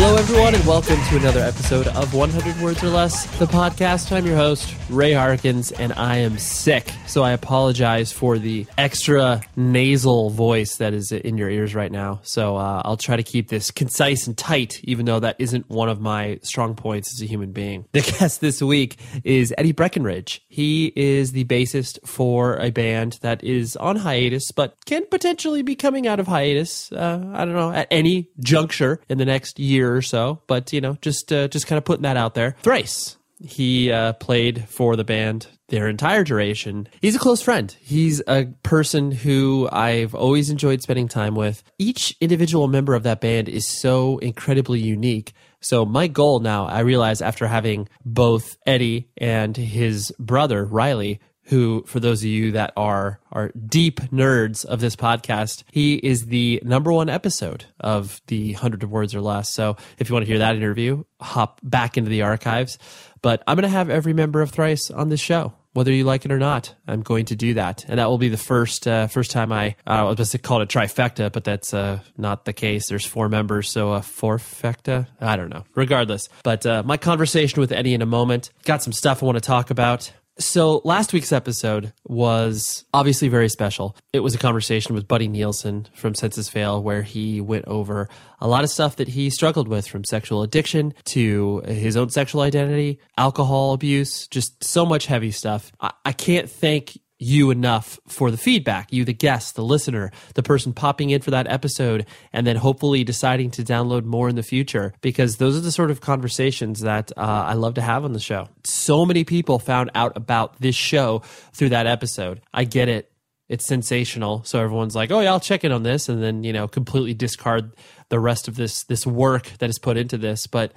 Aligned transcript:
Hello, 0.00 0.14
everyone, 0.14 0.54
and 0.54 0.64
welcome 0.64 0.96
to 1.08 1.16
another 1.16 1.40
episode 1.40 1.88
of 1.88 2.14
100 2.14 2.60
Words 2.62 2.84
or 2.84 2.88
Less, 2.88 3.26
the 3.40 3.46
podcast. 3.46 4.12
I'm 4.12 4.24
your 4.24 4.36
host, 4.36 4.72
Ray 4.88 5.12
Harkins, 5.12 5.72
and 5.72 5.92
I 5.94 6.18
am 6.18 6.38
sick. 6.38 6.92
So 7.08 7.24
I 7.24 7.32
apologize 7.32 8.12
for 8.12 8.38
the 8.38 8.64
extra 8.78 9.42
nasal 9.56 10.30
voice 10.30 10.76
that 10.76 10.94
is 10.94 11.10
in 11.10 11.36
your 11.36 11.50
ears 11.50 11.74
right 11.74 11.90
now. 11.90 12.20
So 12.22 12.56
uh, 12.56 12.82
I'll 12.84 12.96
try 12.96 13.16
to 13.16 13.24
keep 13.24 13.48
this 13.48 13.72
concise 13.72 14.28
and 14.28 14.38
tight, 14.38 14.80
even 14.84 15.04
though 15.04 15.18
that 15.18 15.34
isn't 15.40 15.68
one 15.68 15.88
of 15.88 16.00
my 16.00 16.38
strong 16.44 16.76
points 16.76 17.12
as 17.12 17.20
a 17.20 17.26
human 17.26 17.50
being. 17.50 17.84
The 17.98 18.02
guest 18.02 18.40
this 18.40 18.62
week 18.62 18.98
is 19.24 19.52
Eddie 19.58 19.72
Breckenridge. 19.72 20.44
He 20.46 20.92
is 20.94 21.32
the 21.32 21.44
bassist 21.44 21.98
for 22.06 22.56
a 22.58 22.70
band 22.70 23.18
that 23.22 23.42
is 23.42 23.74
on 23.74 23.96
hiatus, 23.96 24.52
but 24.52 24.76
can 24.86 25.04
potentially 25.06 25.62
be 25.62 25.74
coming 25.74 26.06
out 26.06 26.20
of 26.20 26.28
hiatus. 26.28 26.92
Uh, 26.92 27.32
I 27.34 27.44
don't 27.44 27.54
know, 27.54 27.72
at 27.72 27.88
any 27.90 28.30
juncture 28.38 29.00
in 29.08 29.18
the 29.18 29.24
next 29.24 29.58
year 29.58 29.87
or 29.94 30.02
so. 30.02 30.40
But, 30.46 30.72
you 30.72 30.80
know, 30.80 30.96
just, 31.00 31.32
uh, 31.32 31.48
just 31.48 31.66
kind 31.66 31.78
of 31.78 31.84
putting 31.84 32.02
that 32.02 32.16
out 32.16 32.34
there. 32.34 32.56
Thrice 32.62 33.18
he 33.40 33.90
uh, 33.90 34.14
played 34.14 34.68
for 34.68 34.96
the 34.96 35.04
band 35.04 35.46
their 35.68 35.88
entire 35.88 36.24
duration. 36.24 36.88
He's 37.00 37.14
a 37.14 37.18
close 37.18 37.42
friend. 37.42 37.74
He's 37.80 38.22
a 38.26 38.46
person 38.62 39.10
who 39.10 39.68
I've 39.70 40.14
always 40.14 40.50
enjoyed 40.50 40.82
spending 40.82 41.08
time 41.08 41.34
with. 41.34 41.62
Each 41.78 42.16
individual 42.20 42.68
member 42.68 42.94
of 42.94 43.02
that 43.02 43.20
band 43.20 43.48
is 43.48 43.68
so 43.80 44.18
incredibly 44.18 44.80
unique. 44.80 45.34
So 45.60 45.84
my 45.84 46.06
goal 46.06 46.40
now, 46.40 46.66
I 46.66 46.80
realize 46.80 47.20
after 47.20 47.46
having 47.46 47.88
both 48.04 48.56
Eddie 48.66 49.08
and 49.16 49.56
his 49.56 50.12
brother 50.18 50.64
Riley, 50.64 51.20
who, 51.48 51.82
for 51.86 51.98
those 51.98 52.20
of 52.22 52.28
you 52.28 52.52
that 52.52 52.72
are 52.76 53.20
are 53.32 53.50
deep 53.66 54.00
nerds 54.12 54.64
of 54.64 54.80
this 54.80 54.96
podcast, 54.96 55.64
he 55.72 55.94
is 55.94 56.26
the 56.26 56.60
number 56.64 56.92
one 56.92 57.08
episode 57.08 57.64
of 57.80 58.20
the 58.26 58.52
hundred 58.52 58.84
words 58.84 59.14
or 59.14 59.20
less. 59.20 59.48
So 59.48 59.76
if 59.98 60.08
you 60.08 60.14
want 60.14 60.24
to 60.24 60.30
hear 60.30 60.38
that 60.38 60.56
interview, 60.56 61.04
hop 61.20 61.60
back 61.62 61.96
into 61.96 62.10
the 62.10 62.22
archives. 62.22 62.78
But 63.22 63.42
I'm 63.46 63.56
going 63.56 63.62
to 63.62 63.68
have 63.68 63.90
every 63.90 64.12
member 64.12 64.42
of 64.42 64.50
Thrice 64.50 64.90
on 64.90 65.08
this 65.08 65.20
show, 65.20 65.52
whether 65.72 65.90
you 65.90 66.04
like 66.04 66.24
it 66.24 66.30
or 66.30 66.38
not. 66.38 66.74
I'm 66.86 67.02
going 67.02 67.24
to 67.26 67.36
do 67.36 67.54
that, 67.54 67.84
and 67.88 67.98
that 67.98 68.08
will 68.08 68.18
be 68.18 68.28
the 68.28 68.36
first 68.36 68.86
uh, 68.86 69.06
first 69.06 69.30
time 69.30 69.50
I 69.50 69.74
uh, 69.86 69.90
I 69.90 70.02
was 70.02 70.12
supposed 70.16 70.32
to 70.32 70.38
call 70.38 70.60
it 70.60 70.74
a 70.74 70.78
trifecta, 70.78 71.32
but 71.32 71.44
that's 71.44 71.72
uh, 71.72 72.00
not 72.16 72.44
the 72.44 72.52
case. 72.52 72.88
There's 72.88 73.06
four 73.06 73.28
members, 73.28 73.70
so 73.70 73.94
a 73.94 74.00
fourfecta. 74.00 75.06
I 75.20 75.36
don't 75.36 75.48
know. 75.48 75.64
Regardless, 75.74 76.28
but 76.42 76.66
uh, 76.66 76.82
my 76.84 76.98
conversation 76.98 77.60
with 77.60 77.72
Eddie 77.72 77.94
in 77.94 78.02
a 78.02 78.06
moment. 78.06 78.50
Got 78.64 78.82
some 78.82 78.92
stuff 78.92 79.22
I 79.22 79.26
want 79.26 79.36
to 79.36 79.40
talk 79.40 79.70
about. 79.70 80.12
So 80.40 80.82
last 80.84 81.12
week's 81.12 81.32
episode 81.32 81.92
was 82.06 82.84
obviously 82.94 83.28
very 83.28 83.48
special. 83.48 83.96
It 84.12 84.20
was 84.20 84.36
a 84.36 84.38
conversation 84.38 84.94
with 84.94 85.08
Buddy 85.08 85.26
Nielsen 85.26 85.88
from 85.94 86.14
Senses 86.14 86.48
Fail 86.48 86.80
where 86.80 87.02
he 87.02 87.40
went 87.40 87.64
over 87.66 88.08
a 88.40 88.46
lot 88.46 88.62
of 88.62 88.70
stuff 88.70 88.96
that 88.96 89.08
he 89.08 89.30
struggled 89.30 89.66
with 89.66 89.88
from 89.88 90.04
sexual 90.04 90.42
addiction 90.42 90.94
to 91.06 91.62
his 91.66 91.96
own 91.96 92.10
sexual 92.10 92.42
identity, 92.42 93.00
alcohol 93.16 93.72
abuse, 93.72 94.28
just 94.28 94.62
so 94.62 94.86
much 94.86 95.06
heavy 95.06 95.32
stuff. 95.32 95.72
I, 95.80 95.92
I 96.04 96.12
can't 96.12 96.48
thank 96.48 96.96
you 97.18 97.50
enough 97.50 97.98
for 98.06 98.30
the 98.30 98.36
feedback, 98.36 98.92
you, 98.92 99.04
the 99.04 99.12
guest, 99.12 99.56
the 99.56 99.64
listener, 99.64 100.12
the 100.34 100.42
person 100.42 100.72
popping 100.72 101.10
in 101.10 101.20
for 101.20 101.32
that 101.32 101.50
episode, 101.50 102.06
and 102.32 102.46
then 102.46 102.56
hopefully 102.56 103.02
deciding 103.02 103.50
to 103.50 103.62
download 103.62 104.04
more 104.04 104.28
in 104.28 104.36
the 104.36 104.42
future, 104.42 104.94
because 105.00 105.38
those 105.38 105.56
are 105.56 105.60
the 105.60 105.72
sort 105.72 105.90
of 105.90 106.00
conversations 106.00 106.80
that 106.80 107.10
uh, 107.16 107.20
I 107.20 107.54
love 107.54 107.74
to 107.74 107.82
have 107.82 108.04
on 108.04 108.12
the 108.12 108.20
show. 108.20 108.48
So 108.64 109.04
many 109.04 109.24
people 109.24 109.58
found 109.58 109.90
out 109.94 110.16
about 110.16 110.60
this 110.60 110.76
show 110.76 111.22
through 111.52 111.70
that 111.70 111.86
episode. 111.86 112.40
I 112.54 112.64
get 112.64 112.88
it. 112.88 113.10
It's 113.48 113.66
sensational. 113.66 114.44
So 114.44 114.60
everyone's 114.60 114.94
like, 114.94 115.10
oh, 115.10 115.20
yeah, 115.20 115.30
I'll 115.30 115.40
check 115.40 115.64
in 115.64 115.72
on 115.72 115.82
this, 115.82 116.08
and 116.08 116.22
then, 116.22 116.44
you 116.44 116.52
know, 116.52 116.68
completely 116.68 117.14
discard 117.14 117.74
the 118.10 118.20
rest 118.20 118.46
of 118.46 118.56
this 118.56 118.84
this 118.84 119.06
work 119.06 119.50
that 119.58 119.70
is 119.70 119.78
put 119.78 119.96
into 119.96 120.18
this. 120.18 120.46
But 120.46 120.72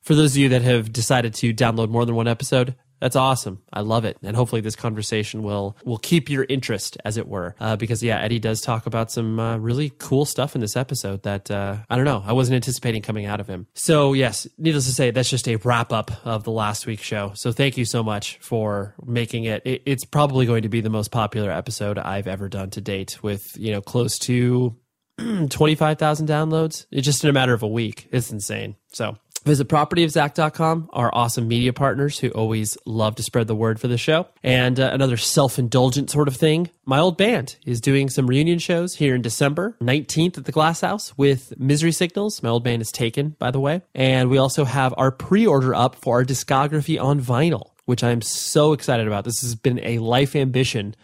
for 0.00 0.14
those 0.14 0.32
of 0.32 0.36
you 0.38 0.48
that 0.50 0.62
have 0.62 0.92
decided 0.92 1.34
to 1.34 1.52
download 1.52 1.88
more 1.88 2.06
than 2.06 2.14
one 2.14 2.28
episode, 2.28 2.74
that's 3.04 3.16
awesome. 3.16 3.60
I 3.70 3.82
love 3.82 4.06
it, 4.06 4.16
and 4.22 4.34
hopefully 4.34 4.62
this 4.62 4.76
conversation 4.76 5.42
will 5.42 5.76
will 5.84 5.98
keep 5.98 6.30
your 6.30 6.46
interest, 6.48 6.96
as 7.04 7.18
it 7.18 7.28
were. 7.28 7.54
Uh, 7.60 7.76
because 7.76 8.02
yeah, 8.02 8.18
Eddie 8.18 8.38
does 8.38 8.62
talk 8.62 8.86
about 8.86 9.12
some 9.12 9.38
uh, 9.38 9.58
really 9.58 9.92
cool 9.98 10.24
stuff 10.24 10.54
in 10.54 10.62
this 10.62 10.74
episode 10.74 11.22
that 11.24 11.50
uh, 11.50 11.76
I 11.90 11.96
don't 11.96 12.06
know. 12.06 12.22
I 12.24 12.32
wasn't 12.32 12.54
anticipating 12.54 13.02
coming 13.02 13.26
out 13.26 13.40
of 13.40 13.46
him. 13.46 13.66
So 13.74 14.14
yes, 14.14 14.46
needless 14.56 14.86
to 14.86 14.92
say, 14.92 15.10
that's 15.10 15.28
just 15.28 15.46
a 15.48 15.56
wrap 15.56 15.92
up 15.92 16.12
of 16.24 16.44
the 16.44 16.50
last 16.50 16.86
week's 16.86 17.02
show. 17.02 17.32
So 17.34 17.52
thank 17.52 17.76
you 17.76 17.84
so 17.84 18.02
much 18.02 18.38
for 18.38 18.94
making 19.04 19.44
it. 19.44 19.60
it 19.66 19.82
it's 19.84 20.06
probably 20.06 20.46
going 20.46 20.62
to 20.62 20.70
be 20.70 20.80
the 20.80 20.88
most 20.88 21.10
popular 21.10 21.52
episode 21.52 21.98
I've 21.98 22.26
ever 22.26 22.48
done 22.48 22.70
to 22.70 22.80
date, 22.80 23.22
with 23.22 23.54
you 23.58 23.70
know 23.70 23.82
close 23.82 24.18
to 24.20 24.74
25,000 25.50 26.26
downloads. 26.26 26.86
It's 26.90 27.04
just 27.04 27.22
in 27.22 27.28
a 27.28 27.34
matter 27.34 27.52
of 27.52 27.62
a 27.62 27.68
week. 27.68 28.08
It's 28.12 28.32
insane. 28.32 28.76
So 28.94 29.18
Visit 29.44 29.68
propertyofzach.com, 29.68 30.88
our 30.94 31.14
awesome 31.14 31.46
media 31.46 31.74
partners 31.74 32.18
who 32.18 32.30
always 32.30 32.78
love 32.86 33.14
to 33.16 33.22
spread 33.22 33.46
the 33.46 33.54
word 33.54 33.78
for 33.78 33.88
the 33.88 33.98
show. 33.98 34.26
And 34.42 34.80
uh, 34.80 34.90
another 34.92 35.18
self 35.18 35.58
indulgent 35.58 36.10
sort 36.10 36.28
of 36.28 36.36
thing. 36.36 36.70
My 36.86 36.98
old 36.98 37.18
band 37.18 37.56
is 37.66 37.80
doing 37.82 38.08
some 38.08 38.26
reunion 38.26 38.58
shows 38.58 38.94
here 38.94 39.14
in 39.14 39.20
December 39.20 39.76
19th 39.82 40.38
at 40.38 40.46
the 40.46 40.52
Glass 40.52 40.80
House 40.80 41.16
with 41.18 41.52
Misery 41.58 41.92
Signals. 41.92 42.42
My 42.42 42.48
old 42.48 42.64
band 42.64 42.80
is 42.80 42.90
taken, 42.90 43.36
by 43.38 43.50
the 43.50 43.60
way. 43.60 43.82
And 43.94 44.30
we 44.30 44.38
also 44.38 44.64
have 44.64 44.94
our 44.96 45.10
pre 45.10 45.46
order 45.46 45.74
up 45.74 45.96
for 45.96 46.16
our 46.16 46.24
discography 46.24 46.98
on 46.98 47.20
vinyl, 47.20 47.72
which 47.84 48.02
I'm 48.02 48.22
so 48.22 48.72
excited 48.72 49.06
about. 49.06 49.24
This 49.24 49.42
has 49.42 49.54
been 49.54 49.78
a 49.80 49.98
life 49.98 50.34
ambition 50.34 50.94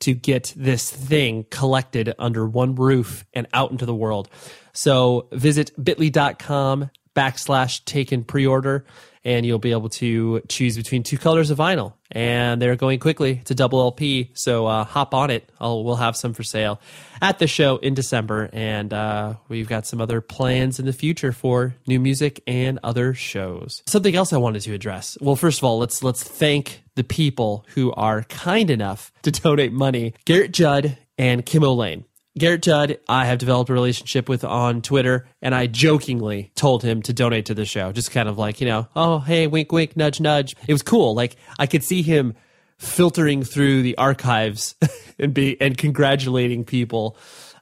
to 0.00 0.14
get 0.14 0.54
this 0.56 0.88
thing 0.88 1.46
collected 1.50 2.14
under 2.18 2.46
one 2.46 2.76
roof 2.76 3.24
and 3.34 3.48
out 3.52 3.72
into 3.72 3.86
the 3.86 3.94
world. 3.94 4.28
So 4.72 5.26
visit 5.32 5.72
bit.ly.com 5.82 6.90
backslash 7.18 7.84
taken 7.84 8.22
pre-order 8.22 8.84
and 9.24 9.44
you'll 9.44 9.58
be 9.58 9.72
able 9.72 9.88
to 9.88 10.40
choose 10.48 10.76
between 10.76 11.02
two 11.02 11.18
colors 11.18 11.50
of 11.50 11.58
vinyl. 11.58 11.94
And 12.12 12.62
they're 12.62 12.76
going 12.76 13.00
quickly. 13.00 13.38
It's 13.40 13.50
a 13.50 13.54
double 13.54 13.80
lp 13.80 14.30
so 14.34 14.66
uh, 14.66 14.84
hop 14.84 15.12
on 15.14 15.30
it. 15.30 15.50
I'll, 15.60 15.84
we'll 15.84 15.96
have 15.96 16.16
some 16.16 16.32
for 16.32 16.44
sale 16.44 16.80
at 17.20 17.40
the 17.40 17.48
show 17.48 17.78
in 17.78 17.94
december 17.94 18.48
and 18.52 18.94
uh, 18.94 19.34
we've 19.48 19.68
got 19.68 19.86
some 19.86 20.00
other 20.00 20.20
plans 20.20 20.78
in 20.78 20.86
the 20.86 20.92
future 20.92 21.32
for 21.32 21.74
new 21.88 21.98
music 21.98 22.40
and 22.46 22.78
other 22.84 23.12
shows. 23.14 23.82
Something 23.86 24.14
else 24.14 24.32
i 24.32 24.36
wanted 24.36 24.62
to 24.62 24.72
address. 24.72 25.18
Well 25.20 25.36
first 25.36 25.58
of 25.58 25.64
all 25.64 25.78
let's 25.78 26.04
let's 26.04 26.22
thank 26.22 26.84
the 26.94 27.04
people 27.04 27.66
who 27.74 27.92
are 27.92 28.22
kind 28.22 28.70
enough 28.70 29.12
to 29.22 29.32
donate 29.32 29.72
money. 29.72 30.14
Garrett 30.24 30.52
judd 30.52 30.96
and 31.18 31.44
kim 31.44 31.64
o'lane 31.64 32.04
Garrett 32.38 32.62
Judd, 32.62 32.98
I 33.08 33.26
have 33.26 33.38
developed 33.38 33.70
a 33.70 33.72
relationship 33.72 34.28
with 34.28 34.44
on 34.44 34.82
Twitter, 34.82 35.26
and 35.42 35.54
I 35.54 35.66
jokingly 35.66 36.50
told 36.54 36.82
him 36.82 37.02
to 37.02 37.12
donate 37.12 37.46
to 37.46 37.54
the 37.54 37.64
show. 37.64 37.92
Just 37.92 38.10
kind 38.10 38.28
of 38.28 38.38
like, 38.38 38.60
you 38.60 38.66
know, 38.66 38.88
oh, 38.96 39.18
hey, 39.18 39.46
wink, 39.46 39.72
wink, 39.72 39.96
nudge, 39.96 40.20
nudge. 40.20 40.56
It 40.66 40.72
was 40.72 40.82
cool. 40.82 41.14
Like, 41.14 41.36
I 41.58 41.66
could 41.66 41.84
see 41.84 42.02
him 42.02 42.34
filtering 42.78 43.42
through 43.42 43.82
the 43.82 43.96
archives 43.98 44.76
and 45.18 45.34
be 45.34 45.60
and 45.60 45.76
congratulating 45.76 46.64
people 46.64 47.16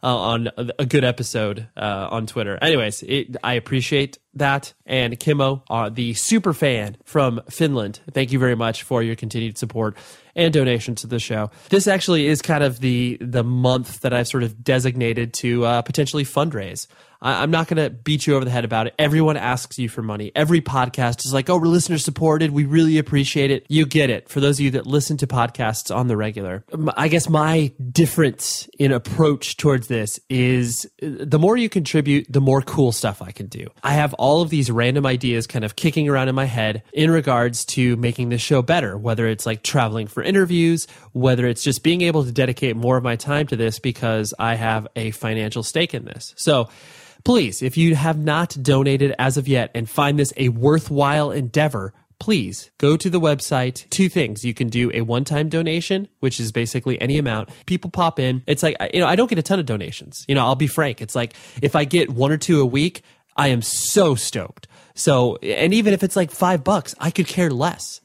uh, 0.06 0.16
on 0.16 0.50
a 0.78 0.86
good 0.86 1.02
episode 1.02 1.66
uh, 1.76 2.06
on 2.12 2.26
Twitter. 2.26 2.56
Anyways, 2.62 3.02
it, 3.02 3.36
I 3.42 3.54
appreciate 3.54 4.18
that. 4.34 4.72
And 4.86 5.18
Kimmo, 5.18 5.64
uh, 5.68 5.88
the 5.88 6.14
super 6.14 6.52
fan 6.52 6.96
from 7.02 7.40
Finland, 7.50 7.98
thank 8.12 8.30
you 8.30 8.38
very 8.38 8.54
much 8.54 8.84
for 8.84 9.02
your 9.02 9.16
continued 9.16 9.58
support 9.58 9.96
and 10.36 10.54
donations 10.54 11.00
to 11.00 11.08
the 11.08 11.18
show. 11.18 11.50
This 11.70 11.88
actually 11.88 12.28
is 12.28 12.40
kind 12.40 12.62
of 12.62 12.78
the 12.78 13.18
the 13.20 13.42
month 13.42 14.02
that 14.02 14.12
I've 14.12 14.28
sort 14.28 14.44
of 14.44 14.62
designated 14.62 15.34
to 15.34 15.64
uh, 15.64 15.82
potentially 15.82 16.24
fundraise. 16.24 16.86
I, 17.20 17.42
am 17.42 17.50
not 17.50 17.68
going 17.68 17.82
to 17.82 17.90
beat 17.90 18.26
you 18.26 18.34
over 18.34 18.44
the 18.44 18.50
head 18.50 18.64
about 18.64 18.86
it. 18.86 18.94
Everyone 18.98 19.36
asks 19.36 19.78
you 19.78 19.88
for 19.88 20.02
money. 20.02 20.32
Every 20.34 20.60
podcast 20.60 21.24
is 21.24 21.32
like, 21.32 21.48
oh, 21.48 21.58
we're 21.58 21.66
listener 21.66 21.98
supported. 21.98 22.50
We 22.50 22.64
really 22.64 22.98
appreciate 22.98 23.50
it. 23.50 23.66
You 23.68 23.86
get 23.86 24.10
it. 24.10 24.28
For 24.28 24.40
those 24.40 24.58
of 24.58 24.64
you 24.64 24.70
that 24.72 24.86
listen 24.86 25.16
to 25.18 25.26
podcasts 25.26 25.94
on 25.94 26.08
the 26.08 26.16
regular, 26.16 26.64
I 26.96 27.08
guess 27.08 27.28
my 27.28 27.72
difference 27.90 28.68
in 28.78 28.92
approach 28.92 29.56
towards 29.56 29.88
this 29.88 30.20
is 30.28 30.86
uh, 31.02 31.08
the 31.20 31.38
more 31.38 31.56
you 31.56 31.68
contribute, 31.68 32.26
the 32.28 32.40
more 32.40 32.62
cool 32.62 32.92
stuff 32.92 33.22
I 33.22 33.32
can 33.32 33.46
do. 33.46 33.66
I 33.82 33.92
have 33.92 34.14
all 34.14 34.42
of 34.42 34.50
these 34.50 34.70
random 34.70 35.06
ideas 35.06 35.46
kind 35.46 35.64
of 35.64 35.76
kicking 35.76 36.08
around 36.08 36.28
in 36.28 36.34
my 36.34 36.44
head 36.44 36.82
in 36.92 37.10
regards 37.10 37.64
to 37.66 37.96
making 37.96 38.28
the 38.28 38.38
show 38.38 38.62
better, 38.62 38.96
whether 38.96 39.26
it's 39.26 39.46
like 39.46 39.62
traveling 39.62 40.06
for 40.06 40.22
interviews, 40.22 40.86
whether 41.12 41.46
it's 41.46 41.62
just 41.62 41.82
being 41.82 42.02
able 42.02 42.24
to 42.24 42.32
dedicate 42.32 42.76
more 42.76 42.96
of 42.96 43.04
my 43.04 43.16
time 43.16 43.46
to 43.48 43.56
this 43.56 43.78
because 43.78 44.34
I 44.38 44.54
have 44.54 44.86
a 44.96 45.10
financial 45.12 45.62
stake 45.62 45.94
in 45.94 46.04
this. 46.04 46.34
So, 46.36 46.68
Please, 47.26 47.60
if 47.60 47.76
you 47.76 47.96
have 47.96 48.16
not 48.16 48.56
donated 48.62 49.12
as 49.18 49.36
of 49.36 49.48
yet 49.48 49.72
and 49.74 49.90
find 49.90 50.16
this 50.16 50.32
a 50.36 50.48
worthwhile 50.48 51.32
endeavor, 51.32 51.92
please 52.20 52.70
go 52.78 52.96
to 52.96 53.10
the 53.10 53.18
website. 53.18 53.90
Two 53.90 54.08
things. 54.08 54.44
You 54.44 54.54
can 54.54 54.68
do 54.68 54.92
a 54.94 55.00
one 55.00 55.24
time 55.24 55.48
donation, 55.48 56.06
which 56.20 56.38
is 56.38 56.52
basically 56.52 57.00
any 57.00 57.18
amount. 57.18 57.48
People 57.66 57.90
pop 57.90 58.20
in. 58.20 58.44
It's 58.46 58.62
like, 58.62 58.76
you 58.94 59.00
know, 59.00 59.08
I 59.08 59.16
don't 59.16 59.28
get 59.28 59.40
a 59.40 59.42
ton 59.42 59.58
of 59.58 59.66
donations. 59.66 60.24
You 60.28 60.36
know, 60.36 60.46
I'll 60.46 60.54
be 60.54 60.68
frank. 60.68 61.02
It's 61.02 61.16
like 61.16 61.34
if 61.60 61.74
I 61.74 61.82
get 61.82 62.10
one 62.10 62.30
or 62.30 62.38
two 62.38 62.60
a 62.60 62.64
week, 62.64 63.02
I 63.36 63.48
am 63.48 63.60
so 63.60 64.14
stoked. 64.14 64.68
So, 64.94 65.34
and 65.38 65.74
even 65.74 65.94
if 65.94 66.04
it's 66.04 66.14
like 66.14 66.30
five 66.30 66.62
bucks, 66.62 66.94
I 67.00 67.10
could 67.10 67.26
care 67.26 67.50
less. 67.50 68.00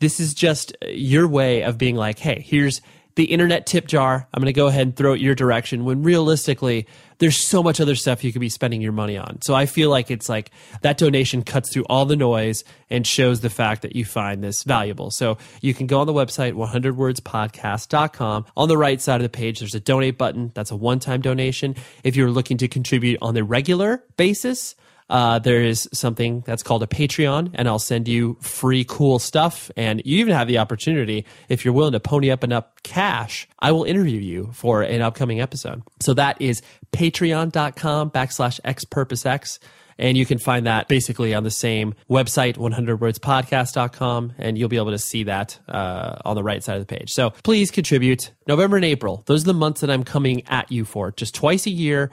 This 0.00 0.20
is 0.20 0.34
just 0.34 0.76
your 0.86 1.26
way 1.26 1.62
of 1.62 1.78
being 1.78 1.96
like, 1.96 2.18
hey, 2.18 2.44
here's 2.46 2.82
the 3.18 3.24
internet 3.24 3.66
tip 3.66 3.88
jar. 3.88 4.28
I'm 4.32 4.40
going 4.40 4.46
to 4.46 4.52
go 4.52 4.68
ahead 4.68 4.82
and 4.82 4.96
throw 4.96 5.12
it 5.12 5.20
your 5.20 5.34
direction 5.34 5.84
when 5.84 6.04
realistically, 6.04 6.86
there's 7.18 7.48
so 7.48 7.64
much 7.64 7.80
other 7.80 7.96
stuff 7.96 8.22
you 8.22 8.30
could 8.30 8.40
be 8.40 8.48
spending 8.48 8.80
your 8.80 8.92
money 8.92 9.16
on. 9.18 9.42
So 9.42 9.56
I 9.56 9.66
feel 9.66 9.90
like 9.90 10.08
it's 10.08 10.28
like 10.28 10.52
that 10.82 10.98
donation 10.98 11.42
cuts 11.42 11.72
through 11.72 11.84
all 11.86 12.06
the 12.06 12.14
noise 12.14 12.62
and 12.90 13.04
shows 13.04 13.40
the 13.40 13.50
fact 13.50 13.82
that 13.82 13.96
you 13.96 14.04
find 14.04 14.44
this 14.44 14.62
valuable. 14.62 15.10
So 15.10 15.36
you 15.60 15.74
can 15.74 15.88
go 15.88 15.98
on 15.98 16.06
the 16.06 16.12
website, 16.12 16.52
100wordspodcast.com. 16.52 18.46
On 18.56 18.68
the 18.68 18.78
right 18.78 19.00
side 19.00 19.16
of 19.16 19.24
the 19.24 19.28
page, 19.28 19.58
there's 19.58 19.74
a 19.74 19.80
donate 19.80 20.16
button. 20.16 20.52
That's 20.54 20.70
a 20.70 20.76
one 20.76 21.00
time 21.00 21.20
donation. 21.20 21.74
If 22.04 22.14
you're 22.14 22.30
looking 22.30 22.56
to 22.58 22.68
contribute 22.68 23.18
on 23.20 23.34
the 23.34 23.42
regular 23.42 24.04
basis, 24.16 24.76
uh, 25.08 25.38
there 25.38 25.62
is 25.62 25.88
something 25.92 26.42
that's 26.46 26.62
called 26.62 26.82
a 26.82 26.86
Patreon, 26.86 27.50
and 27.54 27.68
I'll 27.68 27.78
send 27.78 28.08
you 28.08 28.36
free, 28.40 28.84
cool 28.84 29.18
stuff. 29.18 29.70
And 29.76 30.02
you 30.04 30.18
even 30.18 30.34
have 30.34 30.48
the 30.48 30.58
opportunity, 30.58 31.24
if 31.48 31.64
you're 31.64 31.74
willing 31.74 31.92
to 31.92 32.00
pony 32.00 32.30
up 32.30 32.44
enough 32.44 32.66
cash, 32.82 33.48
I 33.58 33.72
will 33.72 33.84
interview 33.84 34.20
you 34.20 34.50
for 34.52 34.82
an 34.82 35.00
upcoming 35.00 35.40
episode. 35.40 35.82
So 36.00 36.14
that 36.14 36.40
is 36.40 36.62
patreon.com 36.92 38.10
backslash 38.10 38.60
xpurposex. 38.62 39.58
And 40.00 40.16
you 40.16 40.24
can 40.24 40.38
find 40.38 40.66
that 40.66 40.86
basically 40.86 41.34
on 41.34 41.42
the 41.42 41.50
same 41.50 41.94
website, 42.08 42.56
100wordspodcast.com, 42.56 44.34
and 44.38 44.56
you'll 44.56 44.68
be 44.68 44.76
able 44.76 44.92
to 44.92 44.98
see 44.98 45.24
that 45.24 45.58
uh, 45.68 46.18
on 46.24 46.36
the 46.36 46.42
right 46.44 46.62
side 46.62 46.80
of 46.80 46.86
the 46.86 46.96
page. 46.96 47.10
So 47.10 47.30
please 47.42 47.72
contribute. 47.72 48.30
November 48.46 48.76
and 48.76 48.84
April, 48.84 49.24
those 49.26 49.42
are 49.42 49.46
the 49.46 49.54
months 49.54 49.80
that 49.80 49.90
I'm 49.90 50.04
coming 50.04 50.44
at 50.46 50.70
you 50.70 50.84
for. 50.84 51.10
Just 51.10 51.34
twice 51.34 51.66
a 51.66 51.70
year 51.70 52.12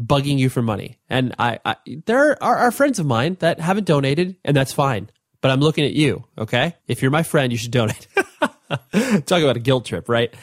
bugging 0.00 0.38
you 0.38 0.48
for 0.48 0.62
money. 0.62 0.98
And 1.08 1.34
I, 1.38 1.58
I 1.64 1.76
there 2.06 2.42
are, 2.42 2.56
are 2.56 2.70
friends 2.70 2.98
of 2.98 3.06
mine 3.06 3.36
that 3.40 3.60
haven't 3.60 3.86
donated, 3.86 4.36
and 4.44 4.56
that's 4.56 4.72
fine. 4.72 5.10
But 5.40 5.50
I'm 5.50 5.60
looking 5.60 5.84
at 5.84 5.92
you, 5.92 6.24
okay? 6.38 6.74
If 6.88 7.02
you're 7.02 7.10
my 7.10 7.22
friend, 7.22 7.52
you 7.52 7.58
should 7.58 7.70
donate. 7.70 8.08
Talk 8.70 9.42
about 9.42 9.56
a 9.56 9.60
guilt 9.60 9.84
trip, 9.84 10.08
right? 10.08 10.34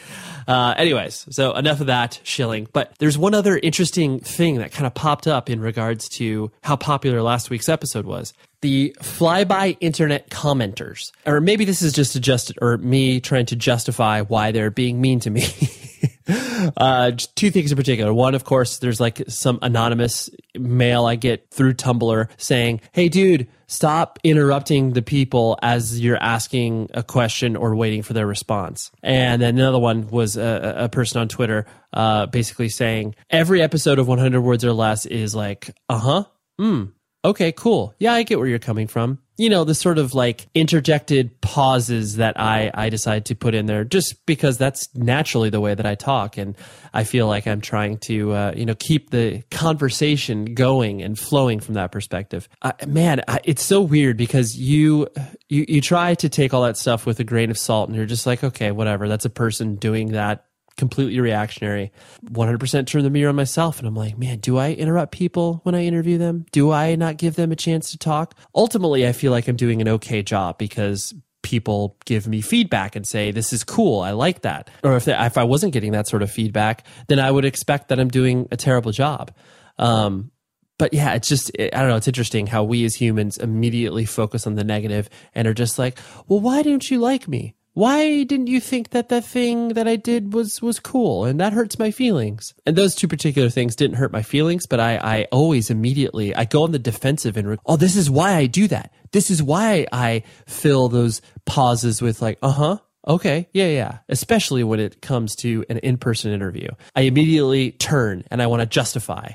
Uh, 0.46 0.74
anyways, 0.76 1.26
so 1.30 1.52
enough 1.54 1.80
of 1.80 1.88
that 1.88 2.20
shilling. 2.22 2.68
But 2.72 2.94
there's 2.98 3.18
one 3.18 3.34
other 3.34 3.58
interesting 3.58 4.20
thing 4.20 4.56
that 4.58 4.72
kind 4.72 4.86
of 4.86 4.94
popped 4.94 5.26
up 5.26 5.50
in 5.50 5.60
regards 5.60 6.08
to 6.10 6.50
how 6.62 6.76
popular 6.76 7.22
last 7.22 7.50
week's 7.50 7.68
episode 7.68 8.06
was. 8.06 8.34
The 8.60 8.96
flyby 9.00 9.76
internet 9.80 10.30
commenters, 10.30 11.12
or 11.26 11.40
maybe 11.40 11.64
this 11.64 11.82
is 11.82 11.92
just 11.92 12.14
adjusted, 12.14 12.58
or 12.62 12.78
me 12.78 13.20
trying 13.20 13.46
to 13.46 13.56
justify 13.56 14.22
why 14.22 14.52
they're 14.52 14.70
being 14.70 15.00
mean 15.00 15.20
to 15.20 15.30
me. 15.30 15.46
uh, 16.28 17.12
two 17.34 17.50
things 17.50 17.70
in 17.70 17.76
particular. 17.76 18.12
One, 18.12 18.34
of 18.34 18.44
course, 18.44 18.78
there's 18.78 19.00
like 19.00 19.22
some 19.28 19.58
anonymous 19.62 20.30
mail 20.58 21.04
I 21.06 21.16
get 21.16 21.50
through 21.50 21.74
Tumblr 21.74 22.28
saying, 22.36 22.80
"Hey, 22.92 23.08
dude, 23.08 23.48
stop 23.66 24.18
interrupting 24.24 24.92
the 24.92 25.02
people 25.02 25.58
as 25.62 26.00
you're 26.00 26.22
asking 26.22 26.90
a 26.94 27.02
question 27.02 27.56
or 27.56 27.76
waiting 27.76 28.02
for 28.02 28.12
their 28.12 28.26
response." 28.26 28.90
And 29.02 29.42
then 29.42 29.58
another 29.58 29.78
one 29.78 30.08
was 30.08 30.36
a, 30.36 30.74
a 30.78 30.88
person 30.88 31.20
on 31.20 31.28
Twitter, 31.28 31.66
uh, 31.92 32.26
basically 32.26 32.68
saying, 32.68 33.14
"Every 33.30 33.60
episode 33.60 33.98
of 33.98 34.08
100 34.08 34.40
words 34.40 34.64
or 34.64 34.72
less 34.72 35.06
is 35.06 35.34
like, 35.34 35.70
uh 35.88 35.98
huh, 35.98 36.24
hmm." 36.58 36.84
Okay, 37.24 37.52
cool. 37.52 37.94
Yeah, 37.98 38.12
I 38.12 38.22
get 38.22 38.38
where 38.38 38.48
you're 38.48 38.58
coming 38.58 38.86
from 38.86 39.18
you 39.36 39.48
know 39.48 39.64
the 39.64 39.74
sort 39.74 39.98
of 39.98 40.14
like 40.14 40.46
interjected 40.54 41.40
pauses 41.40 42.16
that 42.16 42.38
i 42.38 42.70
i 42.74 42.88
decide 42.88 43.24
to 43.24 43.34
put 43.34 43.54
in 43.54 43.66
there 43.66 43.84
just 43.84 44.24
because 44.26 44.56
that's 44.58 44.94
naturally 44.94 45.50
the 45.50 45.60
way 45.60 45.74
that 45.74 45.86
i 45.86 45.94
talk. 45.94 46.36
And 46.36 46.56
i 46.92 47.04
feel 47.04 47.26
like 47.26 47.46
i'm 47.46 47.60
trying 47.60 47.98
to 47.98 48.32
uh, 48.32 48.52
you 48.56 48.64
know 48.64 48.74
keep 48.74 49.10
the 49.10 49.42
conversation 49.50 50.54
going 50.54 51.02
and 51.02 51.18
flowing 51.18 51.60
from 51.60 51.74
that 51.74 51.92
perspective. 51.92 52.48
Man 52.86 53.22
I, 53.28 53.40
it's 53.44 53.62
so 53.62 53.80
weird 53.80 54.16
because 54.16 54.56
you, 54.56 55.08
you 55.48 55.64
you 55.68 55.80
try 55.80 56.14
to 56.14 56.28
take 56.28 56.54
all 56.54 56.62
that 56.62 56.76
stuff 56.76 57.06
with 57.06 57.20
a 57.20 57.24
grain 57.24 57.50
of 57.50 57.58
salt 57.58 57.88
and 57.88 57.96
you're 57.96 58.06
just 58.06 58.26
like 58.26 58.44
okay 58.44 58.70
whatever. 58.70 59.08
That's 59.08 59.24
a 59.24 59.30
person 59.30 59.76
doing 59.76 60.12
that 60.12 60.46
completely 60.76 61.20
reactionary. 61.20 61.92
100% 62.26 62.86
turn 62.86 63.02
the 63.02 63.10
mirror 63.10 63.28
on 63.28 63.36
myself. 63.36 63.78
And 63.78 63.86
I'm 63.86 63.94
like, 63.94 64.18
man, 64.18 64.38
do 64.38 64.58
I 64.58 64.72
interrupt 64.72 65.12
people 65.12 65.60
when 65.62 65.74
I 65.74 65.84
interview 65.84 66.18
them? 66.18 66.46
Do 66.52 66.72
I 66.72 66.94
not 66.96 67.16
give 67.16 67.36
them 67.36 67.52
a 67.52 67.56
chance 67.56 67.90
to 67.92 67.98
talk? 67.98 68.34
Ultimately, 68.54 69.06
I 69.06 69.12
feel 69.12 69.32
like 69.32 69.48
I'm 69.48 69.56
doing 69.56 69.80
an 69.80 69.88
okay 69.88 70.22
job 70.22 70.58
because 70.58 71.14
people 71.42 71.96
give 72.06 72.26
me 72.26 72.40
feedback 72.40 72.96
and 72.96 73.06
say 73.06 73.30
this 73.30 73.52
is 73.52 73.62
cool 73.62 74.00
i 74.00 74.12
like 74.12 74.40
that 74.40 74.70
or 74.82 74.96
if, 74.96 75.06
if 75.06 75.36
i 75.36 75.44
wasn't 75.44 75.74
getting 75.74 75.92
that 75.92 76.08
sort 76.08 76.22
of 76.22 76.30
feedback 76.30 76.86
then 77.08 77.20
i 77.20 77.30
would 77.30 77.44
expect 77.44 77.88
that 77.88 78.00
i'm 78.00 78.08
doing 78.08 78.48
a 78.50 78.56
terrible 78.56 78.92
job 78.92 79.30
um, 79.78 80.30
but 80.78 80.92
yeah, 80.92 81.14
it's 81.14 81.28
just, 81.28 81.50
I 81.58 81.68
don't 81.68 81.88
know, 81.88 81.96
it's 81.96 82.08
interesting 82.08 82.46
how 82.46 82.64
we 82.64 82.84
as 82.84 82.94
humans 82.94 83.38
immediately 83.38 84.04
focus 84.04 84.46
on 84.46 84.54
the 84.54 84.64
negative 84.64 85.08
and 85.34 85.46
are 85.46 85.54
just 85.54 85.78
like, 85.78 85.98
well, 86.26 86.40
why 86.40 86.62
don't 86.62 86.90
you 86.90 86.98
like 86.98 87.28
me? 87.28 87.54
Why 87.74 88.22
didn't 88.22 88.46
you 88.46 88.60
think 88.60 88.90
that 88.90 89.08
that 89.08 89.24
thing 89.24 89.70
that 89.70 89.86
I 89.86 89.96
did 89.96 90.32
was 90.32 90.62
was 90.62 90.80
cool 90.80 91.24
and 91.24 91.38
that 91.40 91.52
hurts 91.52 91.78
my 91.78 91.90
feelings? 91.90 92.54
And 92.64 92.76
those 92.76 92.94
two 92.94 93.08
particular 93.08 93.50
things 93.50 93.76
didn't 93.76 93.96
hurt 93.96 94.12
my 94.12 94.22
feelings, 94.22 94.66
but 94.66 94.80
I 94.80 94.96
I 94.96 95.26
always 95.30 95.70
immediately 95.70 96.34
I 96.34 96.44
go 96.44 96.62
on 96.62 96.72
the 96.72 96.78
defensive 96.78 97.36
and 97.36 97.58
oh 97.66 97.76
this 97.76 97.96
is 97.96 98.10
why 98.10 98.34
I 98.34 98.46
do 98.46 98.68
that. 98.68 98.92
This 99.12 99.30
is 99.30 99.42
why 99.42 99.86
I 99.92 100.22
fill 100.46 100.88
those 100.88 101.20
pauses 101.44 102.00
with 102.00 102.22
like 102.22 102.38
uh 102.42 102.52
huh 102.52 102.78
Okay. 103.06 103.48
Yeah, 103.52 103.68
yeah. 103.68 103.98
Especially 104.08 104.64
when 104.64 104.80
it 104.80 105.02
comes 105.02 105.36
to 105.36 105.64
an 105.68 105.78
in-person 105.78 106.32
interview. 106.32 106.68
I 106.94 107.02
immediately 107.02 107.72
turn 107.72 108.24
and 108.30 108.40
I 108.40 108.46
want 108.46 108.60
to 108.60 108.66
justify. 108.66 109.32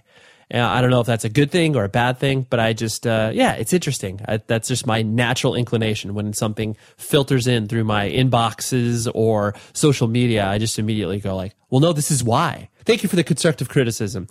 I 0.52 0.82
don't 0.82 0.90
know 0.90 1.00
if 1.00 1.06
that's 1.06 1.26
a 1.26 1.30
good 1.30 1.52
thing 1.52 1.76
or 1.76 1.84
a 1.84 1.90
bad 1.90 2.18
thing, 2.18 2.48
but 2.50 2.60
I 2.60 2.74
just, 2.74 3.06
uh, 3.06 3.32
yeah, 3.34 3.54
it's 3.54 3.72
interesting. 3.72 4.20
I, 4.28 4.38
that's 4.38 4.68
just 4.68 4.88
my 4.88 5.04
natural 5.04 5.54
inclination 5.54 6.16
when 6.16 6.34
something 6.34 6.76
filters 6.98 7.46
in 7.46 7.68
through 7.68 7.84
my 7.84 8.10
inboxes 8.10 9.10
or 9.14 9.54
social 9.74 10.08
media. 10.08 10.48
I 10.48 10.58
just 10.58 10.80
immediately 10.80 11.20
go 11.20 11.36
like, 11.36 11.56
well, 11.70 11.82
no, 11.82 11.94
this 11.94 12.10
is 12.10 12.24
why. 12.24 12.70
Thank 12.86 13.04
you 13.04 13.10
for 13.10 13.16
the 13.16 13.24
constructive 13.24 13.70
criticism, 13.70 14.28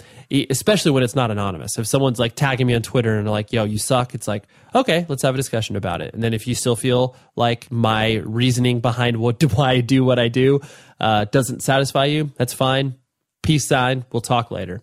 especially 0.51 0.91
when 0.91 1.05
it's 1.05 1.15
not 1.15 1.31
anonymous. 1.31 1.79
If 1.79 1.87
someone's 1.87 2.19
like 2.19 2.35
tagging 2.35 2.67
me 2.67 2.75
on 2.75 2.83
Twitter 2.83 3.17
and 3.17 3.31
like, 3.31 3.53
yo, 3.53 3.63
you 3.63 3.79
suck, 3.79 4.13
it's 4.13 4.27
like, 4.27 4.43
okay, 4.75 5.07
let's 5.09 5.23
have 5.23 5.35
a 5.35 5.37
discussion 5.37 5.77
about 5.77 6.01
it. 6.01 6.15
And 6.15 6.23
then 6.23 6.35
if 6.35 6.49
you 6.49 6.57
still 6.57 6.75
feel 6.75 7.15
like 7.37 7.71
my 7.71 8.15
reasoning 8.25 8.81
behind 8.81 9.19
what 9.19 9.39
do 9.39 9.49
I 9.57 9.81
do 9.81 10.05
what 10.05 10.19
I 10.19 10.27
do 10.27 10.61
uh, 10.99 11.27
doesn't 11.27 11.63
satisfy 11.63 12.07
you, 12.07 12.33
that's 12.37 12.53
fine. 12.53 12.97
Peace 13.45 13.69
sign. 13.69 14.05
We'll 14.11 14.21
talk 14.21 14.51
later. 14.51 14.83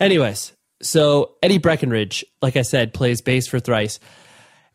Anyways, 0.00 0.52
so 0.82 1.36
Eddie 1.42 1.58
Breckenridge, 1.58 2.24
like 2.42 2.56
I 2.56 2.62
said, 2.62 2.94
plays 2.94 3.20
bass 3.20 3.46
for 3.46 3.60
Thrice. 3.60 4.00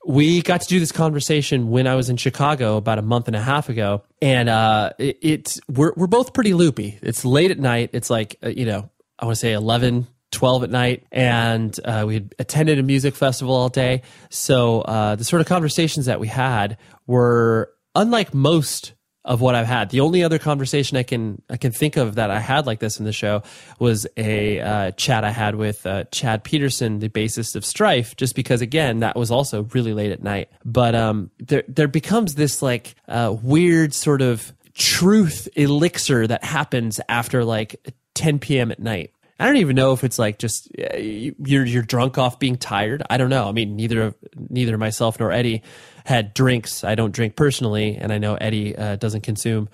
We 0.05 0.41
got 0.41 0.61
to 0.61 0.67
do 0.67 0.79
this 0.79 0.91
conversation 0.91 1.69
when 1.69 1.85
I 1.85 1.95
was 1.95 2.09
in 2.09 2.17
Chicago 2.17 2.77
about 2.77 2.99
a 2.99 3.01
month 3.01 3.27
and 3.27 3.35
a 3.35 3.41
half 3.41 3.67
ago, 3.67 4.03
and 4.21 4.47
uh, 4.47 4.91
it, 4.97 5.17
it's 5.21 5.59
we're 5.67 5.93
we're 5.97 6.07
both 6.07 6.33
pretty 6.33 6.53
loopy. 6.53 6.97
It's 7.01 7.25
late 7.25 7.51
at 7.51 7.59
night. 7.59 7.89
It's 7.93 8.09
like 8.09 8.37
uh, 8.41 8.49
you 8.49 8.65
know 8.65 8.89
I 9.19 9.25
want 9.25 9.35
to 9.35 9.39
say 9.39 9.51
11, 9.51 10.07
12 10.31 10.63
at 10.63 10.69
night, 10.69 11.05
and 11.11 11.77
uh, 11.83 12.05
we 12.07 12.13
had 12.13 12.35
attended 12.39 12.79
a 12.79 12.83
music 12.83 13.15
festival 13.15 13.53
all 13.53 13.69
day. 13.69 14.03
So 14.29 14.81
uh, 14.81 15.15
the 15.15 15.25
sort 15.25 15.41
of 15.41 15.47
conversations 15.47 16.05
that 16.05 16.21
we 16.21 16.27
had 16.27 16.77
were 17.05 17.71
unlike 17.95 18.33
most 18.33 18.93
of 19.29 19.41
what 19.41 19.53
I've 19.53 19.67
had. 19.67 19.91
The 19.91 19.99
only 19.99 20.23
other 20.23 20.39
conversation 20.39 20.97
I 20.97 21.03
can 21.03 21.41
I 21.51 21.57
can 21.57 21.71
think 21.71 21.97
of 21.97 22.15
that 22.15 22.31
I 22.31 22.39
had 22.39 22.65
like 22.65 22.79
this 22.79 22.97
in 22.97 23.05
the 23.05 23.13
show 23.13 23.43
was 23.77 24.07
a 24.17 24.59
uh, 24.59 24.91
chat 24.91 25.23
I 25.23 25.29
had 25.29 25.53
with 25.55 25.85
uh, 25.85 26.05
Chad 26.05 26.43
Peterson, 26.43 26.97
the 26.97 27.09
bassist 27.09 27.55
of 27.55 27.63
Strife, 27.63 28.17
just 28.17 28.35
because 28.35 28.61
again 28.61 28.99
that 29.01 29.15
was 29.15 29.29
also 29.29 29.63
really 29.75 29.93
late 29.93 30.11
at 30.11 30.23
night. 30.23 30.49
But 30.65 30.95
um, 30.95 31.29
there 31.37 31.63
there 31.67 31.87
becomes 31.87 32.35
this 32.35 32.63
like 32.63 32.95
uh, 33.07 33.35
weird 33.41 33.93
sort 33.93 34.23
of 34.23 34.51
truth 34.73 35.47
elixir 35.55 36.25
that 36.25 36.43
happens 36.43 36.99
after 37.07 37.45
like 37.45 37.93
10 38.15 38.39
p.m. 38.39 38.71
at 38.71 38.79
night. 38.79 39.13
I 39.39 39.45
don't 39.45 39.57
even 39.57 39.75
know 39.75 39.93
if 39.93 40.03
it's 40.03 40.17
like 40.17 40.39
just 40.39 40.69
uh, 40.77 40.97
you're 40.97 41.65
you're 41.65 41.83
drunk 41.83 42.17
off 42.17 42.39
being 42.39 42.57
tired. 42.57 43.03
I 43.11 43.17
don't 43.17 43.29
know. 43.29 43.47
I 43.47 43.51
mean, 43.51 43.75
neither 43.75 44.15
neither 44.35 44.75
myself 44.79 45.19
nor 45.19 45.31
Eddie 45.31 45.61
had 46.05 46.33
drinks. 46.33 46.83
I 46.83 46.95
don't 46.95 47.11
drink 47.11 47.35
personally, 47.35 47.97
and 47.97 48.11
I 48.11 48.17
know 48.17 48.35
Eddie 48.35 48.75
uh, 48.75 48.95
doesn't 48.95 49.21
consume 49.21 49.69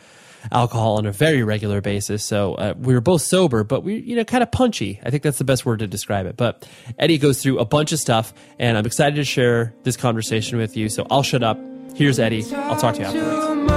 alcohol 0.51 0.97
on 0.97 1.05
a 1.05 1.11
very 1.11 1.43
regular 1.43 1.81
basis. 1.81 2.23
So 2.23 2.55
uh, 2.55 2.73
we 2.77 2.93
were 2.93 3.01
both 3.01 3.21
sober, 3.21 3.63
but 3.63 3.83
we 3.83 3.97
you 3.97 4.15
know 4.15 4.23
kind 4.23 4.43
of 4.43 4.51
punchy. 4.51 4.99
I 5.03 5.09
think 5.09 5.23
that's 5.23 5.37
the 5.37 5.43
best 5.43 5.65
word 5.65 5.79
to 5.79 5.87
describe 5.87 6.25
it. 6.25 6.37
But 6.37 6.67
Eddie 6.99 7.17
goes 7.17 7.41
through 7.41 7.59
a 7.59 7.65
bunch 7.65 7.91
of 7.91 7.99
stuff, 7.99 8.33
and 8.59 8.77
I'm 8.77 8.85
excited 8.85 9.15
to 9.15 9.23
share 9.23 9.73
this 9.83 9.97
conversation 9.97 10.57
with 10.57 10.77
you. 10.77 10.89
So 10.89 11.07
I'll 11.09 11.23
shut 11.23 11.43
up. 11.43 11.59
Here's 11.95 12.19
Eddie. 12.19 12.43
I'll 12.53 12.77
talk 12.77 12.95
to 12.95 13.01
you 13.01 13.07
afterwards. 13.07 13.74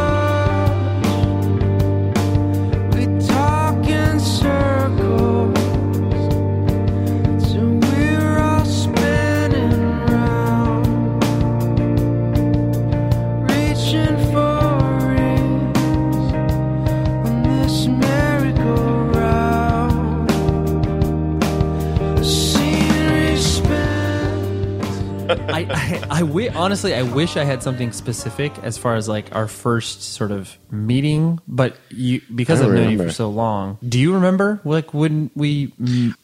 I, 26.19 26.23
I 26.23 26.49
honestly, 26.55 26.95
I 26.95 27.03
wish 27.03 27.37
I 27.37 27.45
had 27.45 27.63
something 27.63 27.93
specific 27.93 28.53
as 28.63 28.77
far 28.79 28.97
as 28.97 29.09
like 29.09 29.35
our 29.35 29.47
first 29.49 30.03
sort 30.03 30.31
of 30.31 30.57
meeting, 30.71 31.41
but 31.47 31.77
you 31.91 32.21
because 32.35 32.61
I 32.61 32.65
I've 32.65 32.73
known 32.73 32.91
you 32.91 32.97
for 32.97 33.03
remember. 33.03 33.13
so 33.13 33.29
long. 33.31 33.79
Do 33.87 33.99
you 33.99 34.15
remember 34.15 34.61
like 34.65 34.93
when 34.93 35.31
we? 35.35 35.73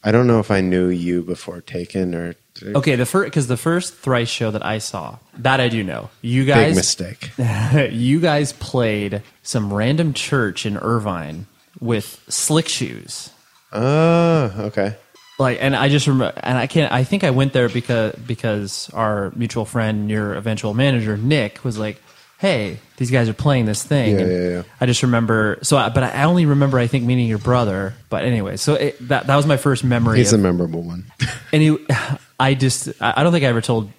I 0.03 0.11
don't 0.11 0.27
know 0.27 0.39
if 0.39 0.51
I 0.51 0.61
knew 0.61 0.87
you 0.89 1.21
before 1.21 1.61
Taken 1.61 2.13
or 2.13 2.35
Okay, 2.63 2.95
the 2.95 3.05
first 3.05 3.25
because 3.25 3.47
the 3.47 3.57
first 3.57 3.95
thrice 3.95 4.29
show 4.29 4.49
that 4.51 4.65
I 4.65 4.77
saw 4.77 5.17
that 5.37 5.59
I 5.59 5.67
do 5.67 5.83
know. 5.83 6.09
You 6.21 6.45
big 6.45 6.55
guys, 6.55 6.75
mistake. 6.75 7.31
you 7.91 8.19
guys 8.19 8.53
played 8.53 9.21
some 9.43 9.73
random 9.73 10.13
church 10.13 10.65
in 10.65 10.77
Irvine 10.77 11.47
with 11.81 12.23
slick 12.29 12.69
shoes. 12.69 13.31
Oh, 13.73 14.53
okay. 14.57 14.95
Like 15.39 15.57
and 15.61 15.75
i 15.75 15.89
just 15.89 16.07
remember 16.07 16.33
and 16.43 16.57
i 16.57 16.67
can't 16.67 16.91
i 16.91 17.03
think 17.03 17.23
i 17.23 17.29
went 17.31 17.53
there 17.53 17.69
because 17.69 18.13
because 18.27 18.89
our 18.93 19.31
mutual 19.35 19.65
friend 19.65 20.09
your 20.09 20.33
eventual 20.33 20.73
manager 20.73 21.17
nick 21.17 21.63
was 21.63 21.77
like 21.77 22.01
hey 22.39 22.79
these 22.97 23.11
guys 23.11 23.27
are 23.29 23.33
playing 23.33 23.65
this 23.65 23.83
thing 23.83 24.15
Yeah, 24.15 24.21
And 24.21 24.31
yeah, 24.31 24.49
yeah. 24.49 24.63
i 24.79 24.85
just 24.85 25.03
remember 25.03 25.57
so 25.61 25.77
I, 25.77 25.89
but 25.89 26.03
i 26.03 26.23
only 26.23 26.45
remember 26.45 26.79
i 26.79 26.87
think 26.87 27.03
meeting 27.05 27.27
your 27.27 27.37
brother 27.37 27.93
but 28.09 28.23
anyway 28.23 28.57
so 28.57 28.75
it, 28.75 28.95
that 29.07 29.27
that 29.27 29.35
was 29.35 29.45
my 29.45 29.57
first 29.57 29.83
memory 29.83 30.17
He's 30.19 30.33
of, 30.33 30.39
a 30.39 30.43
memorable 30.43 30.81
one. 30.83 31.05
and 31.53 31.61
he, 31.61 31.77
i 32.39 32.53
just 32.53 32.89
I 33.01 33.23
don't 33.23 33.31
think 33.31 33.45
i 33.45 33.47
ever 33.47 33.61
told 33.61 33.89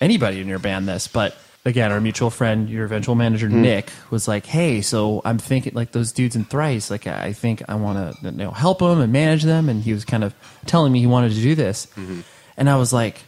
anybody 0.00 0.40
in 0.40 0.48
your 0.48 0.58
band 0.58 0.88
this 0.88 1.06
but 1.08 1.36
again 1.64 1.90
our 1.92 2.00
mutual 2.00 2.30
friend 2.30 2.68
your 2.68 2.84
eventual 2.84 3.14
manager 3.14 3.48
Hmm. 3.48 3.62
nick 3.62 3.90
was 4.10 4.28
like 4.28 4.44
hey 4.46 4.80
so 4.82 5.22
i'm 5.24 5.38
thinking 5.38 5.72
like 5.74 5.92
those 5.92 6.12
dudes 6.12 6.36
in 6.36 6.44
thrice 6.44 6.90
like 6.90 7.06
i 7.06 7.32
think 7.32 7.62
i 7.68 7.74
want 7.74 7.96
to 8.20 8.24
you 8.26 8.32
know 8.32 8.50
help 8.50 8.80
them 8.80 9.00
and 9.00 9.12
manage 9.12 9.42
them 9.44 9.68
and 9.68 9.82
he 9.82 9.92
was 9.92 10.04
kind 10.04 10.24
of 10.24 10.34
telling 10.66 10.92
me 10.92 11.00
he 11.00 11.06
wanted 11.06 11.30
to 11.32 11.40
do 11.40 11.54
this 11.54 11.86
Mm-hmm. 11.96 12.20
and 12.58 12.68
i 12.68 12.76
was 12.76 12.92
like 12.92 13.22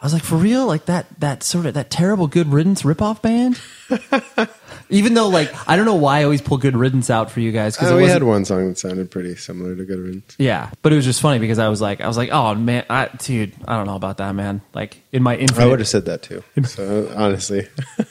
i 0.00 0.06
was 0.06 0.12
like 0.12 0.22
for 0.22 0.36
real 0.36 0.66
like 0.66 0.86
that 0.86 1.06
that 1.20 1.42
sort 1.42 1.66
of 1.66 1.74
that 1.74 1.90
terrible 1.90 2.26
good 2.26 2.48
riddance 2.48 2.82
ripoff 2.82 3.20
band 3.22 3.60
even 4.90 5.14
though 5.14 5.28
like 5.28 5.52
i 5.68 5.76
don't 5.76 5.84
know 5.84 5.94
why 5.94 6.20
i 6.20 6.24
always 6.24 6.40
pull 6.40 6.58
good 6.58 6.76
riddance 6.76 7.10
out 7.10 7.30
for 7.30 7.40
you 7.40 7.52
guys 7.52 7.76
because 7.76 7.90
Oh, 7.92 7.96
we 7.96 8.04
had 8.06 8.22
one 8.22 8.44
song 8.44 8.68
that 8.68 8.78
sounded 8.78 9.10
pretty 9.10 9.34
similar 9.36 9.74
to 9.76 9.84
Good 9.84 9.98
Riddance. 9.98 10.36
yeah, 10.38 10.70
but 10.82 10.92
it 10.92 10.96
was 10.96 11.04
just 11.04 11.20
funny 11.20 11.38
because 11.38 11.58
I 11.58 11.68
was 11.68 11.80
like, 11.80 12.00
I 12.00 12.06
was 12.06 12.16
like, 12.16 12.30
oh 12.30 12.54
man, 12.54 12.84
I, 12.88 13.08
dude, 13.18 13.52
I 13.66 13.76
don't 13.76 13.86
know 13.86 13.96
about 13.96 14.18
that, 14.18 14.32
man. 14.34 14.60
Like 14.74 15.02
in 15.12 15.22
my 15.22 15.36
infinite, 15.36 15.64
I 15.64 15.66
would 15.66 15.80
have 15.80 15.88
said 15.88 16.04
that 16.06 16.22
too. 16.22 16.42
So 16.64 17.12
honestly, 17.16 17.66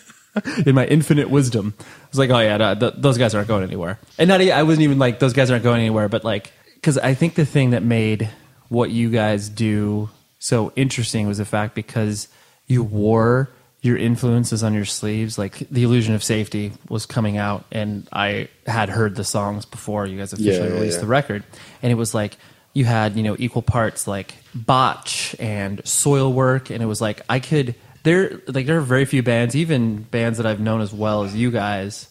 in 0.66 0.76
my 0.76 0.86
infinite 0.86 1.30
wisdom, 1.30 1.74
I 1.80 1.84
was 2.12 2.20
like, 2.20 2.30
oh 2.30 2.40
yeah, 2.40 2.58
no, 2.58 2.76
th- 2.76 2.94
those 2.98 3.18
guys 3.18 3.34
aren't 3.36 3.48
going 3.48 3.64
anywhere. 3.64 4.00
And 4.18 4.28
not, 4.28 4.42
I 4.42 4.64
wasn't 4.64 4.84
even 4.84 5.00
like, 5.00 5.20
those 5.20 5.34
guys 5.34 5.50
aren't 5.52 5.64
going 5.64 5.80
anywhere, 5.80 6.10
but 6.10 6.24
like, 6.24 6.52
because 6.76 6.98
I 6.98 7.14
think 7.14 7.36
the 7.36 7.46
thing 7.46 7.70
that 7.72 7.84
made 7.84 8.30
what 8.68 8.90
you 8.92 9.10
guys 9.10 9.48
do 9.50 10.10
so 10.40 10.72
interesting 10.76 11.28
was 11.28 11.38
the 11.38 11.46
fact 11.46 11.76
because 11.76 12.28
you 12.68 12.84
wore 12.84 13.50
your 13.82 13.98
influences 13.98 14.64
on 14.64 14.74
your 14.74 14.86
sleeves. 14.86 15.38
Like 15.38 15.60
the 15.70 15.84
illusion 15.84 16.14
of 16.16 16.24
safety 16.24 16.74
was 16.90 17.06
coming 17.06 17.38
out, 17.38 17.66
and 17.72 18.08
I 18.12 18.50
had 18.66 18.90
heard 18.90 19.16
the 19.16 19.24
songs 19.24 19.66
before 19.66 20.06
you 20.06 20.18
guys 20.18 20.34
officially 20.34 20.56
Yeah, 20.58 20.66
yeah, 20.66 20.74
released 20.74 20.98
yeah. 20.98 21.02
the 21.02 21.08
record, 21.08 21.44
and 21.82 21.92
it 21.92 21.96
was 21.96 22.14
like 22.14 22.38
you 22.74 22.86
had 22.86 23.16
you 23.16 23.24
know 23.24 23.36
equal 23.40 23.62
parts 23.62 24.08
like 24.08 24.34
botch 24.56 25.36
and 25.40 25.82
Soilwork, 25.84 26.70
and 26.74 26.84
it 26.84 26.88
was 26.88 27.02
like 27.02 27.22
I 27.30 27.40
could 27.40 27.76
there 28.04 28.42
like 28.48 28.66
there 28.66 28.78
are 28.78 28.82
very 28.82 29.06
few 29.06 29.24
bands, 29.24 29.56
even 29.56 30.04
bands 30.04 30.38
that 30.38 30.46
I've 30.48 30.60
known 30.60 30.82
as 30.82 30.94
well 30.94 31.24
as 31.24 31.36
you 31.36 31.50
guys, 31.52 32.08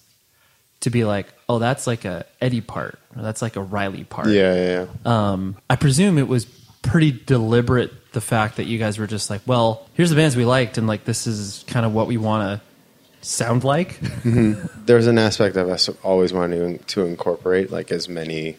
to 0.81 0.91
be 0.91 1.05
like, 1.05 1.27
oh, 1.49 1.59
that's 1.59 1.87
like 1.87 2.05
a 2.05 2.25
Eddie 2.41 2.61
part, 2.61 2.99
or 3.17 3.23
that's 3.23 3.43
like 3.43 3.57
a 3.57 3.63
Riley 3.63 4.05
part. 4.05 4.29
yeah, 4.29 4.55
yeah, 4.55 4.87
yeah. 5.05 5.31
Um, 5.33 5.57
I 5.69 5.77
presume 5.77 6.19
it 6.19 6.29
was 6.29 6.47
pretty 6.89 7.13
deliberate 7.13 8.13
the 8.13 8.21
fact 8.21 8.57
that 8.57 8.65
you 8.65 8.79
guys 8.79 8.99
were 8.99 9.07
just 9.07 9.31
like, 9.31 9.43
well, 9.47 9.87
here's 9.95 10.11
the 10.11 10.17
bands 10.17 10.37
we 10.37 10.45
liked, 10.45 10.79
and 10.79 10.87
like 10.87 11.05
this 11.05 11.27
is 11.27 11.65
kind 11.69 11.85
of 11.85 11.93
what 11.93 12.07
we 12.07 12.17
want 12.17 12.61
to 12.61 13.27
sound 13.27 13.65
like. 13.65 14.01
Mm-hmm. 14.01 14.85
There's 14.87 15.07
an 15.07 15.19
aspect 15.19 15.57
of 15.57 15.69
us 15.69 15.89
always 16.03 16.33
wanting 16.33 16.79
to 16.79 17.05
incorporate 17.05 17.71
like 17.71 17.91
as 17.93 18.09
many 18.09 18.57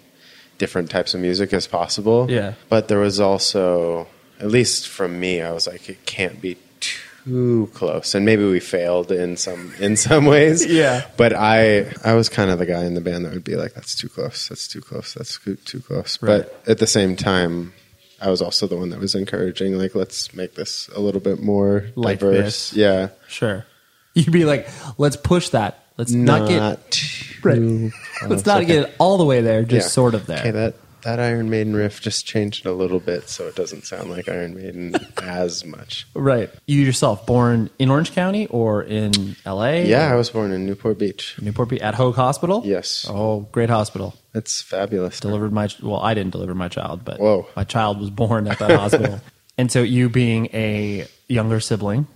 different 0.57 0.89
types 0.89 1.13
of 1.13 1.21
music 1.21 1.53
as 1.53 1.67
possible. 1.67 2.29
Yeah. 2.29 2.53
But 2.67 2.87
there 2.87 2.99
was 2.99 3.19
also, 3.19 4.07
at 4.39 4.47
least 4.47 4.87
from 4.87 5.19
me, 5.19 5.41
I 5.41 5.51
was 5.51 5.67
like, 5.67 5.89
it 5.89 6.05
can't 6.05 6.39
be 6.41 6.57
too 6.79 7.69
close. 7.73 8.13
And 8.13 8.25
maybe 8.25 8.45
we 8.45 8.59
failed 8.59 9.11
in 9.11 9.37
some 9.37 9.73
in 9.79 9.95
some 9.95 10.25
ways. 10.25 10.65
Yeah. 10.69 11.05
But 11.17 11.33
I 11.33 11.91
I 12.03 12.13
was 12.13 12.29
kind 12.29 12.51
of 12.51 12.59
the 12.59 12.65
guy 12.65 12.85
in 12.85 12.93
the 12.93 13.01
band 13.01 13.25
that 13.25 13.33
would 13.33 13.43
be 13.43 13.55
like, 13.55 13.73
that's 13.73 13.95
too 13.95 14.09
close. 14.09 14.47
That's 14.49 14.67
too 14.67 14.81
close. 14.81 15.13
That's 15.13 15.39
too 15.39 15.55
too 15.55 15.79
close. 15.79 16.17
But 16.17 16.61
at 16.67 16.77
the 16.77 16.87
same 16.87 17.15
time. 17.15 17.73
I 18.21 18.29
was 18.29 18.41
also 18.41 18.67
the 18.67 18.75
one 18.77 18.89
that 18.89 18.99
was 18.99 19.15
encouraging, 19.15 19.77
like, 19.77 19.95
let's 19.95 20.33
make 20.33 20.55
this 20.55 20.89
a 20.95 20.99
little 20.99 21.21
bit 21.21 21.41
more 21.41 21.85
Like 21.95 22.19
diverse. 22.19 22.69
this. 22.71 22.73
Yeah. 22.73 23.09
Sure. 23.27 23.65
You'd 24.13 24.31
be 24.31 24.45
like, 24.45 24.67
let's 24.97 25.15
push 25.15 25.49
that. 25.49 25.83
Let's 25.97 26.11
not, 26.11 26.47
get 26.47 26.91
too 26.91 27.35
right. 27.43 27.91
Let's 28.29 28.45
not 28.45 28.57
Okay. 28.57 28.65
get 28.67 28.83
it 28.89 28.95
all 28.99 29.17
the 29.17 29.25
way 29.25 29.41
there, 29.41 29.63
just 29.63 29.87
Yeah. 29.87 29.91
sort 29.91 30.15
of 30.15 30.25
there. 30.27 30.39
Okay, 30.39 30.51
that 30.51 30.75
that 31.03 31.19
Iron 31.19 31.49
Maiden 31.49 31.75
riff 31.75 32.01
just 32.01 32.25
changed 32.25 32.65
a 32.65 32.73
little 32.73 32.99
bit, 32.99 33.29
so 33.29 33.47
it 33.47 33.55
doesn't 33.55 33.85
sound 33.85 34.09
like 34.09 34.27
Iron 34.29 34.55
Maiden 34.55 34.95
as 35.21 35.65
much. 35.65 36.07
Right. 36.13 36.49
You 36.67 36.81
yourself 36.81 37.25
born 37.25 37.69
in 37.79 37.89
Orange 37.89 38.11
County 38.13 38.47
or 38.47 38.83
in 38.83 39.35
L.A. 39.45 39.85
Yeah, 39.87 40.11
I 40.11 40.15
was 40.15 40.29
born 40.29 40.51
in 40.51 40.65
Newport 40.65 40.97
Beach. 40.99 41.35
Newport 41.41 41.69
Beach 41.69 41.81
at 41.81 41.95
Hoag 41.95 42.15
Hospital. 42.15 42.61
Yes. 42.65 43.05
Oh, 43.09 43.41
great 43.51 43.69
hospital. 43.69 44.15
It's 44.33 44.61
fabulous. 44.61 45.19
Delivered 45.19 45.51
my 45.53 45.69
well, 45.81 45.99
I 45.99 46.13
didn't 46.13 46.31
deliver 46.31 46.53
my 46.55 46.67
child, 46.67 47.03
but 47.05 47.19
Whoa. 47.19 47.47
my 47.55 47.63
child 47.63 47.99
was 47.99 48.09
born 48.09 48.47
at 48.47 48.59
that 48.59 48.71
hospital. 48.71 49.19
And 49.57 49.69
so, 49.69 49.81
you 49.81 50.07
being 50.07 50.45
a 50.53 51.05
younger 51.27 51.59
sibling, 51.59 52.07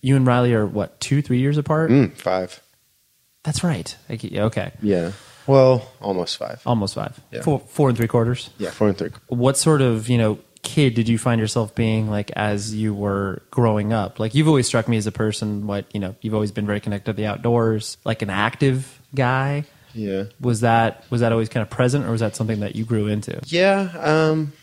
you 0.00 0.14
and 0.14 0.24
Riley 0.24 0.54
are 0.54 0.64
what 0.64 1.00
two, 1.00 1.22
three 1.22 1.40
years 1.40 1.58
apart? 1.58 1.90
Mm, 1.90 2.16
five. 2.16 2.60
That's 3.42 3.64
right. 3.64 3.96
I 4.08 4.16
ke- 4.16 4.30
yeah, 4.30 4.44
Okay, 4.44 4.70
Yeah. 4.80 5.10
Well, 5.46 5.90
almost 6.00 6.36
five. 6.38 6.62
almost 6.66 6.94
five. 6.94 7.18
Yeah. 7.30 7.42
Four, 7.42 7.60
four 7.60 7.88
and 7.88 7.96
three 7.98 8.08
quarters. 8.08 8.50
Yeah, 8.58 8.70
four 8.70 8.88
and 8.88 8.96
three. 8.96 9.10
what 9.28 9.56
sort 9.56 9.82
of 9.82 10.08
you 10.08 10.18
know 10.18 10.38
kid 10.62 10.94
did 10.94 11.08
you 11.10 11.18
find 11.18 11.38
yourself 11.40 11.74
being 11.74 12.08
like 12.08 12.30
as 12.30 12.74
you 12.74 12.94
were 12.94 13.42
growing 13.50 13.92
up 13.92 14.18
like 14.18 14.34
you've 14.34 14.48
always 14.48 14.66
struck 14.66 14.88
me 14.88 14.96
as 14.96 15.06
a 15.06 15.12
person 15.12 15.66
what 15.66 15.84
you 15.92 16.00
know 16.00 16.16
you've 16.22 16.32
always 16.32 16.52
been 16.52 16.64
very 16.64 16.80
connected 16.80 17.12
to 17.12 17.14
the 17.14 17.26
outdoors 17.26 17.98
like 18.06 18.22
an 18.22 18.30
active 18.30 18.98
guy 19.14 19.64
Yeah. 19.92 20.24
was 20.40 20.62
that 20.62 21.04
was 21.10 21.20
that 21.20 21.32
always 21.32 21.50
kind 21.50 21.60
of 21.60 21.68
present 21.68 22.06
or 22.06 22.12
was 22.12 22.20
that 22.20 22.34
something 22.34 22.60
that 22.60 22.74
you 22.76 22.86
grew 22.86 23.08
into 23.08 23.38
Yeah. 23.44 23.90
Um, 23.98 24.54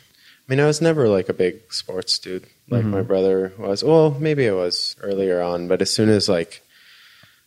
I 0.49 0.51
mean, 0.51 0.59
I 0.59 0.65
was 0.65 0.81
never 0.81 1.07
like 1.07 1.29
a 1.29 1.33
big 1.33 1.71
sports 1.71 2.17
dude 2.17 2.47
like 2.67 2.83
my 2.83 3.01
brother 3.03 3.53
was. 3.59 3.83
Well, 3.83 4.09
maybe 4.19 4.49
I 4.49 4.53
was 4.53 4.95
earlier 5.01 5.39
on, 5.39 5.67
but 5.67 5.83
as 5.83 5.91
soon 5.93 6.09
as 6.09 6.27
like 6.27 6.63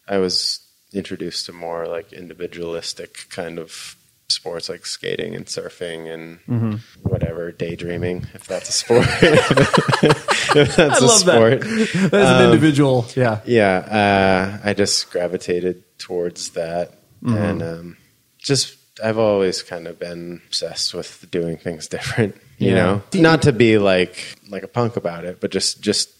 I 0.07 0.19
was 0.19 0.61
introduced 0.95 1.47
to 1.47 1.53
more 1.53 1.87
like 1.87 2.13
individualistic 2.13 3.27
kind 3.31 3.59
of 3.59 3.97
sports 4.29 4.69
like 4.71 4.87
skating 4.87 5.35
and 5.35 5.45
surfing 5.47 6.13
and 6.13 6.81
whatever 7.03 7.53
daydreaming 7.53 8.27
if 8.33 8.47
that's 8.47 8.71
a 8.71 8.73
sport 8.73 9.07
if 9.23 10.77
that's 10.77 11.01
a 11.01 11.05
love 11.07 11.11
sport 11.11 11.61
that. 11.61 12.11
as 12.13 12.31
an 12.31 12.45
individual 12.47 13.05
yeah 13.15 13.41
yeah, 13.45 14.59
uh, 14.63 14.69
I 14.69 14.73
just 14.75 15.11
gravitated 15.11 15.85
towards 15.99 16.51
that, 16.51 16.93
Mm-hmm. 17.23 17.37
and 17.37 17.63
um, 17.63 17.97
just 18.37 18.77
I've 19.03 19.17
always 19.19 19.63
kind 19.63 19.87
of 19.89 19.99
been 19.99 20.43
obsessed 20.47 20.93
with 20.93 21.25
doing 21.31 21.57
things 21.57 21.89
different. 21.89 22.37
You 22.59 22.69
Yeah. 22.71 22.75
know, 22.75 23.03
not 23.15 23.43
to 23.43 23.53
be 23.53 23.79
like 23.79 24.37
like 24.51 24.63
a 24.63 24.69
punk 24.69 24.97
about 24.97 25.25
it, 25.25 25.41
but 25.41 25.51
just 25.51 25.81
just 25.81 26.11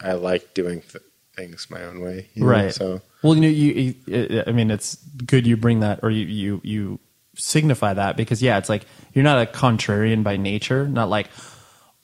I 0.00 0.12
like 0.14 0.54
doing 0.54 0.80
th- 0.80 1.04
things 1.36 1.66
my 1.70 1.82
own 1.84 2.00
way. 2.00 2.28
you 2.34 2.42
know? 2.42 2.48
right 2.48 2.72
So 2.74 3.00
well 3.22 3.34
you 3.34 3.40
know 3.40 3.48
you, 3.48 3.94
you 4.06 4.42
i 4.46 4.52
mean 4.52 4.70
it's 4.70 4.96
good 5.26 5.46
you 5.46 5.56
bring 5.56 5.80
that 5.80 6.00
or 6.02 6.10
you 6.10 6.26
you 6.26 6.60
you 6.62 7.00
signify 7.36 7.92
that 7.94 8.16
because 8.16 8.40
yeah 8.42 8.58
it's 8.58 8.68
like 8.68 8.86
you're 9.12 9.24
not 9.24 9.42
a 9.42 9.50
contrarian 9.50 10.22
by 10.22 10.36
nature 10.36 10.86
not 10.86 11.08
like 11.08 11.28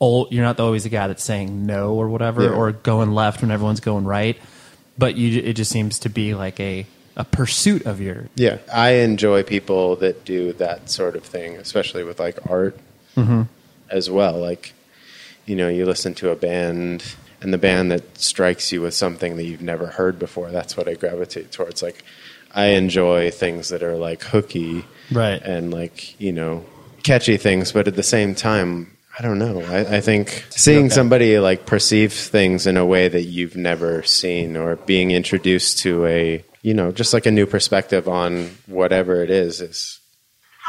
oh 0.01 0.27
you're 0.31 0.43
not 0.45 0.59
always 0.59 0.85
a 0.87 0.89
guy 0.89 1.07
that's 1.07 1.23
saying 1.23 1.67
no 1.67 1.95
or 1.95 2.09
whatever 2.09 2.43
Yeah. 2.43 2.51
or 2.51 2.73
going 2.73 3.13
left 3.13 3.41
when 3.43 3.51
everyone's 3.51 3.81
going 3.81 4.05
right 4.05 4.37
but 4.99 5.17
you 5.17 5.41
it 5.41 5.53
just 5.55 5.71
seems 5.71 5.99
to 6.01 6.09
be 6.09 6.35
like 6.35 6.59
a 6.61 6.87
a 7.17 7.25
pursuit 7.25 7.85
of 7.87 8.01
your 8.01 8.29
yeah, 8.37 8.59
I 8.73 8.91
enjoy 8.93 9.43
people 9.43 9.97
that 9.97 10.25
do 10.25 10.53
that 10.55 10.89
sort 10.89 11.17
of 11.17 11.25
thing, 11.25 11.57
especially 11.57 12.03
with 12.05 12.19
like 12.21 12.39
art 12.49 12.79
Mm-hmm. 13.17 13.43
as 13.91 14.09
well. 14.09 14.39
Like, 14.39 14.73
you 15.45 15.57
know, 15.57 15.69
you 15.69 15.85
listen 15.85 16.15
to 16.15 16.31
a 16.31 16.37
band 16.37 17.03
and 17.43 17.53
the 17.53 17.59
band 17.59 17.91
that 17.91 18.19
strikes 18.19 18.71
you 18.73 18.83
with 18.83 18.95
something 18.95 19.37
that 19.37 19.45
you've 19.45 19.63
never 19.63 19.87
heard 19.87 20.19
before. 20.19 20.51
That's 20.51 20.77
what 20.77 20.89
I 20.89 20.95
gravitate 20.95 21.53
towards. 21.53 21.83
Like, 21.83 22.05
I 22.55 22.67
enjoy 22.67 23.31
things 23.31 23.69
that 23.71 23.83
are 23.83 23.97
like 23.97 24.23
hooky, 24.23 24.85
Right. 25.13 25.41
and 25.43 25.73
like 25.73 26.21
you 26.21 26.33
know, 26.33 26.65
catchy 27.03 27.37
things. 27.37 27.73
But 27.73 27.87
at 27.89 27.97
the 27.97 28.03
same 28.03 28.35
time, 28.35 28.97
I 29.19 29.23
don't 29.23 29.39
know. 29.39 29.61
I, 29.63 29.97
I 29.97 30.01
think 30.01 30.45
seeing 30.51 30.87
Okay. 30.87 30.95
somebody 30.95 31.39
like 31.39 31.67
perceive 31.67 32.13
things 32.13 32.67
in 32.67 32.77
a 32.77 32.85
way 32.87 33.09
that 33.09 33.23
you've 33.23 33.57
never 33.57 34.03
seen, 34.03 34.57
or 34.57 34.77
being 34.77 35.11
introduced 35.11 35.79
to 35.81 36.07
a 36.07 36.45
you 36.63 36.75
know, 36.75 36.93
just 36.93 37.15
like 37.15 37.25
a 37.25 37.31
new 37.31 37.47
perspective 37.47 38.07
on 38.07 38.51
whatever 38.67 39.23
it 39.25 39.31
is, 39.31 39.63
is 39.63 39.99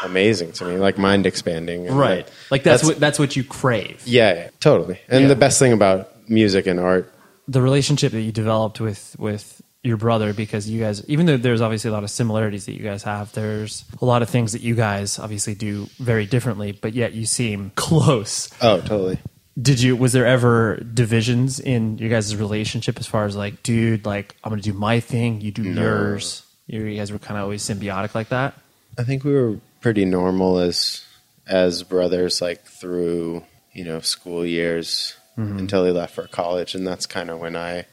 amazing 0.06 0.52
to 0.54 0.66
me. 0.66 0.78
Like 0.78 0.98
mind 0.98 1.26
expanding, 1.26 1.86
right 1.88 2.26
that- 2.26 2.34
like 2.52 2.64
that's, 2.64 2.84
what 2.84 3.00
that's 3.00 3.20
what 3.20 3.36
you 3.36 3.44
crave 3.44 4.02
yeah, 4.06 4.34
yeah, 4.34 4.50
totally. 4.60 5.00
And 5.10 5.24
Yeah. 5.24 5.28
the 5.28 5.36
best 5.36 5.60
thing 5.60 5.74
about 5.74 6.11
music 6.32 6.66
and 6.66 6.80
art, 6.80 7.14
the 7.48 7.62
relationship 7.62 8.12
that 8.14 8.22
you 8.22 8.32
developed 8.32 8.80
with 8.80 9.16
with 9.20 9.62
your 9.84 9.98
brother 9.98 10.32
because 10.32 10.70
you 10.70 10.80
guys 10.80 11.04
even 11.08 11.26
though 11.26 11.38
there's 11.38 11.60
obviously 11.62 11.90
a 11.90 11.94
lot 11.94 12.04
of 12.04 12.12
similarities 12.12 12.68
that 12.68 12.74
you 12.74 12.84
guys 12.84 13.02
have 13.02 13.32
there's 13.34 13.84
a 14.00 14.06
lot 14.06 14.22
of 14.22 14.30
things 14.30 14.52
that 14.52 14.62
you 14.62 14.76
guys 14.76 15.18
obviously 15.18 15.56
do 15.56 15.88
very 15.98 16.28
differently 16.28 16.72
but 16.72 16.94
yet 16.94 17.14
you 17.14 17.26
seem 17.26 17.72
close. 17.76 18.50
Oh, 18.62 18.80
totally. 18.80 19.18
did 19.60 19.82
you 19.82 19.96
was 19.96 20.14
there 20.14 20.28
ever 20.28 20.76
divisions 20.78 21.60
in 21.60 21.98
your 21.98 22.10
guys' 22.10 22.36
relationship 22.36 23.00
as 23.00 23.08
far 23.08 23.26
as 23.26 23.36
like 23.36 23.64
dude 23.64 24.06
like 24.06 24.36
i'm 24.44 24.52
gonna 24.52 24.62
do 24.62 24.74
my 24.74 25.00
thing 25.00 25.42
you 25.42 25.52
do 25.52 25.64
yours? 25.64 26.44
You 26.68 26.84
you 26.84 26.98
guys 26.98 27.12
were 27.12 27.20
kind 27.20 27.38
of 27.38 27.44
always 27.44 27.64
symbiotic 27.64 28.14
like 28.16 28.30
that? 28.30 28.54
I 28.98 29.04
think 29.04 29.24
we 29.24 29.34
were 29.34 29.58
pretty 29.82 30.06
normal 30.06 30.60
as 30.60 31.04
as 31.48 31.82
brothers, 31.84 32.40
like 32.40 32.64
through 32.66 33.44
you 33.74 33.84
know 33.84 34.00
school 34.00 34.46
years 34.46 35.16
until 35.42 35.86
he 35.86 35.92
left 35.92 36.16
for 36.16 36.28
college, 36.28 36.76
and 36.76 36.86
that's 36.86 37.06
kind 37.06 37.30
of 37.30 37.40
when 37.40 37.56
I 37.56 37.86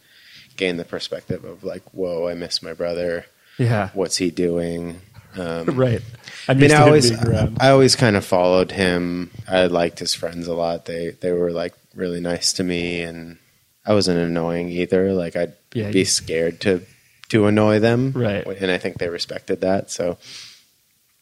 gained 0.57 0.79
the 0.81 0.85
perspective 0.85 1.45
of 1.45 1.65
like, 1.65 1.83
whoa, 1.95 2.29
I 2.29 2.35
miss 2.35 2.63
my 2.63 2.73
brother. 2.73 3.27
yeah 3.59 3.91
What's 3.95 4.17
he 4.17 4.31
doing? 4.31 5.01
Um, 5.37 5.67
right 5.77 6.03
i 6.49 6.55
mean, 6.55 6.73
I 6.73 6.81
always. 6.83 7.13
I 7.61 7.69
always 7.71 7.95
kind 7.97 8.17
of 8.17 8.25
followed 8.25 8.73
him. 8.73 9.31
I 9.47 9.67
liked 9.67 9.99
his 9.99 10.15
friends 10.15 10.47
a 10.49 10.55
lot. 10.55 10.87
They, 10.87 11.11
they 11.21 11.33
were 11.33 11.51
like 11.53 11.75
really 11.95 12.21
nice 12.21 12.53
to 12.55 12.65
me, 12.65 13.03
and 13.03 13.39
I 13.85 13.93
wasn't 13.95 14.19
annoying 14.19 14.69
either. 14.71 15.13
Like 15.13 15.37
I'd 15.37 15.53
Yeah, 15.75 15.91
be 15.91 16.01
you- 16.01 16.05
scared 16.07 16.61
to, 16.63 16.83
to 17.29 17.47
annoy 17.47 17.79
them, 17.79 18.13
Right. 18.17 18.47
And 18.47 18.71
I 18.71 18.79
think 18.79 18.97
they 18.99 19.11
respected 19.11 19.61
that. 19.61 19.91
So, 19.91 20.17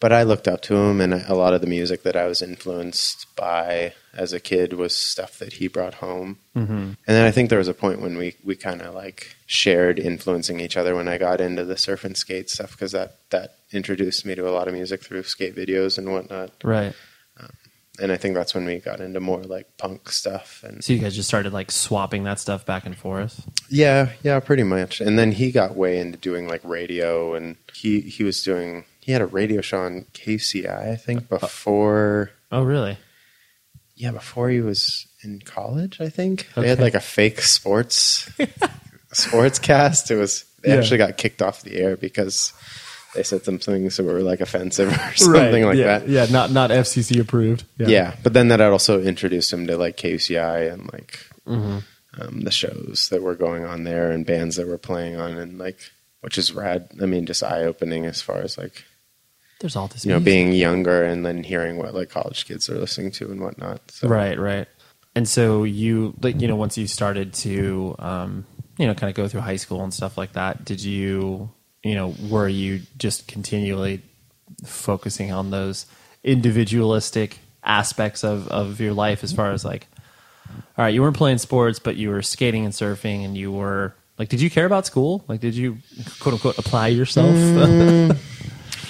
but 0.00 0.12
I 0.12 0.22
looked 0.22 0.46
up 0.46 0.62
to 0.62 0.76
him, 0.76 1.00
and 1.00 1.14
a 1.14 1.34
lot 1.34 1.54
of 1.54 1.60
the 1.60 1.66
music 1.66 2.02
that 2.02 2.16
I 2.16 2.26
was 2.26 2.42
influenced 2.42 3.34
by 3.36 3.94
as 4.14 4.32
a 4.32 4.40
kid 4.40 4.72
was 4.74 4.94
stuff 4.94 5.38
that 5.38 5.54
he 5.54 5.68
brought 5.68 5.94
home. 5.94 6.38
Mm-hmm. 6.54 6.72
And 6.72 6.96
then 7.06 7.24
I 7.24 7.30
think 7.30 7.50
there 7.50 7.58
was 7.58 7.68
a 7.68 7.74
point 7.74 8.00
when 8.00 8.16
we, 8.16 8.36
we 8.44 8.56
kind 8.56 8.82
of 8.82 8.94
like 8.94 9.36
shared 9.46 9.98
influencing 9.98 10.60
each 10.60 10.76
other 10.76 10.94
when 10.94 11.08
I 11.08 11.18
got 11.18 11.40
into 11.40 11.64
the 11.64 11.76
surf 11.76 12.04
and 12.04 12.16
skate 12.16 12.50
stuff 12.50 12.72
because 12.72 12.92
that 12.92 13.18
that 13.30 13.56
introduced 13.72 14.24
me 14.24 14.34
to 14.34 14.48
a 14.48 14.52
lot 14.52 14.68
of 14.68 14.74
music 14.74 15.02
through 15.02 15.22
skate 15.24 15.54
videos 15.54 15.98
and 15.98 16.12
whatnot. 16.12 16.50
right 16.64 16.94
And 17.98 18.12
I 18.12 18.16
think 18.18 18.34
that's 18.34 18.54
when 18.54 18.66
we 18.66 18.78
got 18.78 19.00
into 19.00 19.20
more 19.20 19.42
like 19.42 19.76
punk 19.78 20.10
stuff 20.10 20.62
and 20.62 20.84
so 20.84 20.92
you 20.92 20.98
guys 20.98 21.16
just 21.16 21.28
started 21.28 21.52
like 21.52 21.70
swapping 21.70 22.24
that 22.24 22.38
stuff 22.38 22.66
back 22.66 22.84
and 22.86 22.96
forth 22.96 23.46
yeah, 23.68 24.10
yeah, 24.22 24.38
pretty 24.40 24.62
much. 24.62 25.00
And 25.00 25.18
then 25.18 25.32
he 25.32 25.50
got 25.50 25.76
way 25.76 25.98
into 25.98 26.18
doing 26.18 26.48
like 26.48 26.60
radio 26.64 27.34
and 27.34 27.56
he 27.74 28.00
he 28.00 28.22
was 28.22 28.42
doing 28.42 28.84
he 29.06 29.12
had 29.12 29.22
a 29.22 29.26
radio 29.26 29.60
show 29.60 29.78
on 29.78 30.04
KCI 30.12 30.92
I 30.92 30.96
think 30.96 31.28
before 31.28 32.32
oh 32.50 32.62
really 32.64 32.98
yeah 33.94 34.10
before 34.10 34.50
he 34.50 34.60
was 34.60 35.06
in 35.22 35.40
college 35.44 36.00
I 36.00 36.08
think 36.08 36.48
they 36.56 36.66
had 36.68 36.80
like 36.80 36.94
a 36.94 37.00
fake 37.00 37.40
sports 37.40 38.28
sports 39.12 39.58
cast. 39.58 40.10
It 40.10 40.16
was 40.16 40.44
they 40.62 40.72
Yeah. 40.72 40.78
actually 40.78 40.98
got 40.98 41.16
kicked 41.16 41.40
off 41.42 41.62
the 41.62 41.76
air 41.76 41.96
because 41.96 42.52
they 43.14 43.22
said 43.22 43.44
some 43.44 43.58
things 43.58 43.96
that 43.96 44.04
were 44.04 44.20
like 44.20 44.40
offensive 44.40 44.92
or 44.92 45.12
something 45.16 45.64
like 45.64 45.78
yeah, 45.78 46.00
that. 46.00 46.08
Yeah, 46.08 46.26
not 46.30 46.50
not 46.50 46.70
FCC 46.70 47.20
approved. 47.20 47.64
Yeah. 47.78 47.86
yeah. 47.88 48.14
but 48.22 48.32
then 48.34 48.48
that 48.48 48.60
also 48.60 49.00
introduced 49.00 49.52
him 49.52 49.66
to 49.68 49.78
like 49.78 49.96
KCI 49.96 50.72
and 50.72 50.92
like 50.92 51.20
Mm-hmm. 51.46 51.78
um, 52.20 52.40
the 52.40 52.50
shows 52.50 53.06
that 53.12 53.22
were 53.22 53.36
going 53.36 53.64
on 53.64 53.84
there 53.84 54.10
and 54.10 54.26
bands 54.26 54.56
that 54.56 54.66
were 54.66 54.78
playing 54.78 55.14
on 55.14 55.38
and 55.38 55.58
like 55.60 55.78
which 56.22 56.38
is 56.38 56.52
rad. 56.52 56.88
I 57.00 57.06
mean, 57.06 57.24
just 57.24 57.44
eye 57.44 57.62
opening 57.62 58.04
as 58.04 58.20
far 58.20 58.38
as 58.38 58.58
like 58.58 58.82
There's 59.60 59.76
all 59.76 59.88
this. 59.88 60.04
you 60.04 60.10
know 60.10 60.18
music. 60.18 60.24
being 60.24 60.52
younger 60.52 61.02
and 61.04 61.24
then 61.24 61.42
hearing 61.42 61.78
what 61.78 61.94
like 61.94 62.10
college 62.10 62.46
kids 62.46 62.68
are 62.68 62.78
listening 62.78 63.10
to 63.12 63.30
and 63.30 63.40
whatnot. 63.40 63.90
So, 63.90 64.08
right, 64.08 64.38
right. 64.38 64.68
And 65.14 65.26
so 65.26 65.64
you, 65.64 66.14
like, 66.20 66.40
you 66.42 66.46
know, 66.46 66.56
once 66.56 66.76
you 66.76 66.86
started 66.86 67.32
to, 67.34 67.96
um, 67.98 68.44
you 68.76 68.86
know, 68.86 68.94
kind 68.94 69.08
of 69.08 69.16
go 69.16 69.28
through 69.28 69.40
high 69.40 69.56
school 69.56 69.82
and 69.82 69.92
stuff 69.92 70.18
like 70.18 70.34
that, 70.34 70.66
did 70.66 70.82
you, 70.82 71.48
you 71.82 71.94
know, 71.94 72.14
were 72.28 72.48
you 72.48 72.82
just 72.98 73.26
continually 73.26 74.02
focusing 74.66 75.32
on 75.32 75.50
those 75.50 75.86
individualistic 76.22 77.38
aspects 77.64 78.24
of 78.24 78.46
of 78.48 78.78
your 78.80 78.92
life 78.92 79.24
as 79.24 79.32
far 79.32 79.52
as 79.52 79.64
like, 79.64 79.86
all 80.48 80.84
right, 80.84 80.92
you 80.92 81.00
weren't 81.00 81.16
playing 81.16 81.38
sports, 81.38 81.78
but 81.78 81.96
you 81.96 82.10
were 82.10 82.20
skating 82.22 82.64
and 82.66 82.74
surfing, 82.74 83.24
and 83.24 83.36
you 83.38 83.50
were 83.50 83.94
like, 84.18 84.28
did 84.28 84.40
you 84.40 84.50
care 84.50 84.66
about 84.66 84.86
school? 84.86 85.24
Like, 85.28 85.40
did 85.40 85.54
you 85.54 85.78
quote 86.20 86.34
unquote 86.34 86.58
apply 86.58 86.88
yourself? 86.88 87.34
Mm. 87.34 88.18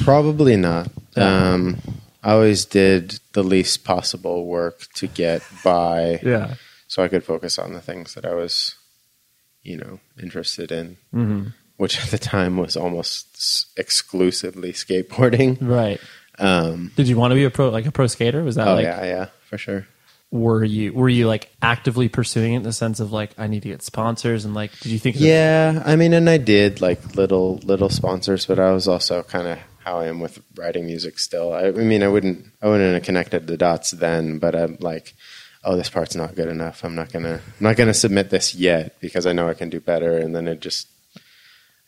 Probably 0.04 0.56
not. 0.56 0.88
Um, 1.16 1.78
I 2.22 2.32
always 2.32 2.64
did 2.64 3.20
the 3.32 3.42
least 3.42 3.85
possible 3.85 4.46
work 4.46 4.87
to 4.94 5.06
get 5.06 5.42
by. 5.64 6.20
yeah. 6.22 6.54
so 6.88 7.02
I 7.02 7.09
could 7.09 7.24
focus 7.24 7.59
on 7.59 7.72
the 7.72 7.80
things 7.80 8.14
that 8.14 8.24
I 8.26 8.35
was, 8.35 8.74
you 9.62 9.76
know, 9.76 10.00
interested 10.22 10.70
in. 10.72 10.96
Mm-hmm. 11.14 11.48
which 11.78 12.02
at 12.02 12.11
the 12.11 12.18
time 12.18 12.56
was 12.56 12.76
almost 12.76 13.28
s- 13.37 13.66
exclusively 13.76 14.72
skateboarding. 14.72 15.59
Right. 15.61 16.00
Um, 16.38 16.92
Did 16.96 17.09
you 17.09 17.16
want 17.16 17.30
to 17.32 17.35
be 17.35 17.44
a 17.44 17.50
pro, 17.50 17.70
like 17.70 17.87
a 17.87 17.92
pro 17.92 18.06
skater? 18.06 18.42
Was 18.44 18.56
that 18.56 18.68
oh 18.68 18.74
like, 18.74 18.85
yeah, 18.85 19.04
yeah, 19.04 19.26
for 19.48 19.56
sure. 19.59 19.87
were 20.30 20.62
you, 20.64 20.92
were 20.92 21.09
you 21.09 21.26
like 21.26 21.50
actively 21.62 22.09
pursuing 22.09 22.52
it 22.54 22.59
in 22.59 22.62
the 22.62 22.72
sense 22.72 23.00
of 23.00 23.11
like, 23.12 23.30
I 23.38 23.46
need 23.46 23.62
to 23.62 23.68
get 23.68 23.82
sponsors 23.82 24.44
and 24.44 24.52
like, 24.54 24.72
did 24.80 24.92
you 24.92 24.98
think, 24.98 25.16
Yeah, 25.18 25.82
I 25.87 25.96
mean, 25.96 26.12
and 26.12 26.28
I 26.28 26.37
did 26.38 26.80
like 26.80 27.14
little 27.16 27.56
little 27.64 27.88
sponsors, 27.88 28.44
but 28.46 28.59
I 28.59 28.72
was 28.72 28.87
also 28.88 29.22
kind 29.22 29.46
of 29.48 29.59
how 29.87 30.01
I 30.01 30.07
am 30.09 30.18
with 30.18 30.42
writing 30.57 30.85
music 30.87 31.18
still. 31.20 31.53
I, 31.53 31.68
I 31.68 31.70
mean, 31.70 32.03
I 32.03 32.09
wouldn't 32.09 32.44
I 32.61 32.66
wouldn't 32.68 32.94
have 32.94 33.05
connected 33.05 33.46
the 33.46 33.57
dots 33.57 33.92
then, 33.92 34.38
but 34.40 34.55
I'm 34.57 34.77
like, 34.81 35.14
oh, 35.64 35.77
this 35.77 35.88
part's 35.88 36.16
not 36.16 36.35
good 36.35 36.49
enough. 36.49 36.85
I'm 36.85 36.96
not 36.96 37.12
gonna 37.12 37.35
I'm 37.59 37.64
not 37.68 37.77
gonna 37.77 37.94
submit 37.94 38.31
this 38.31 38.53
yet 38.55 38.99
because 39.01 39.27
I 39.27 39.33
know 39.33 39.49
I 39.49 39.55
can 39.55 39.70
do 39.70 39.79
better. 39.81 40.18
And 40.18 40.35
then 40.35 40.49
it 40.49 40.61
just 40.61 40.88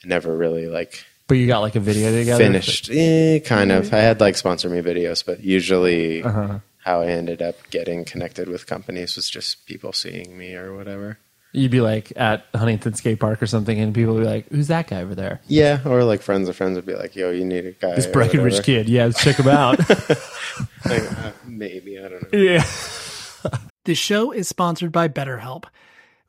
never 0.05 0.37
really 0.37 0.69
like 0.69 1.05
but 1.27 1.37
you 1.37 1.47
got 1.49 1.59
like 1.59 1.75
a 1.77 1.81
video 1.81 2.11
together? 2.17 2.43
finished. 2.43 2.89
Eh, 2.91 3.41
kind 3.41 3.71
of. 3.73 3.93
I 3.93 3.99
had 3.99 4.21
like 4.21 4.37
sponsor 4.37 4.71
me 4.71 4.81
videos, 4.81 5.27
but 5.27 5.41
usually 5.43 6.23
Uh-huh. 6.23 6.61
how 6.85 7.03
I 7.03 7.09
ended 7.09 7.43
up 7.43 7.57
getting 7.71 8.05
connected 8.07 8.49
with 8.49 8.67
companies 8.67 9.17
was 9.17 9.29
just 9.29 9.67
people 9.67 9.93
seeing 9.93 10.39
me 10.39 10.55
or 10.55 10.75
whatever. 10.75 11.19
You'd 11.53 11.71
be 11.71 11.81
like 11.81 12.13
at 12.17 12.45
Huntington 12.55 12.95
Skate 12.95 13.19
Park 13.21 13.43
or 13.43 13.47
something, 13.47 13.79
and 13.81 13.95
people 13.95 14.15
would 14.15 14.21
be 14.21 14.27
like, 14.27 14.49
"Who's 14.51 14.69
that 14.69 14.87
guy 14.89 15.03
over 15.03 15.15
there?" 15.15 15.41
Yeah, 15.49 15.81
or 15.87 16.05
like 16.05 16.21
friends 16.21 16.49
of 16.49 16.57
friends 16.57 16.77
would 16.77 16.85
be 16.87 16.95
like, 16.95 17.17
"Yo, 17.17 17.31
you 17.31 17.45
need 17.45 17.65
a 17.65 17.73
guy." 17.73 17.95
This 17.95 18.07
or 18.07 18.13
Breckenridge 18.13 18.63
kid. 18.63 18.89
Yeah, 18.89 19.07
let's 19.07 19.23
check 19.23 19.37
him 19.37 19.49
out. 19.49 19.81
Like, 20.85 21.03
uh, 21.19 21.33
maybe 21.47 21.99
I 21.99 22.09
don't 22.09 22.33
know. 22.33 22.39
yeah. 22.39 22.65
This 23.85 23.99
show 23.99 24.33
is 24.33 24.49
sponsored 24.49 24.93
by 24.93 25.09
BetterHelp. 25.09 25.65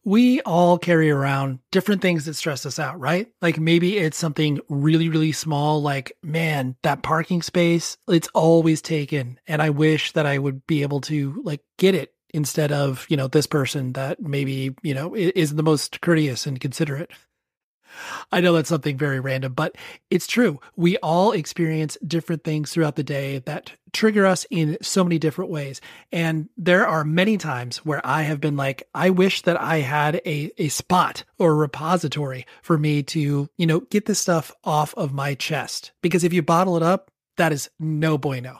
We 0.06 0.40
all 0.42 0.78
carry 0.78 1.12
around 1.12 1.60
different 1.72 2.02
things 2.02 2.24
that 2.26 2.36
stress 2.36 2.66
us 2.66 2.80
out, 2.80 2.98
right? 3.00 3.28
Like 3.42 3.60
maybe 3.60 3.98
it's 3.98 4.18
something 4.18 4.60
really, 4.70 5.10
really 5.10 5.34
small, 5.34 5.82
like, 5.82 6.14
man, 6.24 6.78
that 6.84 7.04
parking 7.04 7.42
space, 7.42 7.98
it's 8.08 8.30
always 8.34 8.82
taken. 8.82 9.40
And 9.46 9.62
I 9.62 9.72
wish 9.72 10.14
that 10.14 10.26
I 10.26 10.38
would 10.38 10.66
be 10.68 10.84
able 10.84 11.02
to 11.02 11.42
like 11.44 11.62
get 11.78 11.96
it 11.96 12.14
instead 12.34 12.72
of, 12.72 13.06
you 13.10 13.18
know, 13.18 13.28
this 13.28 13.48
person 13.48 13.94
that 13.94 14.22
maybe, 14.22 14.76
you 14.82 14.94
know, 14.94 15.15
isn't 15.15 15.58
the 15.58 15.63
most 15.63 16.02
courteous 16.02 16.46
and 16.46 16.60
considerate. 16.60 17.12
I 18.32 18.42
know 18.42 18.54
that's 18.54 18.70
something 18.70 18.98
very 18.98 19.20
random, 19.20 19.54
but 19.54 19.76
it's 20.10 20.28
true. 20.28 20.60
We 20.76 20.98
all 20.98 21.32
experience 21.32 21.98
different 22.06 22.44
things 22.44 22.72
throughout 22.72 22.96
the 22.96 23.04
day 23.04 23.39
that 23.39 23.72
trigger 23.92 24.26
us 24.26 24.46
in 24.50 24.78
so 24.82 25.04
many 25.04 25.18
different 25.18 25.52
ways. 25.52 25.82
And 26.12 26.50
there 26.56 26.88
are 26.88 27.04
many 27.04 27.38
times 27.38 27.78
where 27.78 28.06
I 28.06 28.24
have 28.24 28.39
been 28.39 28.56
like, 28.56 28.88
I 28.94 29.10
wish 29.10 29.42
that 29.44 29.60
I 29.60 29.78
had 29.78 30.22
a, 30.26 30.52
a 30.58 30.70
spot 30.70 31.24
or 31.38 31.52
a 31.52 31.56
repository 31.56 32.46
for 32.62 32.78
me 32.78 33.04
to, 33.04 33.50
you 33.58 33.65
know, 33.65 33.80
get 33.80 34.06
this 34.06 34.20
stuff 34.20 34.52
off 34.63 34.94
of 34.96 35.13
my 35.13 35.34
chest. 35.34 35.92
Because 36.02 36.24
if 36.24 36.34
you 36.34 36.42
bottle 36.42 36.78
it 36.78 36.84
up, 36.84 37.12
that 37.38 37.52
is 37.52 37.70
no 37.80 38.18
bueno. 38.18 38.60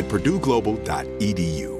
at 0.00 0.08
purdueglobal.edu. 0.08 1.79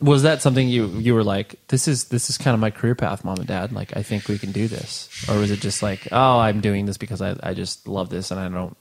Was 0.00 0.22
that 0.22 0.42
something 0.42 0.68
you 0.68 0.86
you 0.98 1.14
were 1.14 1.24
like, 1.24 1.56
this 1.68 1.88
is 1.88 2.04
this 2.04 2.30
is 2.30 2.38
kind 2.38 2.54
of 2.54 2.60
my 2.60 2.70
career 2.70 2.94
path, 2.94 3.24
mom 3.24 3.38
and 3.38 3.46
dad? 3.46 3.72
Like, 3.72 3.96
I 3.96 4.02
think 4.02 4.28
we 4.28 4.38
can 4.38 4.52
do 4.52 4.68
this, 4.68 5.08
or 5.28 5.38
was 5.38 5.50
it 5.50 5.60
just 5.60 5.82
like, 5.82 6.06
oh, 6.12 6.38
I'm 6.38 6.60
doing 6.60 6.86
this 6.86 6.96
because 6.96 7.20
I 7.20 7.36
I 7.42 7.52
just 7.54 7.88
love 7.88 8.08
this 8.08 8.30
and 8.30 8.38
I 8.38 8.48
don't 8.48 8.76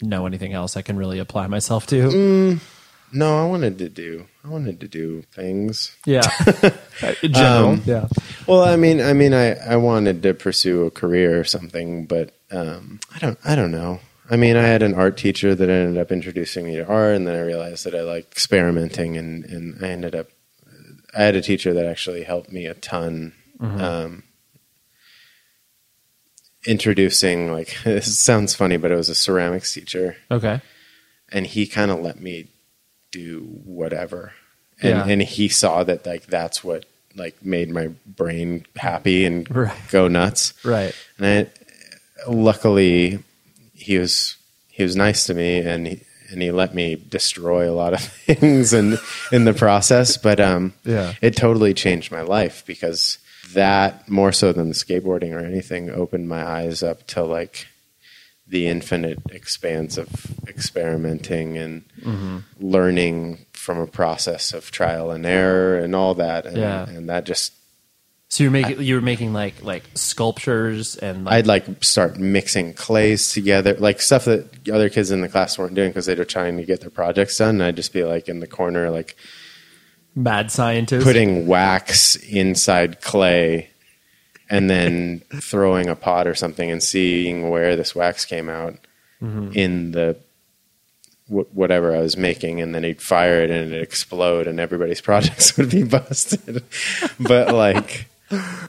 know 0.00 0.24
anything 0.26 0.54
else 0.54 0.78
I 0.78 0.82
can 0.82 0.96
really 0.96 1.18
apply 1.18 1.46
myself 1.46 1.86
to? 1.88 2.58
No, 3.12 3.42
I 3.44 3.46
wanted 3.46 3.76
to 3.78 3.88
do. 3.88 4.26
I 4.44 4.48
wanted 4.48 4.80
to 4.80 4.88
do 4.88 5.22
things. 5.34 5.96
Yeah, 6.06 6.22
in 7.22 7.32
general. 7.32 7.70
Um, 7.70 7.82
yeah, 7.84 8.06
Well, 8.46 8.62
I 8.62 8.76
mean, 8.76 9.00
I 9.00 9.12
mean, 9.12 9.34
I, 9.34 9.54
I 9.56 9.76
wanted 9.76 10.22
to 10.22 10.32
pursue 10.32 10.86
a 10.86 10.90
career 10.90 11.38
or 11.38 11.44
something, 11.44 12.06
but 12.06 12.32
um, 12.50 13.00
I 13.14 13.18
don't. 13.18 13.38
I 13.44 13.54
don't 13.56 13.72
know. 13.72 14.00
I 14.32 14.36
mean, 14.36 14.56
I 14.56 14.62
had 14.62 14.82
an 14.82 14.94
art 14.94 15.16
teacher 15.16 15.54
that 15.56 15.68
ended 15.68 16.00
up 16.00 16.12
introducing 16.12 16.64
me 16.66 16.76
to 16.76 16.86
art, 16.86 17.16
and 17.16 17.26
then 17.26 17.34
I 17.34 17.40
realized 17.42 17.84
that 17.84 17.94
I 17.94 18.02
like 18.02 18.30
experimenting, 18.30 19.16
and 19.16 19.44
and 19.44 19.84
I 19.84 19.88
ended 19.88 20.14
up. 20.14 20.28
I 21.16 21.24
had 21.24 21.34
a 21.34 21.42
teacher 21.42 21.74
that 21.74 21.84
actually 21.86 22.22
helped 22.22 22.52
me 22.52 22.66
a 22.66 22.74
ton. 22.74 23.32
Um, 23.60 24.22
introducing 26.66 27.52
like 27.52 27.76
it 27.86 28.04
sounds 28.04 28.54
funny, 28.54 28.76
but 28.76 28.90
it 28.90 28.96
was 28.96 29.08
a 29.08 29.14
ceramics 29.14 29.72
teacher, 29.74 30.16
Okay. 30.30 30.60
and 31.30 31.46
he 31.46 31.66
kind 31.66 31.90
of 31.90 32.00
let 32.00 32.20
me 32.20 32.46
do 33.12 33.40
whatever, 33.64 34.32
and 34.80 34.90
Yeah. 34.98 35.06
and 35.06 35.22
he 35.22 35.48
saw 35.48 35.82
that 35.84 36.06
like 36.06 36.26
that's 36.26 36.62
what 36.62 36.84
like 37.16 37.44
made 37.44 37.70
my 37.70 37.88
brain 38.06 38.66
happy 38.76 39.24
and 39.24 39.50
Right. 39.54 39.76
go 39.90 40.06
nuts, 40.08 40.54
Right. 40.64 40.94
and 41.18 41.26
I, 41.26 42.30
luckily 42.30 43.24
he 43.80 43.98
was 43.98 44.36
he 44.68 44.82
was 44.82 44.94
nice 44.96 45.24
to 45.26 45.34
me 45.34 45.58
and 45.58 45.86
he, 45.86 46.02
and 46.30 46.40
he 46.42 46.50
let 46.52 46.74
me 46.74 46.94
destroy 46.94 47.68
a 47.70 47.74
lot 47.74 47.92
of 47.92 48.00
things 48.26 48.72
and 48.72 48.98
in 49.32 49.44
the 49.44 49.54
process 49.54 50.16
but 50.16 50.38
um 50.40 50.72
Yeah. 50.84 51.14
it 51.20 51.36
totally 51.36 51.74
changed 51.74 52.12
my 52.12 52.22
life 52.22 52.62
because 52.66 53.18
that 53.54 54.08
more 54.08 54.30
so 54.32 54.52
than 54.52 54.68
the 54.68 54.74
skateboarding 54.74 55.32
or 55.34 55.40
anything 55.44 55.90
opened 55.90 56.28
my 56.28 56.46
eyes 56.46 56.82
up 56.82 57.06
to 57.08 57.22
like 57.24 57.66
the 58.46 58.66
infinite 58.68 59.18
expanse 59.30 59.96
of 59.98 60.08
experimenting 60.48 61.56
and 61.58 61.82
Mm-hmm. 62.00 62.38
learning 62.60 63.44
from 63.52 63.78
a 63.78 63.86
process 63.86 64.54
of 64.54 64.70
trial 64.70 65.10
and 65.10 65.26
error 65.26 65.78
and 65.78 65.94
all 65.94 66.14
that 66.14 66.46
and, 66.46 66.56
Yeah. 66.56 66.88
and 66.88 67.08
that 67.10 67.24
just 67.26 67.52
So 68.30 68.44
you're 68.44 68.52
making 68.52 68.80
you 68.80 68.94
were 68.94 69.00
making 69.00 69.32
like 69.32 69.62
like 69.62 69.82
sculptures 69.94 70.96
and 70.96 71.24
like 71.24 71.34
I'd 71.34 71.46
like 71.48 71.82
start 71.82 72.16
mixing 72.18 72.74
clays 72.74 73.32
together, 73.32 73.74
like 73.74 74.00
stuff 74.00 74.24
that 74.26 74.68
other 74.72 74.88
kids 74.88 75.10
in 75.10 75.20
the 75.20 75.28
class 75.28 75.58
weren't 75.58 75.74
doing 75.74 75.90
because 75.90 76.06
they 76.06 76.14
were 76.14 76.24
trying 76.24 76.56
to 76.56 76.64
get 76.64 76.80
their 76.80 76.90
projects 76.90 77.38
done. 77.38 77.56
And 77.56 77.64
I'd 77.64 77.76
just 77.76 77.92
be 77.92 78.04
like 78.04 78.28
in 78.28 78.38
the 78.38 78.46
corner, 78.46 78.88
like 78.88 79.16
mad 80.14 80.52
scientists. 80.52 81.02
putting 81.02 81.48
wax 81.48 82.14
inside 82.16 83.00
clay 83.00 83.68
and 84.48 84.70
then 84.70 85.22
throwing 85.40 85.88
a 85.88 85.96
pot 85.96 86.28
or 86.28 86.34
something 86.36 86.70
and 86.70 86.80
seeing 86.82 87.50
where 87.50 87.74
this 87.76 87.94
wax 87.94 88.24
came 88.24 88.48
out 88.48 88.76
Mm-hmm. 89.22 89.52
in 89.52 89.90
the 89.92 90.16
wh- 91.28 91.54
whatever 91.54 91.94
I 91.94 91.98
was 92.00 92.16
making, 92.16 92.62
and 92.62 92.74
then 92.74 92.84
he'd 92.84 93.02
fire 93.02 93.42
it 93.42 93.50
and 93.50 93.66
it'd 93.70 93.82
explode, 93.82 94.46
and 94.46 94.58
everybody's 94.58 95.00
projects 95.10 95.58
would 95.58 95.68
be 95.68 95.82
busted. 95.98 96.64
but 97.18 97.52
like, 97.54 98.06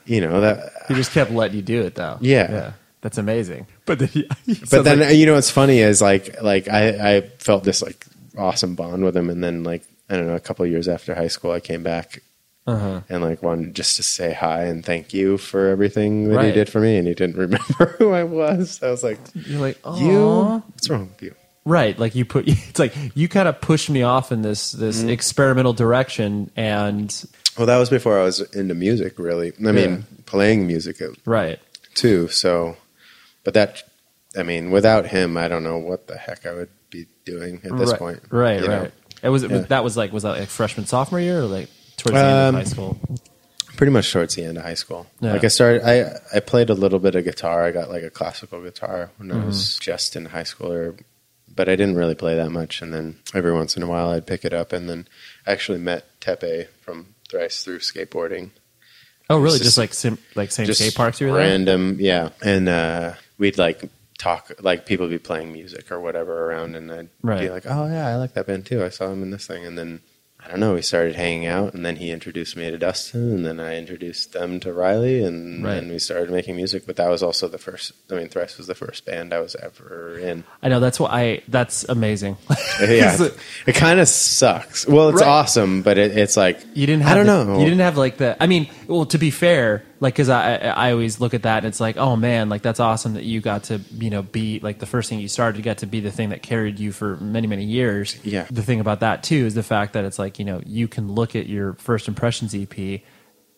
you 0.06 0.20
know 0.20 0.40
that 0.40 0.72
he 0.88 0.94
just 0.94 1.12
kept 1.12 1.30
letting 1.30 1.56
you 1.56 1.62
do 1.62 1.82
it 1.82 1.94
though. 1.94 2.18
Yeah. 2.20 2.50
Yeah. 2.50 2.72
That's 3.00 3.18
amazing. 3.18 3.66
But 3.84 3.98
then, 3.98 4.10
but 4.70 4.82
then 4.84 5.16
you 5.16 5.26
know 5.26 5.34
what's 5.34 5.50
funny 5.50 5.80
is 5.80 6.00
like 6.00 6.40
like 6.42 6.68
I, 6.68 7.16
I 7.16 7.20
felt 7.38 7.64
this 7.64 7.82
like 7.82 8.06
awesome 8.38 8.74
bond 8.74 9.04
with 9.04 9.16
him 9.16 9.28
and 9.28 9.42
then 9.42 9.64
like 9.64 9.82
I 10.08 10.16
don't 10.16 10.26
know 10.26 10.36
a 10.36 10.40
couple 10.40 10.64
of 10.64 10.70
years 10.70 10.88
after 10.88 11.14
high 11.14 11.28
school 11.28 11.50
I 11.50 11.60
came 11.60 11.82
back 11.82 12.22
uh-huh. 12.66 13.00
and 13.08 13.22
like 13.22 13.42
wanted 13.42 13.74
just 13.74 13.96
to 13.96 14.02
say 14.02 14.32
hi 14.32 14.62
and 14.64 14.84
thank 14.84 15.12
you 15.12 15.36
for 15.36 15.68
everything 15.68 16.28
that 16.28 16.44
he 16.44 16.52
did 16.52 16.68
for 16.68 16.80
me 16.80 16.96
and 16.96 17.08
he 17.08 17.14
didn't 17.14 17.36
remember 17.46 17.96
who 17.98 18.12
I 18.12 18.24
was 18.24 18.82
I 18.82 18.90
was 18.90 19.02
like 19.02 19.18
you're 19.34 19.60
like, 19.60 19.78
oh, 19.84 19.98
you 20.00 20.62
what's 20.72 20.88
wrong 20.88 21.08
with 21.08 21.22
you 21.22 21.34
right? 21.64 21.98
Like 21.98 22.14
you 22.14 22.24
put, 22.24 22.48
it's 22.48 22.78
like 22.78 22.94
you 23.14 23.28
kind 23.28 23.48
of 23.48 23.60
pushed 23.60 23.90
me 23.90 24.02
off 24.02 24.32
in 24.32 24.42
this 24.42 24.72
this 24.72 25.00
Mm-hmm. 25.00 25.10
experimental 25.10 25.72
direction, 25.72 26.50
and 26.56 27.24
well 27.56 27.66
that 27.66 27.78
was 27.78 27.90
before 27.90 28.18
I 28.18 28.24
was 28.24 28.40
into 28.54 28.74
music 28.74 29.18
really 29.18 29.52
I 29.58 29.72
mean 29.72 29.90
Yeah. 29.90 29.98
playing 30.26 30.66
music 30.66 31.00
right, 31.24 31.58
too 31.94 32.28
so 32.28 32.76
but 33.44 33.54
that 33.54 33.82
I 34.36 34.42
mean 34.42 34.70
without 34.70 35.06
him 35.06 35.36
I 35.36 35.48
don't 35.48 35.64
know 35.64 35.78
what 35.78 36.06
the 36.06 36.16
heck 36.16 36.46
I 36.46 36.52
would 36.54 36.70
be 36.90 37.06
doing 37.24 37.60
at 37.64 37.76
this 37.78 37.90
right, 37.90 37.98
point 37.98 38.20
right, 38.30 38.60
you 38.60 38.68
know? 38.68 38.80
right. 38.82 38.92
It 39.22 39.28
was 39.28 39.42
Yeah. 39.44 39.58
that 39.58 39.84
was 39.84 39.96
like 39.96 40.12
was 40.12 40.22
that 40.24 40.38
like 40.38 40.48
freshman 40.48 40.86
sophomore 40.86 41.20
year 41.20 41.40
or 41.40 41.46
like 41.46 41.68
towards 41.96 42.14
the 42.14 42.24
end 42.24 42.28
of 42.28 42.48
Um, 42.48 42.54
high 42.54 42.64
school? 42.64 42.98
pretty 43.76 43.90
much 43.92 44.12
towards 44.12 44.34
the 44.34 44.44
end 44.44 44.58
of 44.58 44.64
high 44.64 44.74
school. 44.74 45.06
Yeah. 45.20 45.32
Like 45.32 45.44
I 45.44 45.48
started, 45.48 45.82
I 45.82 46.20
I 46.36 46.40
played 46.40 46.70
a 46.70 46.74
little 46.74 46.98
bit 46.98 47.14
of 47.14 47.24
guitar. 47.24 47.64
I 47.64 47.70
got 47.72 47.88
like 47.88 48.02
a 48.02 48.10
classical 48.10 48.60
guitar 48.62 49.10
when 49.16 49.28
Mm-hmm. 49.30 49.42
I 49.42 49.46
was 49.46 49.76
just 49.78 50.14
in 50.14 50.26
high 50.26 50.42
school, 50.44 50.70
or, 50.72 50.94
but 51.52 51.68
I 51.68 51.74
didn't 51.74 51.96
really 51.96 52.14
play 52.14 52.36
that 52.36 52.50
much. 52.50 52.82
And 52.82 52.92
then 52.92 53.16
every 53.34 53.52
once 53.52 53.76
in 53.76 53.82
a 53.82 53.86
while, 53.88 54.10
I'd 54.10 54.26
pick 54.26 54.44
it 54.44 54.52
up. 54.52 54.72
And 54.72 54.88
then 54.88 55.08
I 55.46 55.52
actually 55.52 55.78
met 55.78 56.04
Teppei 56.20 56.68
Thrice 57.32 57.64
through 57.64 57.78
skateboarding. 57.80 58.50
Oh, 59.30 59.38
really? 59.38 59.52
just- 59.58 59.64
Just, 59.64 59.78
like 59.78 59.94
sim, 59.94 60.18
like 60.34 60.50
same 60.52 60.66
skate 60.72 60.94
parks 60.94 61.20
you 61.20 61.26
were 61.28 61.32
random, 61.38 61.96
yeah. 61.98 62.28
And 62.44 62.68
uh, 62.68 63.14
we'd 63.38 63.56
like 63.58 63.82
talk, 64.18 64.52
like 64.60 64.84
people 64.86 65.06
would 65.06 65.10
be 65.12 65.18
playing 65.18 65.52
music 65.52 65.90
or 65.90 65.98
whatever 65.98 66.50
around, 66.50 66.76
and 66.76 66.92
I'd 66.92 67.08
be 67.40 67.48
like, 67.50 67.64
"Oh 67.66 67.86
yeah, 67.86 68.06
I 68.08 68.16
like 68.16 68.34
that 68.34 68.46
band 68.46 68.66
too. 68.66 68.84
I 68.84 68.90
saw 68.90 69.08
them 69.08 69.22
in 69.22 69.30
this 69.30 69.46
thing." 69.46 69.64
And 69.64 69.78
then 69.78 70.00
I 70.44 70.48
don't 70.50 70.60
know, 70.60 70.74
we 70.74 70.82
started 70.82 71.14
hanging 71.14 71.46
out, 71.46 71.72
and 71.72 71.86
then 71.86 71.96
he 71.96 72.10
introduced 72.10 72.56
me 72.56 72.70
to 72.70 72.76
Dustin, 72.76 73.32
and 73.32 73.46
then 73.46 73.60
I 73.60 73.76
introduced 73.78 74.32
them 74.32 74.58
to 74.60 74.72
Riley, 74.72 75.22
and 75.22 75.64
Right. 75.64 75.74
then 75.76 75.88
we 75.88 75.98
started 75.98 76.30
making 76.30 76.56
music. 76.56 76.84
But 76.86 76.96
that 76.96 77.08
was 77.08 77.22
also 77.22 77.46
the 77.48 77.58
first. 77.58 77.92
I 78.10 78.14
mean, 78.16 78.28
Thrice 78.28 78.58
was 78.58 78.66
the 78.66 78.74
first 78.74 79.04
band 79.06 79.32
I 79.32 79.40
was 79.40 79.54
ever 79.56 80.18
in. 80.18 80.44
I 80.62 80.68
know 80.68 80.80
that's 80.80 80.98
what 81.00 81.10
I. 81.12 81.42
That's 81.48 81.84
amazing. 81.88 82.36
yeah, 82.80 83.16
it- 83.22 83.36
it, 83.66 83.74
kind 83.74 84.00
of 84.00 84.08
sucks. 84.08 84.86
Well, 84.86 85.10
it's 85.10 85.20
Right. 85.20 85.28
awesome, 85.28 85.82
but 85.82 85.96
it, 85.96 86.16
it's 86.18 86.36
like 86.36 86.60
You 86.74 86.86
didn't. 86.86 87.02
Have 87.04 87.12
I 87.12 87.14
don't 87.24 87.26
the- 87.46 87.52
know. 87.54 87.58
You 87.60 87.64
didn't 87.64 87.80
have 87.80 87.96
like 87.96 88.16
the. 88.18 88.36
I 88.42 88.46
mean, 88.46 88.68
well, 88.88 89.06
to 89.06 89.18
be 89.18 89.30
fair, 89.30 89.84
like 90.02 90.14
because 90.14 90.28
I 90.28 90.56
I 90.56 90.90
always 90.90 91.20
look 91.20 91.32
at 91.32 91.44
that 91.44 91.58
and 91.58 91.66
it's 91.66 91.78
like, 91.78 91.96
oh 91.96 92.16
man, 92.16 92.48
like 92.48 92.60
that's 92.60 92.80
awesome 92.80 93.14
that 93.14 93.22
you 93.22 93.40
got 93.40 93.64
to 93.64 93.80
you 93.92 94.10
know 94.10 94.22
be 94.22 94.58
like 94.58 94.80
the 94.80 94.86
first 94.86 95.08
thing 95.08 95.20
you 95.20 95.28
started 95.28 95.56
to 95.58 95.62
get 95.62 95.78
to 95.78 95.86
be 95.86 96.00
the 96.00 96.10
thing 96.10 96.30
that 96.30 96.42
carried 96.42 96.80
you 96.80 96.90
for 96.90 97.16
many 97.18 97.46
many 97.46 97.64
years. 97.64 98.18
Yeah. 98.24 98.46
The 98.50 98.64
thing 98.64 98.80
about 98.80 98.98
that 99.00 99.22
too 99.22 99.46
is 99.46 99.54
the 99.54 99.62
fact 99.62 99.92
that 99.92 100.04
it's 100.04 100.18
like 100.18 100.40
you 100.40 100.44
know 100.44 100.60
you 100.66 100.88
can 100.88 101.12
look 101.12 101.36
at 101.36 101.46
your 101.46 101.74
first 101.74 102.08
impressions 102.08 102.52
EP 102.52 103.02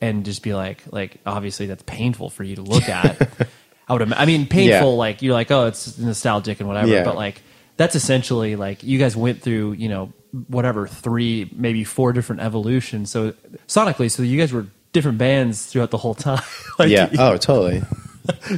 and 0.02 0.22
just 0.26 0.42
be 0.42 0.52
like 0.52 0.83
like 0.92 1.16
obviously 1.24 1.64
that's 1.64 1.83
painful 1.85 2.28
for 2.28 2.44
you 2.44 2.57
to 2.57 2.62
look 2.62 2.90
at. 2.90 3.48
I 3.88 3.92
would. 3.94 4.12
I 4.12 4.26
mean, 4.26 4.46
painful. 4.46 4.92
Yeah. 4.92 4.98
Like 4.98 5.22
you're 5.22 5.33
like, 5.33 5.50
oh, 5.50 5.66
it's 5.66 5.98
nostalgic 5.98 6.61
and 6.61 6.68
whatever. 6.68 6.88
Yeah. 6.88 7.04
But 7.04 7.16
like 7.16 7.42
that's 7.78 7.94
essentially 7.94 8.57
like 8.57 8.83
you 8.83 8.98
guys 8.98 9.16
went 9.16 9.40
through, 9.40 9.72
you 9.72 9.88
know, 9.88 10.12
whatever 10.48 10.87
three, 10.87 11.50
maybe 11.54 11.85
four 11.85 12.12
different 12.12 12.42
evolutions. 12.42 13.11
So 13.11 13.33
sonically, 13.66 14.11
so 14.11 14.22
you 14.22 14.38
guys 14.38 14.52
were 14.52 14.66
different 14.94 15.18
bands 15.18 15.66
throughout 15.66 15.90
the 15.90 15.98
whole 15.98 16.14
time. 16.14 16.42
Like, 16.76 16.88
yeah. 16.88 17.09
Oh, 17.18 17.37
totally. 17.37 17.83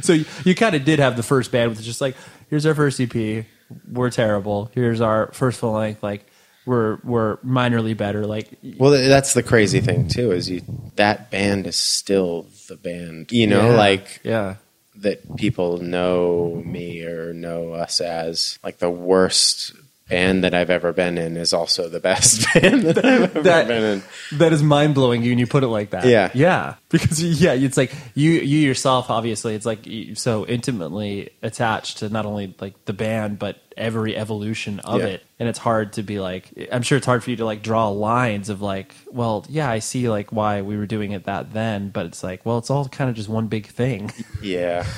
So 0.01 0.13
you, 0.13 0.25
you 0.45 0.55
kind 0.55 0.75
of 0.75 0.85
did 0.85 0.99
have 0.99 1.17
the 1.17 1.23
first 1.23 1.51
band 1.51 1.69
with 1.69 1.83
just 1.83 1.99
like, 1.99 2.15
here's 2.49 2.65
our 2.65 2.73
first 2.73 3.01
EP, 3.01 3.45
we're 3.91 4.09
terrible. 4.09 4.71
Here's 4.73 5.01
our 5.01 5.29
first 5.33 5.59
full 5.59 5.73
length, 5.73 6.01
like 6.01 6.25
we're 6.65 6.99
we're 7.03 7.37
minorly 7.37 7.95
better. 7.95 8.25
Like 8.25 8.49
Well, 8.77 8.91
that's 8.91 9.33
the 9.33 9.43
crazy 9.43 9.81
thing 9.81 10.07
too. 10.07 10.31
Is 10.31 10.49
you 10.49 10.61
that 10.95 11.31
band 11.31 11.67
is 11.67 11.75
still 11.75 12.47
the 12.67 12.77
band. 12.77 13.31
You 13.31 13.47
know, 13.47 13.71
yeah, 13.71 13.77
like 13.77 14.21
yeah, 14.23 14.55
that 14.97 15.35
people 15.37 15.77
know 15.79 16.61
me 16.65 17.03
or 17.03 17.33
know 17.33 17.73
us 17.73 18.01
as 18.01 18.59
like 18.63 18.79
the 18.79 18.89
worst 18.89 19.73
band 20.09 20.43
that 20.43 20.53
I've 20.53 20.69
ever 20.69 20.93
been 20.93 21.17
in 21.17 21.35
is 21.37 21.53
also 21.53 21.89
the 21.89 21.99
best 21.99 22.45
band 22.53 22.83
that 22.83 22.97
I've 23.03 23.21
ever 23.23 23.41
That- 23.41 23.67
been 23.67 23.83
in. 23.83 24.03
that 24.39 24.53
is 24.53 24.63
mind 24.63 24.95
blowing. 24.95 25.23
You 25.23 25.31
and 25.31 25.39
you 25.39 25.47
put 25.47 25.63
it 25.63 25.67
like 25.67 25.89
that. 25.91 26.05
Yeah. 26.05 26.31
yeah. 26.33 26.75
Because 26.89 27.21
yeah, 27.21 27.53
it's 27.53 27.75
like 27.77 27.93
you 28.15 28.31
you 28.31 28.59
yourself. 28.59 29.09
Obviously, 29.09 29.55
it's 29.55 29.65
like 29.65 29.85
so 30.13 30.45
intimately 30.45 31.29
attached 31.43 31.97
to 31.99 32.09
not 32.09 32.25
only 32.25 32.55
like 32.59 32.85
the 32.85 32.93
band 32.93 33.37
but 33.39 33.57
every 33.75 34.15
evolution 34.15 34.79
of 34.79 35.01
Yeah. 35.01 35.07
it. 35.07 35.23
And 35.39 35.47
it's 35.49 35.59
hard 35.59 35.93
to 35.93 36.03
be 36.03 36.19
like. 36.19 36.49
I'm 36.71 36.81
sure 36.81 36.97
it's 36.97 37.05
hard 37.05 37.23
for 37.23 37.29
you 37.29 37.35
to 37.37 37.45
like 37.45 37.61
draw 37.61 37.89
lines 37.89 38.49
of 38.49 38.61
like, 38.61 38.95
well, 39.11 39.45
yeah, 39.49 39.69
I 39.69 39.79
see 39.79 40.09
like 40.09 40.31
why 40.31 40.61
we 40.61 40.77
were 40.77 40.85
doing 40.87 41.11
it 41.11 41.25
that 41.25 41.53
then, 41.53 41.89
but 41.89 42.05
it's 42.05 42.23
like, 42.23 42.45
well, 42.45 42.57
it's 42.57 42.69
all 42.69 42.87
kind 42.87 43.09
of 43.09 43.15
just 43.15 43.29
one 43.29 43.47
big 43.47 43.67
thing. 43.67 44.11
Yeah. 44.41 44.85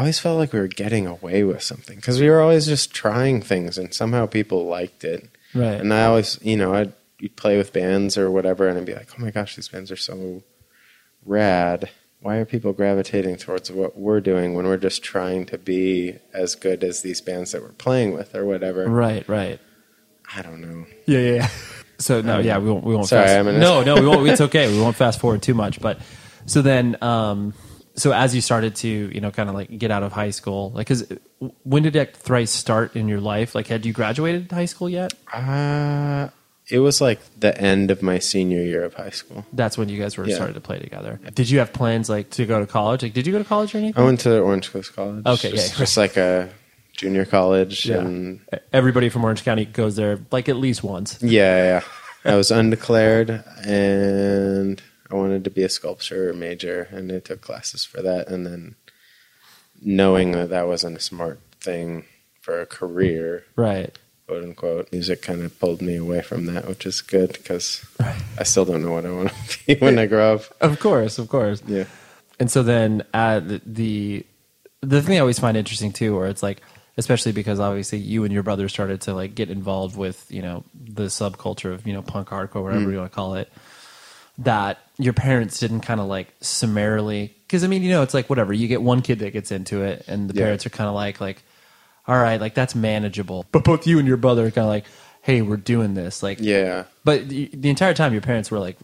I 0.00 0.04
always 0.04 0.18
felt 0.18 0.38
like 0.38 0.54
we 0.54 0.58
were 0.60 0.66
getting 0.66 1.06
away 1.06 1.44
with 1.44 1.62
something 1.62 1.96
because 1.96 2.18
we 2.18 2.30
were 2.30 2.40
always 2.40 2.64
just 2.64 2.94
trying 2.94 3.42
things 3.42 3.76
and 3.76 3.92
somehow 3.92 4.24
people 4.24 4.64
liked 4.64 5.04
it. 5.04 5.28
Right. 5.54 5.78
And 5.78 5.92
I 5.92 6.06
always, 6.06 6.38
you 6.40 6.56
know, 6.56 6.72
I'd 6.72 6.94
you'd 7.18 7.36
play 7.36 7.58
with 7.58 7.74
bands 7.74 8.16
or 8.16 8.30
whatever 8.30 8.66
and 8.66 8.78
I'd 8.78 8.86
be 8.86 8.94
like, 8.94 9.08
oh 9.12 9.20
my 9.20 9.30
gosh, 9.30 9.56
these 9.56 9.68
bands 9.68 9.90
are 9.90 9.96
so 9.96 10.42
rad. 11.26 11.90
Why 12.22 12.36
are 12.36 12.46
people 12.46 12.72
gravitating 12.72 13.36
towards 13.36 13.70
what 13.70 13.98
we're 13.98 14.22
doing 14.22 14.54
when 14.54 14.64
we're 14.64 14.78
just 14.78 15.02
trying 15.02 15.44
to 15.46 15.58
be 15.58 16.16
as 16.32 16.54
good 16.54 16.82
as 16.82 17.02
these 17.02 17.20
bands 17.20 17.52
that 17.52 17.60
we're 17.60 17.68
playing 17.72 18.14
with 18.14 18.34
or 18.34 18.46
whatever? 18.46 18.88
right. 18.88 19.28
Right. 19.28 19.60
I 20.34 20.40
don't 20.40 20.62
know. 20.62 20.86
Yeah, 21.04 21.18
yeah. 21.18 21.34
yeah. 21.34 21.48
So 21.98 22.22
no, 22.22 22.38
yeah, 22.38 22.56
we 22.56 22.70
won't. 22.70 22.82
We 22.82 22.94
won't. 22.94 23.08
Sorry, 23.08 23.26
fast, 23.26 23.38
I'm 23.38 23.48
in 23.48 23.56
a- 23.56 23.58
no, 23.58 23.82
no, 23.84 23.96
we 23.96 24.08
won't. 24.08 24.26
It's 24.26 24.40
okay. 24.40 24.72
We 24.74 24.80
won't 24.80 24.96
fast 24.96 25.20
forward 25.20 25.42
too 25.42 25.52
much. 25.52 25.82
But 25.82 25.98
so 26.46 26.62
then, 26.62 26.96
um, 27.02 27.52
so 28.00 28.12
as 28.12 28.34
you 28.34 28.40
started 28.40 28.74
to, 28.76 28.88
you 28.88 29.20
know, 29.20 29.30
kind 29.30 29.48
of 29.48 29.54
like 29.54 29.76
get 29.78 29.90
out 29.90 30.02
of 30.02 30.12
high 30.12 30.30
school, 30.30 30.70
like, 30.74 30.86
because 30.88 31.04
when 31.64 31.82
did 31.82 31.92
that 31.94 32.16
thrice 32.16 32.50
start 32.50 32.96
in 32.96 33.08
your 33.08 33.20
life? 33.20 33.54
Like, 33.54 33.66
had 33.68 33.84
you 33.86 33.92
graduated 33.92 34.50
high 34.50 34.64
school 34.66 34.88
yet? 34.88 35.12
Uh, 35.32 36.28
it 36.68 36.78
was 36.78 37.00
like 37.00 37.20
the 37.38 37.56
end 37.60 37.90
of 37.90 38.02
my 38.02 38.18
senior 38.18 38.62
year 38.62 38.84
of 38.84 38.94
high 38.94 39.10
school. 39.10 39.44
That's 39.52 39.76
when 39.76 39.88
you 39.88 39.98
guys 40.00 40.16
were 40.16 40.26
Yeah. 40.26 40.36
started 40.36 40.54
to 40.54 40.60
play 40.60 40.78
together. 40.78 41.18
Did 41.34 41.50
you 41.50 41.58
have 41.58 41.72
plans 41.72 42.08
like 42.08 42.30
to 42.30 42.46
go 42.46 42.60
to 42.60 42.66
college? 42.66 43.02
Like, 43.02 43.12
did 43.12 43.26
you 43.26 43.32
go 43.32 43.38
to 43.38 43.44
college 43.44 43.74
or 43.74 43.78
anything? 43.78 44.00
I 44.00 44.04
went 44.04 44.20
to 44.20 44.40
Orange 44.40 44.70
Coast 44.72 44.94
College. 44.94 45.26
Okay, 45.26 45.50
just, 45.50 45.72
yeah. 45.72 45.78
just 45.78 45.96
like 45.96 46.16
a 46.16 46.48
junior 46.92 47.24
college, 47.24 47.86
Yeah. 47.86 47.98
and 47.98 48.40
Everybody 48.72 49.08
from 49.08 49.24
Orange 49.24 49.42
County 49.44 49.64
goes 49.64 49.96
there 49.96 50.18
like 50.30 50.48
at 50.48 50.56
least 50.56 50.84
once. 50.84 51.18
yeah, 51.22 51.80
yeah. 52.24 52.32
I 52.32 52.36
was 52.36 52.50
undeclared, 52.50 53.42
and 53.66 54.80
I 55.10 55.14
wanted 55.16 55.44
to 55.44 55.50
be 55.50 55.62
a 55.62 55.68
sculpture 55.68 56.32
major, 56.32 56.88
and 56.92 57.10
I 57.12 57.18
took 57.20 57.40
classes 57.40 57.84
for 57.84 58.00
that, 58.02 58.28
and 58.28 58.46
then 58.46 58.76
knowing 59.82 60.32
that 60.32 60.50
that 60.50 60.66
wasn't 60.66 60.96
a 60.96 61.00
smart 61.00 61.40
thing 61.60 62.04
for 62.40 62.60
a 62.60 62.66
career, 62.66 63.44
Right. 63.56 63.96
quote 64.26 64.42
unquote, 64.44 64.92
music 64.92 65.22
kind 65.22 65.42
of 65.42 65.58
pulled 65.58 65.82
me 65.82 65.96
away 65.96 66.22
from 66.22 66.46
that, 66.46 66.66
which 66.68 66.86
is 66.86 67.00
good 67.00 67.32
because 67.32 67.84
I 68.38 68.44
still 68.44 68.64
don't 68.64 68.82
know 68.82 68.92
what 68.92 69.06
I 69.06 69.10
want 69.10 69.30
to 69.30 69.58
be 69.66 69.74
when 69.76 69.98
I 69.98 70.06
grow 70.06 70.34
up. 70.34 70.42
Of 70.60 70.80
course, 70.80 71.18
of 71.18 71.28
course. 71.28 71.62
Yeah. 71.66 71.84
And 72.38 72.50
so 72.50 72.62
then 72.62 73.04
uh, 73.12 73.40
the, 73.40 73.60
the 73.66 74.26
the 74.82 75.02
thing 75.02 75.16
I 75.16 75.20
always 75.20 75.38
find 75.38 75.56
interesting 75.58 75.92
too, 75.92 76.16
where 76.16 76.26
it's 76.28 76.42
like, 76.42 76.62
especially 76.96 77.32
because 77.32 77.60
obviously 77.60 77.98
you 77.98 78.24
and 78.24 78.32
your 78.32 78.42
brother 78.42 78.66
started 78.70 79.02
to 79.02 79.14
like 79.14 79.34
get 79.34 79.50
involved 79.50 79.94
with 79.96 80.24
you 80.30 80.40
know 80.40 80.64
the 80.74 81.04
subculture 81.04 81.72
of 81.74 81.86
you 81.86 81.92
know 81.92 82.00
punk 82.00 82.28
hardcore, 82.28 82.62
whatever 82.62 82.90
you 82.90 82.96
want 82.98 83.10
to 83.12 83.14
call 83.14 83.34
it. 83.34 83.52
That 84.40 84.78
your 84.98 85.12
parents 85.12 85.58
didn't 85.60 85.80
kind 85.80 86.00
of 86.00 86.06
like 86.06 86.28
summarily, 86.40 87.34
because 87.46 87.62
I 87.64 87.66
mean, 87.66 87.82
you 87.82 87.90
know, 87.90 88.02
it's 88.02 88.14
like 88.14 88.28
whatever. 88.30 88.52
You 88.52 88.68
get 88.68 88.82
one 88.82 89.02
kid 89.02 89.18
that 89.20 89.32
gets 89.32 89.50
into 89.52 89.82
it, 89.82 90.04
and 90.08 90.28
the 90.28 90.34
Yeah. 90.34 90.44
parents 90.44 90.66
are 90.66 90.70
kind 90.70 90.88
of 90.88 90.94
like, 90.94 91.20
like, 91.20 91.42
all 92.06 92.16
right, 92.16 92.40
like 92.40 92.54
that's 92.54 92.74
manageable. 92.74 93.46
But 93.52 93.64
both 93.64 93.86
you 93.86 93.98
and 93.98 94.08
your 94.08 94.16
brother 94.16 94.46
are 94.46 94.50
kind 94.50 94.64
of 94.64 94.70
like, 94.70 94.84
hey, 95.22 95.42
we're 95.42 95.58
doing 95.58 95.92
this, 95.94 96.22
like, 96.22 96.38
Yeah. 96.40 96.84
But 97.04 97.28
the, 97.28 97.50
the 97.52 97.68
entire 97.70 97.92
time, 97.94 98.12
your 98.12 98.22
parents 98.22 98.50
were 98.50 98.58
like 98.58 98.76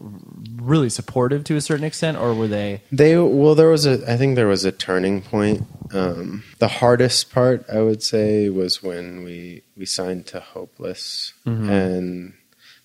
really 0.55 0.89
supportive 0.89 1.43
to 1.45 1.55
a 1.55 1.61
certain 1.61 1.83
extent, 1.85 2.17
or 2.17 2.33
were 2.33 2.47
they? 2.47 2.81
They 2.91 3.17
well, 3.17 3.55
there 3.55 3.69
was 3.69 3.85
a. 3.85 4.11
I 4.11 4.17
think 4.17 4.35
there 4.35 4.47
was 4.47 4.65
a 4.65 4.71
turning 4.71 5.21
point. 5.21 5.65
Um, 5.93 6.43
the 6.59 6.67
hardest 6.67 7.31
part, 7.31 7.65
I 7.71 7.81
would 7.81 8.01
say, 8.03 8.49
was 8.49 8.81
when 8.83 9.23
we 9.23 9.61
we 9.75 9.85
signed 9.85 10.25
to 10.27 10.39
Hopeless, 10.39 11.33
and 11.45 12.33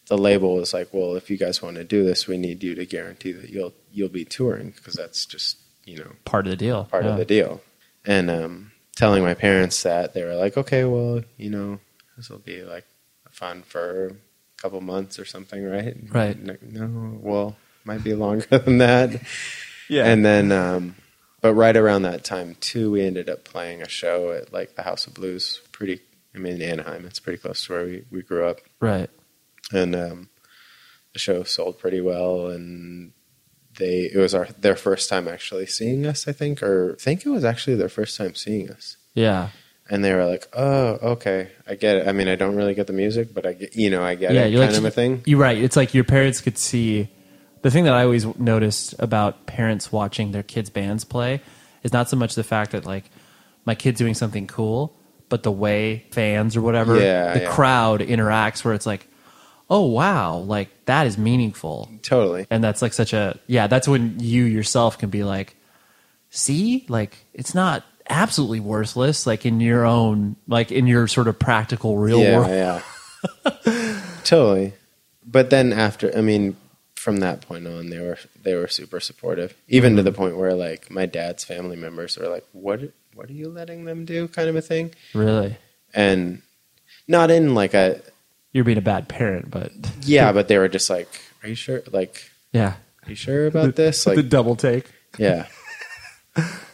the 0.08 0.18
label 0.18 0.56
was 0.56 0.74
like, 0.74 0.88
"Well, 0.92 1.14
if 1.16 1.30
you 1.30 1.36
guys 1.36 1.62
want 1.62 1.76
to 1.76 1.84
do 1.84 2.04
this, 2.04 2.26
we 2.26 2.36
need 2.38 2.62
you 2.62 2.74
to 2.74 2.84
guarantee 2.86 3.32
that 3.32 3.50
you'll 3.50 3.72
you'll 3.92 4.08
be 4.08 4.24
touring 4.24 4.70
because 4.70 4.94
that's 4.94 5.24
just 5.26 5.58
you 5.84 5.98
know 5.98 6.12
part 6.24 6.46
of 6.46 6.50
the 6.50 6.56
deal. 6.56 6.84
part 6.84 7.04
Yeah. 7.04 7.12
of 7.12 7.18
the 7.18 7.24
deal." 7.24 7.60
And 8.04 8.30
um, 8.30 8.72
telling 8.96 9.22
my 9.22 9.34
parents 9.34 9.82
that 9.84 10.12
they 10.14 10.24
were 10.24 10.34
like, 10.34 10.56
"Okay, 10.56 10.84
well, 10.84 11.22
you 11.36 11.50
know, 11.50 11.78
this 12.16 12.28
will 12.30 12.38
be 12.38 12.62
like 12.62 12.84
fun 13.30 13.62
for 13.62 14.08
a 14.08 14.14
couple 14.60 14.80
months 14.80 15.18
or 15.18 15.24
something, 15.24 15.64
right?" 15.64 15.96
Right. 16.10 16.38
No, 16.38 16.56
no 16.62 17.18
well, 17.20 17.56
might 17.84 18.02
be 18.04 18.14
longer 18.14 18.46
than 18.58 18.78
that. 18.78 19.22
Yeah. 19.88 20.06
And 20.06 20.24
then, 20.24 20.50
um, 20.52 20.96
but 21.40 21.54
right 21.54 21.76
around 21.76 22.02
that 22.02 22.24
time 22.24 22.56
too, 22.60 22.90
we 22.90 23.02
ended 23.02 23.28
up 23.28 23.44
playing 23.44 23.82
a 23.82 23.88
show 23.88 24.32
at 24.32 24.52
like 24.52 24.74
the 24.74 24.82
House 24.82 25.06
of 25.06 25.14
Blues. 25.14 25.60
Pretty, 25.72 26.00
I 26.34 26.38
mean, 26.38 26.60
Anaheim. 26.62 27.04
It's 27.06 27.20
pretty 27.20 27.38
close 27.38 27.66
to 27.66 27.72
where 27.72 27.84
we, 27.84 28.04
we 28.10 28.22
grew 28.22 28.46
up, 28.46 28.58
right. 28.80 29.10
And 29.72 29.94
um, 29.94 30.28
the 31.12 31.18
show 31.18 31.42
sold 31.42 31.78
pretty 31.78 32.00
well. 32.00 32.48
And 32.48 33.12
they, 33.78 34.10
it 34.12 34.16
was 34.16 34.34
our 34.34 34.46
their 34.58 34.76
first 34.76 35.08
time 35.08 35.28
actually 35.28 35.66
seeing 35.66 36.06
us, 36.06 36.28
I 36.28 36.32
think, 36.32 36.62
or 36.62 36.96
I 36.98 37.02
think 37.02 37.24
it 37.24 37.30
was 37.30 37.44
actually 37.44 37.76
their 37.76 37.88
first 37.88 38.16
time 38.16 38.34
seeing 38.34 38.70
us. 38.70 38.96
Yeah. 39.14 39.50
And 39.90 40.04
they 40.04 40.14
were 40.14 40.24
like, 40.24 40.48
"Oh, 40.54 40.98
okay, 41.12 41.50
I 41.66 41.74
get 41.74 41.96
it. 41.96 42.08
I 42.08 42.12
mean, 42.12 42.28
I 42.28 42.36
don't 42.36 42.54
really 42.54 42.74
get 42.74 42.86
the 42.86 42.92
music, 42.92 43.34
but 43.34 43.44
I 43.44 43.52
get, 43.52 43.76
you 43.76 43.90
know, 43.90 44.02
I 44.02 44.14
get 44.14 44.32
yeah. 44.32 44.44
it, 44.44 44.54
kind 44.56 44.70
like, 44.70 44.78
of 44.78 44.84
a 44.84 44.90
thing." 44.90 45.22
You're 45.26 45.40
right. 45.40 45.58
It's 45.58 45.76
like 45.76 45.92
your 45.92 46.04
parents 46.04 46.40
could 46.40 46.56
see. 46.56 47.08
The 47.62 47.70
thing 47.70 47.84
that 47.84 47.92
I 47.92 48.04
always 48.04 48.24
noticed 48.38 48.94
about 48.98 49.46
parents 49.46 49.92
watching 49.92 50.32
their 50.32 50.42
kids' 50.42 50.70
bands 50.70 51.04
play 51.04 51.42
is 51.82 51.92
not 51.92 52.08
so 52.08 52.16
much 52.16 52.34
the 52.34 52.44
fact 52.44 52.72
that 52.72 52.86
like 52.86 53.10
my 53.64 53.74
kid's 53.74 53.98
doing 53.98 54.14
something 54.14 54.46
cool, 54.46 54.96
but 55.28 55.42
the 55.42 55.52
way 55.52 56.06
fans 56.12 56.56
or 56.56 56.62
whatever, 56.62 57.00
Yeah, 57.00 57.34
the 57.34 57.40
yeah. 57.42 57.52
crowd 57.52 58.00
interacts, 58.00 58.64
where 58.64 58.74
it's 58.74 58.86
like, 58.86 59.06
oh 59.72 59.86
wow, 59.86 60.36
like 60.36 60.68
that 60.84 61.06
is 61.06 61.16
meaningful. 61.16 61.88
Totally. 62.02 62.46
and 62.50 62.62
that's 62.62 62.82
like 62.82 62.92
such 62.92 63.12
a 63.14 63.38
yeah 63.46 63.66
that's 63.66 63.88
when 63.88 64.20
you 64.20 64.44
yourself 64.44 64.98
can 64.98 65.08
be 65.08 65.24
like 65.24 65.56
see 66.30 66.84
like 66.88 67.16
it's 67.32 67.54
not 67.54 67.82
absolutely 68.10 68.60
worthless 68.60 69.26
like 69.26 69.46
in 69.46 69.60
your 69.60 69.84
own 69.86 70.36
like 70.46 70.70
in 70.72 70.86
your 70.86 71.06
sort 71.06 71.28
of 71.28 71.38
practical 71.38 71.96
real 71.96 72.20
yeah, 72.20 72.36
world 72.36 72.50
Yeah, 72.50 72.82
totally. 74.24 74.74
But 75.24 75.50
then 75.50 75.72
after, 75.72 76.14
I 76.16 76.20
mean, 76.20 76.56
from 76.96 77.18
that 77.18 77.40
point 77.40 77.66
on, 77.66 77.88
they 77.90 78.00
were 78.00 78.18
they 78.42 78.54
were 78.54 78.68
super 78.68 79.00
supportive, 79.00 79.54
even 79.68 79.92
Mm-hmm. 79.92 79.96
to 79.98 80.02
the 80.02 80.12
point 80.12 80.36
where 80.36 80.54
like 80.54 80.90
my 80.90 81.06
dad's 81.06 81.44
family 81.44 81.76
members 81.76 82.18
were 82.18 82.28
like, 82.28 82.44
"What 82.52 82.80
what 83.14 83.30
are 83.30 83.32
you 83.32 83.48
letting 83.48 83.84
them 83.84 84.04
do?" 84.04 84.28
kind 84.28 84.48
of 84.48 84.56
a 84.56 84.60
thing, 84.62 84.92
really 85.14 85.56
and 85.94 86.42
not 87.06 87.30
in 87.30 87.54
like 87.54 87.74
a 87.74 88.00
you're 88.52 88.64
being 88.64 88.78
a 88.78 88.82
bad 88.82 89.08
parent 89.08 89.50
but 89.50 89.72
yeah, 90.02 90.32
but 90.32 90.48
they 90.48 90.58
were 90.58 90.68
just 90.68 90.88
like, 90.90 91.08
"Are 91.42 91.48
you 91.48 91.54
sure? 91.54 91.82
Like, 91.90 92.30
yeah 92.52 92.74
are 93.04 93.08
you 93.10 93.14
sure 93.16 93.46
about 93.46 93.76
this?" 93.76 94.06
Like, 94.06 94.16
the 94.16 94.22
double 94.22 94.56
take 94.56 94.90
yeah. 95.18 95.46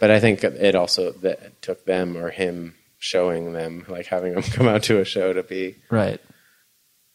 But 0.00 0.10
I 0.12 0.20
think 0.20 0.44
it 0.44 0.74
also 0.76 1.10
that 1.12 1.60
took 1.62 1.84
them 1.84 2.16
or 2.16 2.30
him 2.30 2.74
showing 2.98 3.52
them, 3.52 3.84
like 3.88 4.06
having 4.06 4.34
them 4.34 4.42
come 4.54 4.68
out 4.68 4.84
to 4.84 5.00
a 5.00 5.04
show 5.04 5.32
to 5.32 5.42
be 5.42 5.76
right 5.90 6.20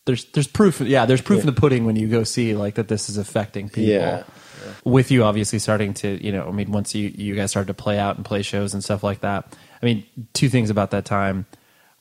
there's 0.06 0.26
there's 0.32 0.48
proof 0.48 0.82
yeah 0.82 1.06
there's 1.06 1.22
proof 1.22 1.40
in 1.40 1.46
the 1.46 1.54
pudding 1.54 1.86
when 1.86 1.96
you 1.96 2.10
go 2.10 2.26
see 2.26 2.56
like 2.56 2.76
that 2.76 2.90
this 2.90 3.10
is 3.10 3.16
affecting 3.18 3.70
people 3.70 3.94
Yeah. 3.94 4.24
with 4.84 5.12
you 5.12 5.24
obviously 5.24 5.60
starting 5.60 5.94
to 5.96 6.22
you 6.22 6.34
know 6.34 6.46
i 6.46 6.52
mean 6.52 6.74
once 6.74 6.94
you 6.94 7.08
you 7.16 7.36
guys 7.36 7.52
started 7.52 7.68
to 7.68 7.74
play 7.74 7.98
out 7.98 8.18
and 8.18 8.26
play 8.26 8.42
shows 8.42 8.74
and 8.74 8.84
stuff 8.84 9.02
like 9.02 9.22
that 9.22 9.56
i 9.82 9.86
mean 9.86 10.06
two 10.34 10.50
things 10.50 10.70
about 10.70 10.92
that 10.92 11.06
time 11.06 11.46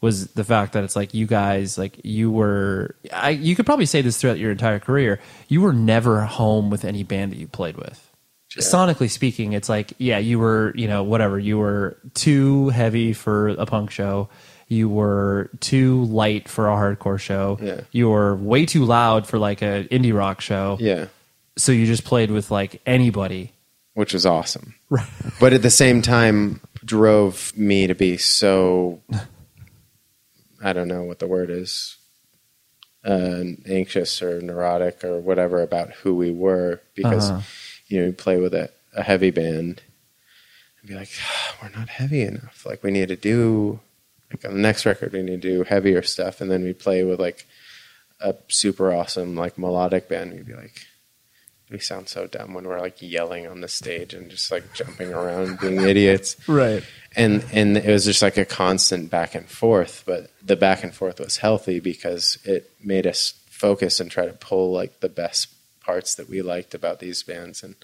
was 0.03 0.27
the 0.35 0.45
fact 0.45 0.75
that 0.75 0.85
it's 0.85 0.95
like 0.97 1.15
you 1.15 1.27
guys 1.27 1.79
like 1.79 1.99
you 2.05 2.31
were 2.31 2.95
I, 3.11 3.31
you 3.31 3.57
could 3.57 3.65
probably 3.65 3.87
say 3.87 4.03
this 4.03 4.19
throughout 4.21 4.39
your 4.39 4.51
entire 4.51 4.79
career 4.79 5.19
you 5.49 5.63
were 5.63 5.73
never 5.73 6.21
home 6.23 6.69
with 6.69 6.85
any 6.85 7.03
band 7.05 7.33
that 7.33 7.39
you 7.39 7.47
played 7.49 7.77
with 7.79 8.11
sonically 8.59 9.09
speaking 9.09 9.55
it's 9.55 9.71
like 9.71 9.95
yeah 9.97 10.19
you 10.19 10.39
were 10.39 10.75
you 10.77 10.87
know 10.87 11.03
whatever 11.03 11.39
you 11.39 11.57
were 11.57 11.97
too 12.13 12.69
heavy 12.69 13.15
for 13.15 13.49
a 13.49 13.65
punk 13.65 13.91
show 13.91 14.29
you 14.69 14.89
were 14.91 15.49
too 15.61 16.05
light 16.05 16.49
for 16.49 16.69
a 16.69 16.73
hardcore 16.75 17.19
show 17.19 17.59
Yeah. 17.63 17.81
you 17.93 18.11
were 18.11 18.37
way 18.37 18.67
too 18.67 18.85
loud 18.85 19.27
for 19.27 19.39
like 19.39 19.63
an 19.63 19.85
indie 19.85 20.15
rock 20.15 20.43
show 20.43 20.77
yeah. 20.81 21.07
so 21.57 21.73
you 21.73 21.87
just 21.87 22.05
played 22.05 22.31
with 22.31 22.51
like 22.51 22.83
anybody 22.85 23.53
which 23.95 24.15
was 24.15 24.25
awesome. 24.27 24.75
But 25.39 25.53
at 25.53 25.61
the 25.61 25.69
same 25.71 26.01
time, 26.01 26.61
drove 26.83 27.53
me 27.59 27.87
to 27.87 27.95
be 27.95 28.17
so 28.17 29.01
I 30.63 30.73
don't 30.73 30.89
know 30.89 31.03
what 31.03 31.19
the 31.19 31.27
word 31.27 31.51
is 31.51 31.97
uh, 33.05 33.43
anxious 33.67 34.23
or 34.23 34.41
neurotic 34.41 35.03
or 35.03 35.19
whatever 35.21 35.61
about 35.63 35.91
who 35.91 36.15
we 36.15 36.31
were 36.31 36.81
because 36.95 37.31
Uh-huh. 37.31 37.43
you 37.89 38.01
know 38.01 38.07
you 38.07 38.13
play 38.13 38.39
with 38.39 38.55
a, 38.55 38.71
a 38.95 39.03
heavy 39.03 39.31
band 39.31 39.83
and 40.81 40.89
be 40.89 40.95
like 40.95 41.11
"Ah, 41.21 41.57
we're 41.63 41.71
not 41.79 41.89
heavy 41.89 42.23
enough. 42.23 42.65
Like 42.65 42.83
we 42.83 42.91
need 42.93 43.09
to 43.09 43.17
do 43.17 43.81
like 44.31 44.45
on 44.45 44.55
the 44.55 44.61
next 44.61 44.87
record 44.87 45.13
we 45.13 45.23
need 45.23 45.43
to 45.43 45.49
do 45.57 45.65
heavier 45.65 46.03
stuff. 46.03 46.41
And 46.41 46.51
then 46.51 46.63
we 46.63 46.73
play 46.73 47.03
with 47.05 47.19
like 47.21 47.47
a 48.21 48.35
super 48.49 48.93
awesome 48.95 49.35
like 49.35 49.59
melodic 49.59 50.09
band. 50.09 50.33
We'd 50.33 50.47
be 50.47 50.55
like 50.55 50.87
we 51.73 51.79
sound 51.81 52.09
so 52.09 52.27
dumb 52.27 52.55
when 52.55 52.65
we're 52.65 52.81
like 52.81 53.01
yelling 53.01 53.47
on 53.47 53.61
the 53.61 53.69
stage 53.69 54.15
and 54.15 54.31
just 54.31 54.51
like 54.51 54.73
jumping 54.75 55.13
around 55.13 55.59
being 55.61 55.81
idiots. 55.81 56.37
Right. 56.49 56.85
And 57.17 57.45
and 57.53 57.77
it 57.77 57.91
was 57.91 58.05
just 58.05 58.23
like 58.23 58.37
a 58.37 58.45
constant 58.45 59.11
back 59.11 59.35
and 59.35 59.49
forth 59.49 60.05
but 60.07 60.31
the 60.43 60.57
back 60.57 60.83
and 60.83 60.95
forth 60.95 61.21
was 61.21 61.39
healthy 61.39 61.81
because 61.81 62.39
it 62.45 62.71
made 62.83 63.07
us 63.07 63.35
focus 63.51 64.01
and 64.01 64.11
try 64.11 64.27
to 64.27 64.33
pull 64.33 64.73
like 64.73 65.01
the 65.01 65.09
best 65.09 65.49
parts 65.81 66.15
that 66.15 66.29
we 66.29 66.43
liked 66.43 66.75
about 66.75 67.01
these 67.01 67.23
bands 67.23 67.63
and 67.63 67.75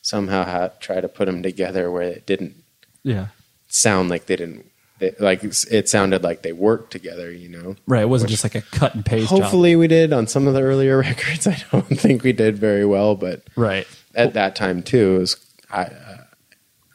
somehow 0.00 0.44
ha- 0.44 0.70
try 0.80 1.00
to 1.00 1.08
put 1.08 1.26
them 1.26 1.42
together 1.42 1.90
where 1.90 2.02
it 2.02 2.26
didn't 2.26 2.56
yeah. 3.02 3.28
sound 3.68 4.08
like 4.08 4.26
they 4.26 4.36
didn't 4.36 4.66
they, 5.02 5.14
like 5.20 5.42
it 5.44 5.88
sounded 5.88 6.22
like 6.22 6.42
they 6.42 6.52
worked 6.52 6.90
together 6.92 7.30
you 7.30 7.48
know? 7.48 7.76
Right 7.86 8.02
it 8.02 8.08
wasn't 8.08 8.30
just 8.30 8.44
like 8.44 8.54
a 8.54 8.62
cut 8.62 8.94
and 8.94 9.04
paste 9.04 9.28
job. 9.30 9.40
hopefully 9.42 9.76
we 9.76 9.86
did 9.88 10.12
on 10.12 10.26
some 10.26 10.46
of 10.46 10.54
the 10.54 10.62
earlier 10.62 10.98
records. 11.08 11.46
I 11.46 11.62
don't 11.70 11.84
think 11.98 12.22
we 12.22 12.32
did 12.32 12.56
very 12.58 12.86
well 12.86 13.14
but 13.14 13.42
right. 13.56 13.86
at 14.14 14.32
that 14.34 14.56
time 14.56 14.82
too 14.82 15.16
it 15.16 15.18
was 15.18 15.36
I, 15.70 15.82
uh, 15.84 16.16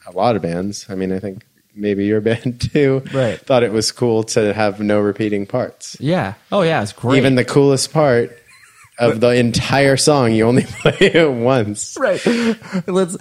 a 0.06 0.12
lot 0.12 0.34
of 0.36 0.42
bands. 0.42 0.86
I 0.88 0.94
mean 0.94 1.12
i 1.12 1.18
think 1.18 1.44
maybe 1.74 2.06
your 2.06 2.20
band 2.28 2.60
too 2.72 3.02
Right. 3.14 3.38
thought 3.40 3.62
it 3.62 3.72
was 3.72 3.92
cool 3.92 4.24
to 4.34 4.52
have 4.52 4.80
no 4.80 4.98
repeating 5.00 5.46
parts. 5.46 5.96
Yeah. 6.00 6.34
Oh 6.50 6.62
yeah 6.62 6.82
it's 6.82 6.92
great. 6.92 7.18
Even 7.18 7.36
the 7.36 7.44
coolest 7.44 7.92
part 7.92 8.36
of 8.98 9.20
the 9.20 9.28
entire 9.28 9.96
song 9.96 10.32
you 10.32 10.44
only 10.44 10.64
play 10.82 10.96
it 11.00 11.30
once. 11.30 11.96
Right. 12.00 12.20
Let's 12.88 13.16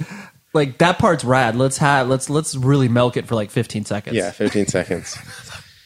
like 0.58 0.78
that 0.80 1.00
part's 1.00 1.24
rad. 1.24 1.56
Let's 1.56 1.78
have 1.78 2.08
let's 2.08 2.30
let's 2.30 2.56
really 2.56 2.90
milk 2.90 3.18
it 3.18 3.28
for 3.28 3.36
like 3.36 3.50
15 3.50 3.86
seconds. 3.86 4.16
Yeah 4.16 4.32
15 4.32 4.68
seconds. 4.68 5.18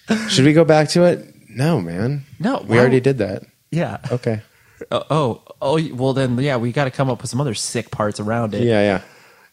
Should 0.30 0.46
we 0.46 0.54
go 0.54 0.66
back 0.66 0.90
to 0.90 1.04
it? 1.04 1.34
No 1.50 1.80
man. 1.82 2.26
No, 2.40 2.64
we 2.68 2.80
already 2.80 3.00
did 3.00 3.20
that. 3.20 3.44
Yeah. 3.72 4.00
Okay. 4.12 4.42
Oh 4.92 5.04
oh, 5.10 5.44
oh 5.62 5.96
well 5.96 6.14
then 6.14 6.38
yeah 6.40 6.58
we 6.58 6.72
got 6.72 6.86
to 6.86 6.92
come 6.92 7.10
up 7.10 7.22
with 7.22 7.30
some 7.30 7.40
other 7.40 7.54
sick 7.54 7.92
parts 7.92 8.20
around 8.20 8.54
it. 8.54 8.64
Yeah 8.64 8.82
yeah. 8.82 9.02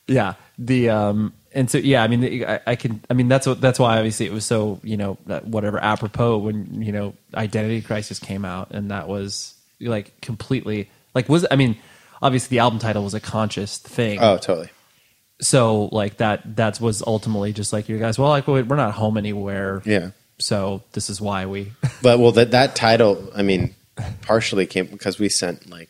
Yeah 0.07 0.35
the 0.59 0.91
um 0.91 1.33
and 1.53 1.71
so 1.71 1.79
yeah 1.79 2.03
i 2.03 2.09
mean 2.09 2.45
I, 2.45 2.61
I 2.67 2.75
can 2.75 3.01
i 3.09 3.15
mean 3.15 3.29
that's 3.29 3.47
what 3.47 3.61
that's 3.61 3.79
why 3.79 3.97
obviously 3.97 4.27
it 4.27 4.33
was 4.33 4.45
so 4.45 4.81
you 4.83 4.97
know 4.97 5.15
whatever 5.45 5.79
apropos 5.79 6.39
when 6.39 6.83
you 6.83 6.91
know 6.91 7.15
identity 7.33 7.81
crisis 7.81 8.19
came 8.19 8.45
out 8.45 8.73
and 8.73 8.91
that 8.91 9.07
was 9.07 9.55
like 9.81 10.21
completely 10.21 10.91
like 11.15 11.29
was 11.29 11.47
i 11.53 11.55
mean 11.55 11.77
obviously 12.23 12.57
the 12.57 12.61
album 12.61 12.79
title 12.79 13.05
was 13.05 13.15
a 13.15 13.21
conscious 13.21 13.79
thing. 13.79 14.19
Oh 14.21 14.39
totally 14.39 14.71
so 15.41 15.85
like 15.93 16.17
that 16.19 16.57
that 16.57 16.81
was 16.81 17.03
ultimately 17.07 17.53
just 17.53 17.73
like 17.73 17.89
you 17.89 17.99
guys. 17.99 18.19
Well, 18.19 18.29
like 18.31 18.47
we- 18.47 18.63
we're 18.63 18.77
not 18.77 18.95
home 18.95 19.17
anywhere. 19.17 19.83
Yeah. 19.85 20.11
So 20.39 20.83
this 20.93 21.11
is 21.11 21.21
why 21.21 21.47
we. 21.47 21.73
But 22.03 22.19
well, 22.21 22.33
that 22.33 22.53
that 22.53 22.77
title, 22.77 23.31
I 23.35 23.43
mean, 23.43 23.75
partially 24.23 24.67
came 24.67 24.87
because 24.87 25.19
we 25.19 25.29
sent 25.29 25.69
like 25.69 25.89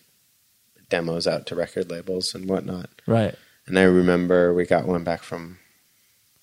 demos 0.88 1.26
out 1.26 1.46
to 1.46 1.55
record 1.55 1.90
labels 1.90 2.34
and 2.34 2.49
whatnot. 2.49 2.88
right. 3.07 3.34
And 3.66 3.78
I 3.78 3.82
remember 3.82 4.55
we 4.55 4.64
got 4.64 4.86
one 4.86 5.05
back 5.05 5.22
from. 5.22 5.59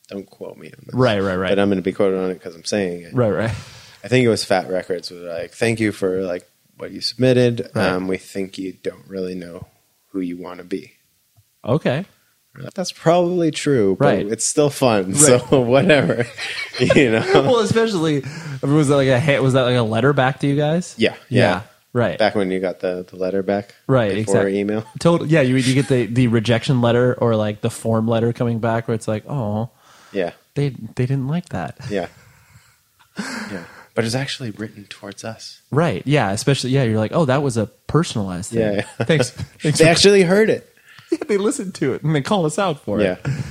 Don't 0.07 0.29
quote 0.29 0.55
me 0.57 0.67
on 0.67 0.83
this. 0.85 0.93
Right. 0.93 1.19
Right. 1.19 1.35
Right. 1.35 1.49
But 1.49 1.57
I'm 1.57 1.69
going 1.69 1.77
to 1.79 1.81
be 1.81 1.91
quoted 1.91 2.19
on 2.19 2.29
it 2.29 2.35
because 2.35 2.53
I'm 2.53 2.63
saying 2.65 3.01
it. 3.01 3.13
right. 3.15 3.31
Right. 3.31 3.49
I 4.03 4.07
think 4.07 4.23
it 4.23 4.29
was 4.29 4.45
Fat 4.45 4.69
Wreck 4.69 4.85
Chords 4.85 5.09
was 5.09 5.23
like, 5.23 5.51
"Thank 5.53 5.79
you 5.79 5.91
for 5.91 6.21
like 6.21 6.47
what 6.77 6.91
you 6.91 7.01
submitted. 7.01 7.71
Right. 7.73 7.87
Um, 7.89 8.07
we 8.07 8.17
think 8.17 8.59
you 8.59 8.73
don't 8.73 9.07
really 9.07 9.33
know 9.33 9.65
who 10.11 10.19
you 10.19 10.37
want 10.37 10.59
to 10.59 10.63
be." 10.63 10.93
Okay. 11.63 12.05
We're 12.55 12.63
like, 12.63 12.73
That's 12.73 12.91
probably 12.91 13.51
true, 13.51 13.95
but 13.99 14.05
Right. 14.05 14.27
it's 14.27 14.45
still 14.45 14.69
fun. 14.69 15.13
So 15.15 15.37
whatever, 15.61 16.25
you 16.79 17.11
know. 17.11 17.23
well, 17.33 17.59
especially 17.59 18.23
was 18.61 18.87
that 18.87 18.95
like 18.95 19.07
a 19.09 19.39
was 19.39 19.53
that 19.53 19.63
like 19.63 19.75
a 19.77 19.81
letter 19.81 20.13
back 20.13 20.39
to 20.39 20.47
you 20.47 20.55
guys? 20.55 20.95
yeah, 20.97 21.15
yeah. 21.29 21.63
Right. 21.93 22.19
Back 22.19 22.35
when 22.35 22.51
you 22.51 22.59
got 22.59 22.81
the, 22.81 23.05
the 23.09 23.15
letter 23.15 23.41
back, 23.41 23.73
Right, 23.87 24.09
Before 24.13 24.35
exactly. 24.47 24.59
email. 24.59 24.83
Total. 24.99 25.25
Yeah. 25.25 25.39
You 25.41 25.55
you 25.55 25.73
get 25.73 25.87
the 25.87 26.05
the 26.07 26.27
rejection 26.27 26.81
letter 26.81 27.13
or 27.13 27.37
like 27.37 27.61
the 27.61 27.69
form 27.69 28.05
letter 28.07 28.33
coming 28.33 28.59
back 28.59 28.87
where 28.89 28.95
it's 28.95 29.07
like, 29.07 29.23
oh, 29.29 29.69
Yeah, 30.11 30.31
they 30.55 30.69
they 30.69 31.05
didn't 31.05 31.27
like 31.29 31.49
that. 31.49 31.77
yeah, 31.89 32.07
yeah. 33.19 33.63
But 33.93 34.03
it's 34.03 34.15
actually 34.15 34.51
written 34.51 34.85
towards 34.89 35.23
us. 35.23 35.61
Right. 35.71 36.03
Yeah. 36.05 36.31
Especially. 36.31 36.71
Yeah. 36.71 36.83
You're 36.83 36.99
like, 36.99 37.13
oh, 37.13 37.23
that 37.25 37.41
was 37.41 37.55
a 37.55 37.67
personalized 37.87 38.51
thing. 38.51 38.59
Yeah, 38.59 38.71
yeah. 38.99 39.05
Thanks. 39.05 39.29
Thanks 39.31 39.77
They 39.79 39.85
for- 39.85 39.89
actually 39.89 40.23
heard 40.23 40.49
it. 40.49 40.69
they 41.27 41.37
listen 41.37 41.71
to 41.73 41.93
it 41.93 42.03
and 42.03 42.15
they 42.15 42.21
call 42.21 42.45
us 42.45 42.59
out 42.59 42.79
for 42.79 43.01
Yeah, 43.01 43.17
it. 43.23 43.43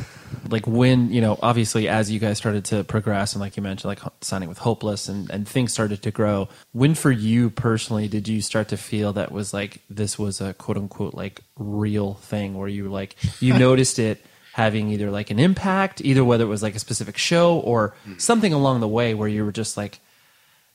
Like 0.51 0.67
when 0.67 1.11
you 1.11 1.21
know, 1.21 1.39
obviously, 1.43 1.89
as 1.89 2.11
you 2.11 2.21
guys 2.21 2.37
started 2.37 2.65
to 2.67 2.85
progress 2.85 3.33
and 3.33 3.41
like 3.41 3.57
you 3.57 3.62
mentioned, 3.62 3.89
like 3.89 4.01
signing 4.21 4.49
with 4.49 4.59
Hopeless 4.59 5.09
and 5.09 5.31
and 5.31 5.49
things 5.49 5.73
started 5.73 6.03
to 6.03 6.11
grow. 6.11 6.49
When 6.73 6.95
for 6.95 7.11
you 7.11 7.51
personally 7.51 8.09
did 8.09 8.29
you 8.29 8.43
start 8.43 8.69
to 8.69 8.77
feel 8.77 9.12
that 9.15 9.33
was 9.33 9.55
like 9.55 9.81
this 9.89 10.19
was 10.19 10.41
a 10.41 10.53
quote 10.55 10.77
unquote 10.77 11.15
like 11.15 11.41
real 11.57 12.15
thing 12.15 12.55
where 12.55 12.69
you 12.69 12.89
like 12.89 13.17
you 13.41 13.59
noticed 13.59 13.99
it 13.99 14.25
having 14.53 14.89
either 14.91 15.11
like 15.11 15.31
an 15.31 15.39
impact, 15.39 16.01
either 16.05 16.25
whether 16.25 16.45
it 16.45 16.49
was 16.49 16.62
like 16.62 16.77
a 16.77 16.79
specific 16.79 17.17
show 17.17 17.59
or 17.59 17.95
hmm. 18.05 18.19
something 18.19 18.53
along 18.53 18.81
the 18.81 18.89
way 18.89 19.15
where 19.15 19.29
you 19.29 19.45
were 19.45 19.53
just 19.53 19.77
like 19.77 19.99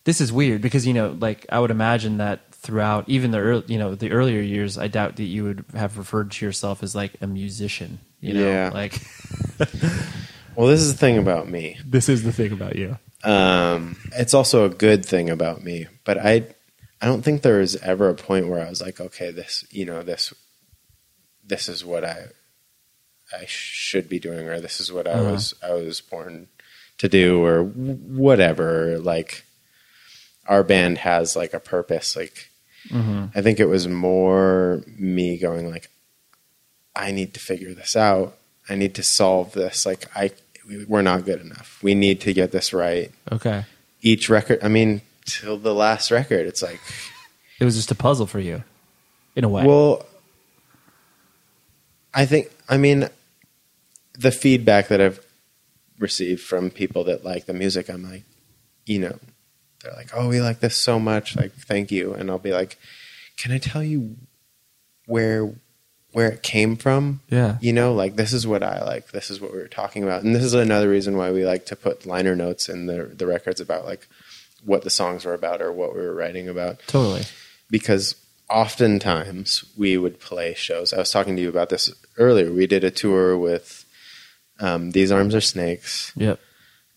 this 0.04 0.22
is 0.22 0.32
weird 0.32 0.62
because 0.62 0.88
you 0.88 0.94
know 0.94 1.16
like 1.20 1.46
i 1.50 1.60
would 1.60 1.72
imagine 1.72 2.18
that 2.18 2.40
throughout 2.60 3.08
even 3.08 3.32
the 3.32 3.40
early, 3.40 3.64
you 3.68 3.80
know 3.80 3.96
the 3.96 4.12
earlier 4.12 4.42
years 4.42 4.78
i 4.78 4.88
doubt 4.88 5.16
that 5.16 5.24
you 5.24 5.44
would 5.44 5.64
have 5.74 5.98
referred 5.98 6.30
to 6.32 6.46
yourself 6.46 6.84
as 6.84 6.94
like 6.94 7.14
a 7.22 7.28
musician 7.28 8.00
you 8.20 8.34
know 8.34 8.42
Yeah. 8.52 8.70
like 8.74 9.00
Well, 10.56 10.68
this 10.68 10.82
is 10.82 10.92
the 10.92 10.98
thing 10.98 11.18
about 11.18 11.48
me. 11.48 11.78
this 11.86 12.10
is 12.10 12.24
the 12.24 12.34
thing 12.34 12.52
about 12.52 12.76
you 12.76 12.98
Um, 13.24 13.96
it's 14.18 14.34
also 14.34 14.66
a 14.66 14.70
good 14.70 15.06
thing 15.06 15.30
about 15.30 15.64
me, 15.64 15.88
but 16.04 16.18
I, 16.18 16.48
I 17.02 17.06
don't 17.06 17.22
think 17.22 17.42
there 17.44 17.60
was 17.60 17.78
ever 17.78 18.10
a 18.10 18.14
point 18.16 18.50
where 18.50 18.66
I 18.66 18.70
was 18.70 18.82
like, 18.82 19.00
okay, 19.00 19.32
this, 19.32 19.64
you 19.72 19.86
know, 19.86 20.04
this, 20.04 20.34
this 21.46 21.70
is 21.70 21.86
what 21.86 22.04
I, 22.04 22.26
I 23.32 23.46
should 23.48 24.10
be 24.10 24.20
doing, 24.20 24.50
or 24.50 24.60
this 24.60 24.82
is 24.82 24.92
what 24.92 25.08
I 25.08 25.12
Uh-huh. 25.12 25.32
was, 25.32 25.54
I 25.64 25.72
was 25.74 26.02
born 26.02 26.48
to 26.98 27.08
do, 27.08 27.42
or 27.44 27.64
whatever. 27.64 29.00
Like, 29.00 29.44
our 30.50 30.64
band 30.64 30.98
has 30.98 31.36
like 31.36 31.54
a 31.54 31.60
purpose. 31.60 32.16
Like, 32.18 32.50
mm-hmm. 32.90 33.28
I 33.34 33.42
think 33.42 33.60
it 33.60 33.68
was 33.68 33.88
more 33.88 34.84
me 34.98 35.38
going 35.38 35.70
like, 35.70 35.90
I 36.96 37.12
need 37.12 37.34
to 37.36 37.40
figure 37.40 37.74
this 37.74 37.96
out. 37.96 38.36
I 38.68 38.76
need 38.76 38.96
to 38.96 39.04
solve 39.04 39.54
this. 39.54 39.86
Like, 39.86 40.06
I, 40.16 40.32
we- 40.68 40.86
we're 40.86 41.04
not 41.04 41.24
good 41.24 41.40
enough. 41.40 41.80
We 41.82 41.96
need 41.96 42.20
to 42.22 42.34
get 42.34 42.52
this 42.52 42.74
right 42.74 43.12
okay 43.32 43.64
each 44.02 44.30
record. 44.30 44.60
I 44.64 44.68
mean, 44.68 45.02
till 45.26 45.58
the 45.58 45.74
last 45.74 46.12
record, 46.12 46.48
it's 46.48 46.62
like, 46.62 46.80
it 47.60 47.66
was 47.66 47.76
just 47.76 47.92
a 47.92 47.96
puzzle 47.96 48.28
for 48.28 48.40
you 48.40 48.64
in 49.36 49.44
a 49.44 49.50
way 49.50 49.66
well, 49.66 50.06
I 52.14 52.26
think, 52.26 52.50
I 52.68 52.78
mean, 52.78 53.08
the 54.14 54.32
feedback 54.32 54.88
that 54.88 55.00
I've 55.00 55.24
received 56.00 56.42
from 56.42 56.72
people 56.72 57.04
that 57.06 57.24
like 57.24 57.46
the 57.46 57.54
music, 57.54 57.90
I'm 57.90 58.10
like, 58.10 58.24
you 58.86 59.00
know, 59.00 59.20
they're 59.84 59.94
like, 59.94 60.12
oh, 60.14 60.28
we 60.28 60.42
like 60.42 60.60
this 60.60 60.76
so 60.76 61.00
much. 61.00 61.36
Like, 61.36 61.54
thank 61.54 61.92
you. 61.92 62.14
And 62.14 62.30
I'll 62.30 62.40
be 62.40 62.52
like, 62.52 62.78
can 63.38 63.52
I 63.52 63.58
tell 63.58 63.84
you 63.84 64.18
where, 65.06 65.54
where 66.12 66.30
it 66.30 66.44
came 66.44 66.76
from? 66.76 67.22
yeah. 67.30 67.58
You 67.62 67.74
know 67.74 67.94
like 67.94 68.16
this 68.16 68.34
is 68.34 68.46
what 68.46 68.64
i 68.64 68.84
like. 68.84 69.12
This 69.12 69.30
is 69.30 69.40
what 69.40 69.52
we 69.52 69.60
were 69.60 69.68
talking 69.68 70.04
about. 70.04 70.24
And 70.24 70.36
this 70.36 70.44
is 70.44 70.54
another 70.54 70.90
reason 70.90 71.18
why 71.18 71.32
we 71.32 71.46
like 71.46 71.66
to 71.68 71.76
put 71.76 72.06
liner 72.06 72.36
notes 72.36 72.68
in 72.68 72.88
the 72.88 73.06
the 73.06 73.28
records 73.28 73.62
about 73.62 73.86
like 73.86 74.08
what 74.66 74.84
the 74.84 74.90
songs 74.90 75.24
were 75.24 75.34
about 75.34 75.62
or 75.62 75.72
what 75.72 75.94
we 75.94 76.02
were 76.02 76.14
writing 76.14 76.50
about. 76.50 76.80
Totally. 76.88 77.24
Because 77.70 78.16
oftentimes 78.50 79.64
we 79.78 79.96
would 79.96 80.20
play 80.20 80.54
shows. 80.54 80.92
I 80.92 80.98
was 80.98 81.12
talking 81.12 81.36
to 81.36 81.42
you 81.42 81.50
about 81.50 81.70
this 81.70 81.94
earlier. 82.18 82.52
We 82.52 82.68
did 82.68 82.84
a 82.84 82.92
tour 82.92 83.38
with 83.38 83.86
um, 84.60 84.92
these 84.92 85.12
arms 85.12 85.34
are 85.36 85.42
snakes. 85.42 86.12
Yep 86.18 86.40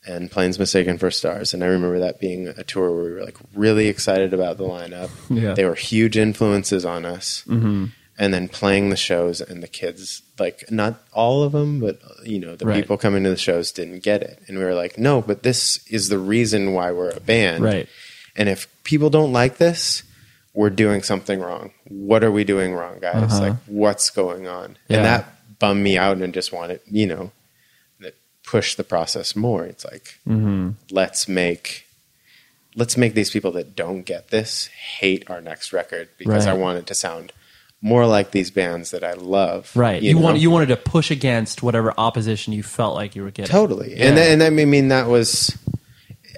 and 0.07 0.31
planes 0.31 0.59
mistaken 0.59 0.99
for 0.99 1.11
stars 1.11 1.55
and 1.55 1.63
i 1.63 1.67
remember 1.67 1.99
that 2.01 2.19
being 2.21 2.49
a 2.49 2.65
tour 2.65 2.91
where 2.91 3.05
we 3.05 3.13
were 3.13 3.25
like 3.25 3.37
really 3.55 3.87
excited 3.89 4.35
about 4.35 4.57
the 4.59 4.65
lineup 4.65 5.11
Yeah. 5.31 5.55
they 5.55 5.65
were 5.65 5.75
huge 5.77 6.17
influences 6.17 6.85
on 6.85 7.05
us 7.05 7.45
mm-hmm. 7.47 7.87
and 8.19 8.35
then 8.35 8.49
playing 8.49 8.91
the 8.91 8.97
shows 8.97 9.41
and 9.41 9.63
the 9.63 9.69
kids 9.69 10.23
like 10.39 10.65
not 10.71 11.01
all 11.13 11.43
of 11.45 11.53
them 11.53 11.79
but 11.81 12.01
you 12.25 12.39
know 12.41 12.57
the 12.57 12.67
Right. 12.67 12.77
people 12.83 12.97
coming 12.99 13.23
to 13.25 13.31
the 13.31 13.37
shows 13.37 13.71
didn't 13.71 14.03
get 14.03 14.23
it 14.23 14.43
and 14.49 14.59
we 14.59 14.65
were 14.65 14.75
like 14.75 14.99
no 14.99 15.23
but 15.23 15.43
this 15.45 15.87
is 15.87 16.09
the 16.09 16.19
reason 16.19 16.73
why 16.75 16.91
we're 16.91 17.11
a 17.11 17.21
band 17.21 17.63
right 17.63 17.89
and 18.35 18.49
if 18.49 18.67
people 18.83 19.09
don't 19.11 19.33
like 19.33 19.59
this 19.59 20.03
we're 20.55 20.69
doing 20.71 21.03
something 21.03 21.39
wrong 21.41 21.71
what 21.89 22.25
are 22.25 22.33
we 22.33 22.43
doing 22.45 22.75
wrong 22.75 22.99
guys 23.01 23.33
Uh-huh. 23.33 23.41
like 23.41 23.57
what's 23.67 24.11
going 24.11 24.49
on 24.49 24.77
Yeah. 24.89 24.97
and 24.97 25.07
that 25.07 25.59
bummed 25.61 25.83
me 25.85 25.97
out 25.97 26.17
and 26.19 26.35
just 26.35 26.53
wanted 26.53 26.81
you 26.91 27.07
know 27.07 27.31
push 28.53 28.69
the 28.81 28.85
process 28.95 29.29
more 29.47 29.63
it's 29.73 29.85
like 29.93 30.07
mm-hmm. 30.29 30.71
let's 30.91 31.23
make 31.27 31.87
let's 32.81 32.97
make 33.03 33.15
these 33.15 33.31
people 33.35 33.53
that 33.53 33.75
don't 33.83 34.03
get 34.13 34.23
this 34.29 34.67
hate 35.01 35.23
our 35.31 35.41
next 35.41 35.73
record 35.73 36.07
because 36.19 36.45
Right. 36.47 36.55
I 36.55 36.59
want 36.65 36.79
it 36.79 36.87
to 36.93 36.95
sound 36.95 37.33
more 37.85 38.07
like 38.07 38.31
these 38.31 38.51
bands 38.51 38.91
that 38.93 39.03
I 39.03 39.15
love. 39.15 39.73
right 39.75 40.01
you, 40.03 40.15
know? 40.15 40.21
want 40.21 40.39
you 40.39 40.51
wanted 40.51 40.69
to 40.69 40.77
push 40.77 41.11
against 41.11 41.63
whatever 41.63 41.93
opposition 41.99 42.53
you 42.53 42.63
felt 42.63 42.95
like 42.95 43.17
you 43.17 43.23
were 43.25 43.31
getting 43.31 43.51
totally, 43.51 43.91
Yeah. 43.97 44.07
and 44.07 44.17
th- 44.17 44.29
and 44.33 44.43
I 44.43 44.51
mean 44.51 44.89
that 44.89 45.07
was 45.09 45.57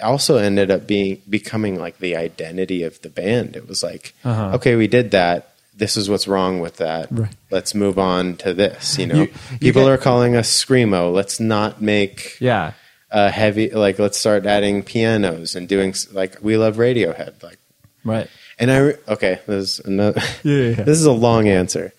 also 0.02 0.36
ended 0.38 0.70
up 0.70 0.86
being 0.86 1.20
becoming 1.28 1.78
like 1.78 1.98
the 1.98 2.16
identity 2.16 2.82
of 2.82 3.00
the 3.02 3.10
band. 3.10 3.56
It 3.56 3.68
was 3.68 3.82
like, 3.82 4.14
Uh-huh. 4.24 4.56
okay, 4.56 4.74
we 4.76 4.86
did 4.88 5.10
that. 5.12 5.53
This 5.76 5.96
is 5.96 6.08
what's 6.08 6.28
wrong 6.28 6.60
with 6.60 6.76
that. 6.76 7.08
Right. 7.10 7.34
Let's 7.50 7.74
move 7.74 7.98
on 7.98 8.36
to 8.36 8.54
this. 8.54 8.96
You 8.98 9.06
know, 9.08 9.14
You- 9.16 9.20
you 9.52 9.58
people 9.58 9.82
get- 9.84 9.90
are 9.92 9.96
calling 9.98 10.36
us 10.36 10.48
screamo. 10.50 11.12
Let's 11.12 11.40
not 11.40 11.82
make 11.82 12.36
yeah 12.40 12.72
uh, 13.10 13.30
heavy. 13.30 13.70
Like, 13.70 13.98
let's 13.98 14.18
start 14.18 14.46
adding 14.46 14.82
pianos 14.82 15.54
and 15.56 15.68
doing 15.68 15.94
like 16.12 16.36
we 16.42 16.56
love 16.56 16.76
Radiohead. 16.76 17.42
Like, 17.42 17.58
right 18.04 18.28
and 18.58 18.70
I 18.70 18.78
re- 18.78 18.96
okay, 19.08 19.40
this 19.46 19.78
is 19.78 19.84
another. 19.84 20.20
Yeah, 20.44 20.56
yeah, 20.56 20.68
yeah. 20.78 20.82
this 20.84 20.98
is 20.98 21.06
a 21.06 21.12
long 21.12 21.48
answer. 21.48 21.92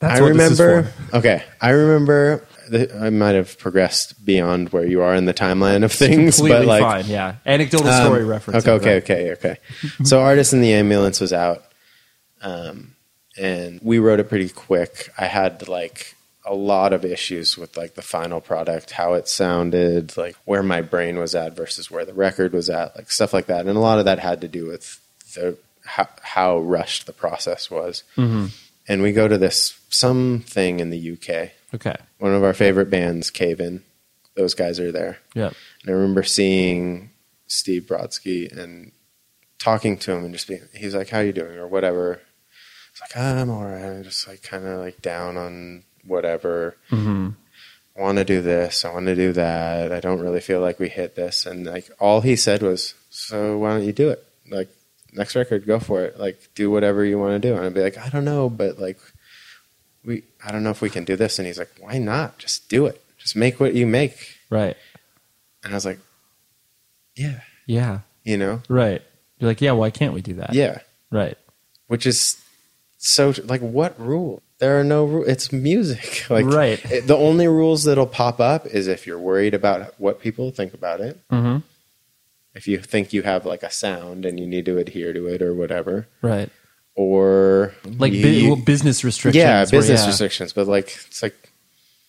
That's 0.00 0.18
I 0.18 0.22
what 0.22 0.34
this 0.34 0.52
is 0.52 0.60
remember. 0.60 0.88
for. 1.10 1.16
Okay, 1.18 1.42
I 1.60 1.70
remember. 1.70 2.44
I 3.00 3.10
might 3.10 3.34
have 3.34 3.58
progressed 3.58 4.24
beyond 4.24 4.68
where 4.68 4.86
you 4.86 5.02
are 5.02 5.14
in 5.16 5.24
the 5.24 5.34
timeline 5.34 5.82
of 5.84 5.90
things, 5.92 6.36
completely 6.36 6.60
but 6.60 6.66
like, 6.68 6.82
fine 6.82 7.06
yeah 7.06 7.34
anecdotal 7.44 7.88
um, 7.88 8.04
story 8.04 8.24
reference 8.24 8.64
Okay, 8.64 8.96
okay, 8.98 9.32
okay, 9.32 9.32
okay. 9.32 9.56
so, 10.04 10.20
artist 10.22 10.52
in 10.52 10.60
the 10.60 10.72
ambulance 10.72 11.20
was 11.20 11.32
out, 11.32 11.64
um, 12.40 12.94
and 13.36 13.80
we 13.82 13.98
wrote 13.98 14.20
it 14.20 14.28
pretty 14.28 14.48
quick. 14.48 15.12
I 15.16 15.26
had 15.26 15.68
like 15.68 16.14
a 16.44 16.54
lot 16.54 16.92
of 16.92 17.04
issues 17.04 17.56
with 17.56 17.76
like 17.76 17.94
the 17.94 18.02
final 18.02 18.40
product, 18.40 18.90
how 18.92 19.14
it 19.14 19.28
sounded, 19.28 20.16
like 20.16 20.36
where 20.44 20.62
my 20.62 20.80
brain 20.80 21.18
was 21.18 21.34
at 21.34 21.54
versus 21.54 21.90
where 21.90 22.04
the 22.04 22.14
record 22.14 22.52
was 22.52 22.70
at, 22.70 22.96
like 22.96 23.10
stuff 23.10 23.32
like 23.32 23.46
that. 23.46 23.66
And 23.66 23.76
a 23.76 23.80
lot 23.80 23.98
of 23.98 24.06
that 24.06 24.18
had 24.18 24.40
to 24.40 24.48
do 24.48 24.66
with 24.66 25.00
the 25.34 25.56
how, 25.84 26.08
how 26.22 26.58
rushed 26.58 27.06
the 27.06 27.12
process 27.12 27.70
was. 27.70 28.02
Mm-hmm. 28.16 28.46
And 28.88 29.02
we 29.02 29.12
go 29.12 29.28
to 29.28 29.38
this 29.38 29.78
something 29.90 30.80
in 30.80 30.90
the 30.90 31.12
UK. 31.12 31.50
okay 31.74 31.96
One 32.18 32.34
of 32.34 32.42
our 32.42 32.54
favorite 32.54 32.90
bands, 32.90 33.30
Cave 33.30 33.60
In. 33.60 33.82
Those 34.36 34.54
guys 34.54 34.80
are 34.80 34.92
there. 34.92 35.18
Yeah. 35.34 35.50
And 35.82 35.88
I 35.88 35.92
remember 35.92 36.22
seeing 36.22 37.10
Steve 37.46 37.82
Brodsky 37.82 38.50
and 38.56 38.92
talking 39.58 39.98
to 39.98 40.12
him 40.12 40.24
and 40.24 40.32
just 40.32 40.48
being, 40.48 40.62
he's 40.74 40.94
like, 40.94 41.10
"How 41.10 41.20
you 41.20 41.32
doing?" 41.32 41.58
or 41.58 41.66
whatever. 41.66 42.20
It's 42.90 43.00
like, 43.00 43.12
"Ah, 43.16 43.40
"I'm 43.40 43.50
all 43.50 43.64
right." 43.64 43.82
I'm 43.84 44.02
just 44.02 44.26
like 44.28 44.42
kind 44.42 44.64
of 44.66 44.78
like 44.80 45.00
down 45.02 45.36
on 45.36 45.84
whatever. 46.04 46.76
mm-hmm. 46.90 47.30
I 47.96 48.00
want 48.02 48.18
to 48.18 48.24
do 48.24 48.40
this. 48.40 48.84
I 48.84 48.92
want 48.92 49.06
to 49.06 49.14
do 49.14 49.32
that. 49.32 49.92
I 49.92 50.00
don't 50.00 50.20
really 50.20 50.40
feel 50.40 50.60
like 50.60 50.78
we 50.78 50.88
hit 50.88 51.16
this. 51.16 51.44
And 51.44 51.66
like 51.66 51.90
all 51.98 52.20
he 52.22 52.36
said 52.36 52.62
was, 52.62 52.94
"So 53.10 53.58
why 53.58 53.70
don't 53.74 53.84
you 53.84 53.92
do 53.92 54.08
it? 54.10 54.24
Like 54.50 54.68
next 55.12 55.34
record, 55.36 55.66
go 55.66 55.78
for 55.80 56.02
it. 56.04 56.18
Like 56.18 56.48
do 56.54 56.70
whatever 56.70 57.04
you 57.04 57.18
want 57.18 57.40
to 57.40 57.48
do." 57.48 57.56
And 57.56 57.64
I'd 57.66 57.74
be 57.74 57.82
like, 57.82 57.98
"I 57.98 58.08
don't 58.08 58.24
know, 58.24 58.48
but 58.48 58.78
like." 58.78 58.98
we 60.02 60.22
I 60.42 60.50
don't 60.50 60.62
know 60.64 60.70
if 60.70 60.80
we 60.80 60.88
can 60.88 61.04
do 61.04 61.14
this, 61.14 61.38
and 61.38 61.46
he's 61.46 61.58
like, 61.58 61.70
why 61.78 61.98
not? 61.98 62.38
Just 62.38 62.70
do 62.70 62.86
it. 62.86 63.04
Just 63.18 63.36
make 63.36 63.60
what 63.60 63.74
you 63.74 63.86
make. 63.86 64.34
Right. 64.48 64.74
And 65.62 65.74
I 65.74 65.76
was 65.76 65.84
like, 65.84 65.98
yeah, 67.14 67.40
Yeah. 67.66 67.98
you 68.24 68.38
know, 68.38 68.62
Right. 68.70 69.02
You're 69.38 69.50
like, 69.50 69.60
yeah, 69.60 69.72
why 69.72 69.90
can't 69.90 70.14
we 70.14 70.22
do 70.22 70.32
that? 70.36 70.54
yeah, 70.54 70.78
Right. 71.10 71.36
which 71.88 72.06
is 72.06 72.36
so 73.02 73.32
like 73.44 73.60
what 73.62 73.98
rule? 73.98 74.42
There 74.58 74.78
are 74.78 74.84
no 74.84 75.04
rules. 75.06 75.26
It's 75.28 75.52
music. 75.52 76.26
Like 76.30 76.44
Right. 76.44 76.84
it- 76.92 77.06
the 77.06 77.16
only 77.16 77.48
rules 77.48 77.84
that'll 77.84 78.06
pop 78.06 78.40
up 78.40 78.66
is 78.66 78.86
if 78.88 79.06
you're 79.06 79.18
worried 79.18 79.54
about 79.54 79.94
what 79.98 80.20
people 80.20 80.50
think 80.50 80.74
about 80.74 81.00
it. 81.00 81.18
Mm-hmm. 81.32 81.58
If 82.54 82.68
you 82.68 82.78
think 82.78 83.12
you 83.12 83.22
have 83.22 83.46
like 83.46 83.62
a 83.62 83.70
sound 83.70 84.26
and 84.26 84.38
you 84.38 84.46
need 84.46 84.66
to 84.66 84.76
adhere 84.76 85.12
to 85.14 85.26
it 85.28 85.40
or 85.40 85.54
whatever, 85.54 86.08
Right. 86.20 86.50
or 86.94 87.72
Like 87.98 88.12
you- 88.12 88.48
well, 88.48 88.56
business 88.56 89.02
restrictions. 89.04 89.40
yeah, 89.42 89.60
where, 89.60 89.66
business 89.70 90.00
yeah. 90.02 90.06
restrictions. 90.08 90.52
But 90.52 90.66
like 90.66 90.88
it's 91.08 91.22
like 91.22 91.49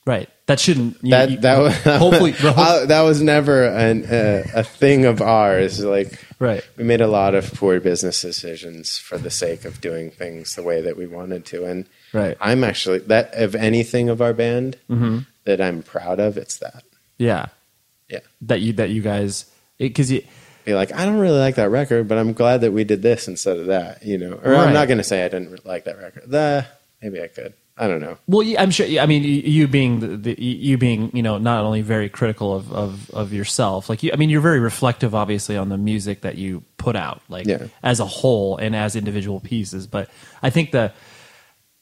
Right. 0.05 0.27
That 0.47 0.59
shouldn't. 0.59 0.97
You, 1.03 1.11
that 1.11 1.29
you- 1.31 1.37
that 1.39 1.59
was 1.59 1.75
hopefully. 1.83 2.31
That 2.91 3.01
was 3.01 3.21
never 3.21 3.65
an, 3.65 4.05
uh, 4.05 4.43
a 4.55 4.63
thing 4.63 5.05
of 5.05 5.21
ours. 5.21 5.79
Like 5.83 6.19
right. 6.39 6.63
we 6.75 6.83
made 6.83 7.01
a 7.01 7.07
lot 7.07 7.35
of 7.35 7.53
poor 7.53 7.79
business 7.79 8.21
decisions 8.21 8.97
for 8.97 9.17
the 9.17 9.29
sake 9.29 9.63
of 9.63 9.79
doing 9.79 10.09
things 10.11 10.55
the 10.55 10.63
way 10.63 10.81
that 10.81 10.97
we 10.97 11.05
wanted 11.07 11.45
to, 11.47 11.65
and 11.65 11.85
Right. 12.13 12.35
I'm 12.41 12.63
actually 12.63 12.99
that 12.99 13.33
of 13.35 13.55
anything 13.55 14.09
of 14.09 14.21
our 14.21 14.33
band 14.33 14.77
Mm-hmm. 14.89 15.19
that 15.45 15.61
I'm 15.61 15.83
proud 15.83 16.19
of. 16.19 16.35
It's 16.37 16.57
that 16.57 16.83
Yeah. 17.17 17.45
Yeah. 18.09 18.19
That 18.41 18.59
you 18.61 18.73
that 18.73 18.89
you 18.89 19.01
guys 19.01 19.45
because 19.77 20.11
you 20.11 20.23
be 20.65 20.73
like 20.73 20.91
I 20.93 21.05
don't 21.05 21.19
really 21.19 21.39
like 21.39 21.55
that 21.55 21.69
record, 21.69 22.07
but 22.07 22.17
I'm 22.17 22.33
glad 22.33 22.61
that 22.61 22.71
we 22.73 22.83
did 22.83 23.01
this 23.03 23.27
instead 23.27 23.57
of 23.57 23.67
that. 23.67 24.03
You 24.03 24.17
know, 24.17 24.33
or 24.43 24.51
Right. 24.51 24.67
I'm 24.67 24.73
not 24.73 24.87
going 24.87 24.97
to 24.97 25.03
say 25.03 25.23
I 25.23 25.29
didn't 25.29 25.63
like 25.65 25.85
that 25.85 25.97
record. 25.99 26.23
The 26.27 26.65
maybe 27.01 27.21
I 27.21 27.27
could. 27.27 27.53
I 27.77 27.87
don't 27.87 28.01
know. 28.01 28.17
Well, 28.27 28.45
I'm 28.59 28.69
sure. 28.69 28.85
I 28.99 29.05
mean, 29.05 29.23
you- 29.23 29.67
being 29.67 29.99
the, 30.01 30.17
the 30.17 30.41
you 30.41 30.77
being 30.77 31.09
you 31.15 31.23
know 31.23 31.37
not 31.37 31.63
only 31.63 31.81
very 31.81 32.09
critical 32.09 32.53
of 32.55 32.71
of, 32.71 33.09
of 33.11 33.33
yourself, 33.33 33.89
like 33.89 34.03
you, 34.03 34.11
I 34.13 34.17
mean, 34.17 34.29
you're 34.29 34.41
very 34.41 34.59
reflective, 34.59 35.15
obviously, 35.15 35.57
on 35.57 35.69
the 35.69 35.77
music 35.77 36.21
that 36.21 36.37
you 36.37 36.63
put 36.77 36.95
out, 36.95 37.21
like 37.29 37.47
Yeah. 37.47 37.67
as 37.81 37.99
a 37.99 38.05
whole 38.05 38.57
and 38.57 38.75
as 38.75 38.95
individual 38.95 39.39
pieces. 39.39 39.87
But 39.87 40.09
I 40.43 40.49
think 40.49 40.71
the 40.71 40.91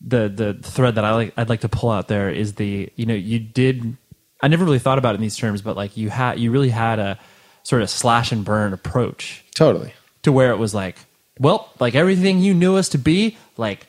the 0.02 0.30
the 0.30 0.54
thread 0.70 0.96
that 0.96 1.04
I 1.04 1.14
like 1.16 1.34
I'd 1.36 1.50
like 1.50 1.62
to 1.62 1.70
pull 1.70 1.90
out 1.90 2.08
there 2.08 2.30
is 2.30 2.54
the 2.54 2.90
you 2.96 3.06
know 3.06 3.14
you 3.16 3.40
did 3.40 3.98
I 4.42 4.48
never 4.48 4.64
really 4.64 4.80
thought 4.80 4.98
about 5.00 5.16
it 5.16 5.18
in 5.18 5.22
these 5.22 5.36
terms, 5.38 5.62
but 5.62 5.76
like 5.76 5.98
you 5.98 6.10
had 6.10 6.40
you 6.40 6.52
really 6.52 6.70
had 6.70 7.00
a 7.00 7.20
sort 7.64 7.82
of 7.82 7.90
slash 7.90 8.32
and 8.32 8.46
burn 8.46 8.72
approach 8.72 9.44
Totally. 9.54 9.92
to 10.22 10.32
where 10.32 10.52
it 10.52 10.58
was 10.58 10.74
like, 10.74 10.96
well, 11.40 11.70
like 11.80 11.94
everything 11.96 12.40
you 12.40 12.54
knew 12.54 12.78
us 12.78 12.88
to 12.90 12.98
be, 12.98 13.38
like 13.58 13.86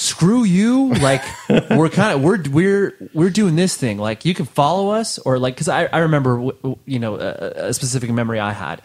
screw 0.00 0.44
you, 0.44 0.94
like 0.94 1.22
we're 1.70 1.90
kind 1.90 2.14
of 2.14 2.22
we're 2.22 2.42
we're 2.50 3.10
we're 3.12 3.30
doing 3.30 3.54
this 3.54 3.76
thing. 3.76 3.98
Like 3.98 4.24
you 4.24 4.34
can 4.34 4.46
follow 4.46 4.90
us, 4.90 5.18
or 5.18 5.38
like 5.38 5.54
because 5.54 5.68
I 5.68 5.84
I 5.86 5.98
remember 5.98 6.50
you 6.86 6.98
know 6.98 7.16
a, 7.16 7.68
a 7.68 7.74
specific 7.74 8.10
memory 8.10 8.40
I 8.40 8.52
had 8.52 8.80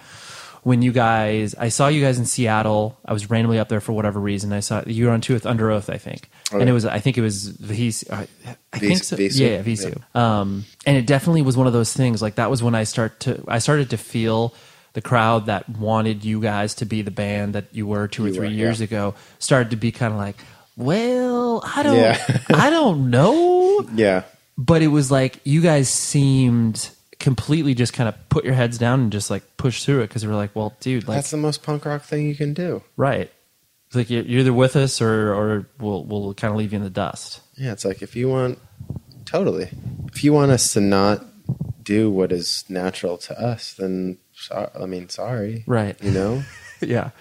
when 0.64 0.82
you 0.82 0.92
guys 0.92 1.56
I 1.56 1.70
saw 1.70 1.88
you 1.88 2.02
guys 2.02 2.20
in 2.20 2.26
Seattle. 2.26 3.00
I 3.06 3.14
was 3.14 3.30
randomly 3.30 3.60
up 3.60 3.70
there 3.70 3.82
for 3.82 3.94
whatever 3.94 4.20
reason. 4.20 4.52
I 4.52 4.60
saw 4.60 4.84
you 4.86 5.06
were 5.06 5.12
on 5.12 5.22
tour 5.22 5.36
with 5.36 5.46
Underoath, 5.46 5.94
I 5.94 5.98
think, 5.98 6.30
and 6.52 6.68
it 6.68 6.74
was 6.74 6.86
I 6.86 7.00
think 7.00 7.18
it 7.18 7.22
was 7.22 7.50
Vheissu. 7.54 8.12
I, 8.12 8.28
I 8.74 8.80
think 8.80 9.04
so. 9.04 9.16
Vheissu. 9.16 9.40
Yeah, 9.40 9.64
Vheissu. 9.64 10.16
Um, 10.16 10.66
and 10.86 10.98
it 10.98 11.08
definitely 11.08 11.44
was 11.44 11.56
one 11.56 11.68
of 11.68 11.74
those 11.74 11.94
things. 11.94 12.22
Like 12.22 12.36
that 12.36 12.50
was 12.50 12.62
when 12.62 12.76
I 12.76 12.84
start 12.84 13.22
to 13.22 13.44
I 13.48 13.60
started 13.60 13.92
to 13.92 13.98
feel 13.98 14.54
the 14.94 15.02
crowd 15.02 15.48
that 15.48 15.68
wanted 15.70 16.24
you 16.24 16.40
guys 16.42 16.74
to 16.76 16.86
be 16.86 17.02
the 17.02 17.12
band 17.12 17.54
that 17.54 17.66
you 17.74 17.86
were 17.86 18.08
two 18.08 18.24
or 18.24 18.28
You 18.30 18.34
three 18.34 18.48
were, 18.48 18.54
years 18.54 18.80
yeah. 18.80 18.86
ago 18.86 19.16
started 19.40 19.72
to 19.72 19.76
be 19.76 19.92
kind 19.92 20.14
of 20.14 20.18
like, 20.18 20.38
well, 20.78 21.64
I 21.66 21.84
don't, 21.84 21.96
Yeah. 21.98 22.40
I 22.54 22.70
don't 22.70 23.10
know, 23.10 23.88
Yeah. 23.94 24.24
but 24.58 24.82
it 24.82 24.88
was 24.88 25.10
like 25.12 25.40
you 25.44 25.62
guys 25.62 25.90
seemed 25.90 26.90
completely 27.20 27.74
just 27.74 27.94
kind 27.94 28.10
of 28.10 28.16
put 28.30 28.44
your 28.46 28.54
heads 28.54 28.78
down 28.78 29.00
and 29.02 29.12
just 29.12 29.30
like 29.32 29.44
push 29.58 29.84
through 29.84 30.02
it 30.02 30.08
because 30.08 30.24
we 30.26 30.30
were 30.32 30.38
like, 30.38 30.56
well, 30.56 30.76
dude, 30.80 31.08
like, 31.08 31.18
That's 31.18 31.32
the 31.32 31.38
most 31.38 31.64
punk 31.64 31.86
rock 31.86 32.04
thing 32.04 32.28
you 32.28 32.36
can 32.36 32.54
do. 32.54 32.84
right, 32.98 33.32
it's 33.88 33.96
like 33.96 34.10
you're, 34.10 34.24
you're 34.24 34.40
either 34.42 34.54
with 34.54 34.76
us 34.76 35.02
or 35.02 35.34
or 35.34 35.68
we'll 35.80 36.04
we'll 36.06 36.34
kind 36.34 36.52
of 36.52 36.58
leave 36.58 36.74
you 36.74 36.78
in 36.78 36.84
the 36.84 36.90
dust. 36.90 37.42
Yeah, 37.56 37.72
it's 37.72 37.86
like 37.86 38.02
if 38.02 38.16
you 38.16 38.28
want, 38.30 38.60
totally. 39.26 39.70
If 40.12 40.24
you 40.24 40.34
want 40.34 40.52
us 40.52 40.74
to 40.74 40.82
not 40.82 41.24
do 41.84 42.10
what 42.10 42.32
is 42.32 42.66
natural 42.68 43.18
to 43.20 43.40
us, 43.40 43.74
then 43.76 44.18
so, 44.34 44.70
I 44.80 44.86
mean, 44.88 45.08
sorry. 45.10 45.64
Right. 45.68 45.96
You 46.04 46.12
know? 46.12 46.44
yeah. 46.82 47.12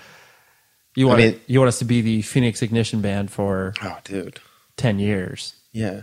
You 0.94 1.06
I 1.06 1.08
want 1.10 1.22
mean- 1.22 1.40
you 1.46 1.58
want 1.58 1.68
us 1.68 1.78
to 1.80 1.84
be 1.84 2.00
the 2.00 2.22
Phoenix 2.22 2.62
Ignition 2.62 3.00
band 3.00 3.30
for 3.30 3.74
Oh, 3.82 3.98
dude. 4.04 4.40
ten 4.76 4.98
years. 4.98 5.54
Yeah. 5.72 6.02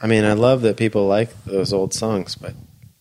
I 0.00 0.08
mean, 0.08 0.24
I 0.24 0.32
love 0.32 0.62
that 0.62 0.76
people 0.76 1.06
like 1.06 1.30
those 1.44 1.72
old 1.72 1.94
songs, 1.94 2.34
but 2.34 2.54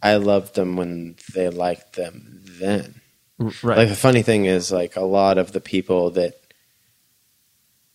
I 0.03 0.15
loved 0.17 0.53
them 0.55 0.75
when 0.75 1.15
they 1.33 1.49
liked 1.49 1.95
them 1.95 2.41
then. 2.59 3.01
Right. 3.39 3.77
Like 3.79 3.89
the 3.89 3.95
funny 3.95 4.21
thing 4.21 4.45
is, 4.45 4.71
like 4.71 4.95
a 4.95 5.01
lot 5.01 5.39
of 5.39 5.51
the 5.51 5.61
people 5.61 6.11
that 6.11 6.35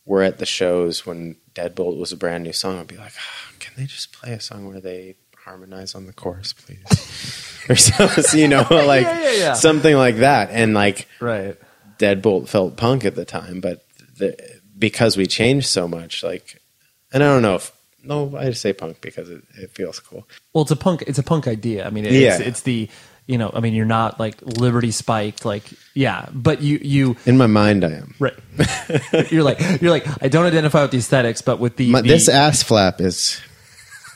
were 0.05 0.23
at 0.23 0.39
the 0.39 0.47
shows 0.47 1.07
when 1.07 1.37
Deadbolt 1.55 1.99
was 1.99 2.11
a 2.11 2.17
brand 2.17 2.43
new 2.45 2.53
song 2.53 2.79
would 2.79 2.89
be 2.89 2.97
like, 2.97 3.13
"Ah, 3.17 3.51
"Can 3.61 3.75
they 3.77 3.85
just 3.87 4.13
play 4.13 4.33
a 4.33 4.41
song 4.41 4.67
where 4.67 4.81
they 4.81 5.15
harmonize 5.45 5.95
on 5.95 6.07
the 6.07 6.13
chorus, 6.13 6.53
please?" 6.53 7.63
or 7.69 7.77
something, 7.77 8.41
you 8.41 8.49
know, 8.49 8.67
like 8.71 9.03
yeah, 9.07 9.33
yeah. 9.33 9.53
something 9.55 9.95
like 9.97 10.17
that. 10.17 10.51
And 10.51 10.75
like 10.75 11.07
right. 11.21 11.57
Deadbolt 11.99 12.49
felt 12.49 12.77
punk 12.77 13.05
at 13.05 13.15
the 13.15 13.25
time, 13.25 13.61
but 13.61 13.85
the, 14.19 14.37
because 14.79 15.17
we 15.17 15.27
changed 15.27 15.67
so 15.67 15.89
much, 15.89 16.23
like, 16.23 16.61
and 17.13 17.23
I 17.23 17.27
don't 17.27 17.43
know 17.43 17.57
if 17.57 17.73
no, 18.05 18.37
I 18.37 18.53
say 18.53 18.73
punk 18.73 19.01
because 19.01 19.29
it, 19.31 19.43
it 19.59 19.71
feels 19.73 19.99
cool. 19.99 20.29
Well, 20.53 20.63
it's 20.63 20.71
a 20.71 20.77
punk. 20.77 21.03
It's 21.07 21.19
a 21.19 21.23
punk 21.25 21.49
idea. 21.49 21.85
I 21.87 21.91
mean, 21.91 22.05
it's, 22.05 22.15
Yeah. 22.15 22.39
it's 22.41 22.63
the 22.63 22.89
you 23.27 23.37
know. 23.39 23.51
I 23.53 23.59
mean, 23.61 23.75
you're 23.75 23.85
not 23.85 24.21
like 24.21 24.41
Liberty 24.43 24.93
spiked. 24.93 25.45
Like, 25.45 25.65
yeah, 25.95 26.27
but 26.33 26.63
you 26.63 26.79
you 26.81 27.17
In 27.27 27.37
my 27.37 27.49
mind, 27.49 27.85
I 27.85 27.93
am. 27.93 28.15
right. 28.21 28.35
you're 29.33 29.43
like 29.43 29.59
you're 29.81 29.91
like 29.91 30.07
I 30.23 30.29
don't 30.29 30.47
identify 30.47 30.83
with 30.83 30.93
the 30.93 30.99
aesthetics, 30.99 31.43
but 31.43 31.59
with 31.59 31.77
the, 31.77 31.91
My, 31.91 32.01
the 32.03 32.09
this 32.09 32.29
ass 32.29 32.63
flap 32.63 33.01
is 33.01 33.41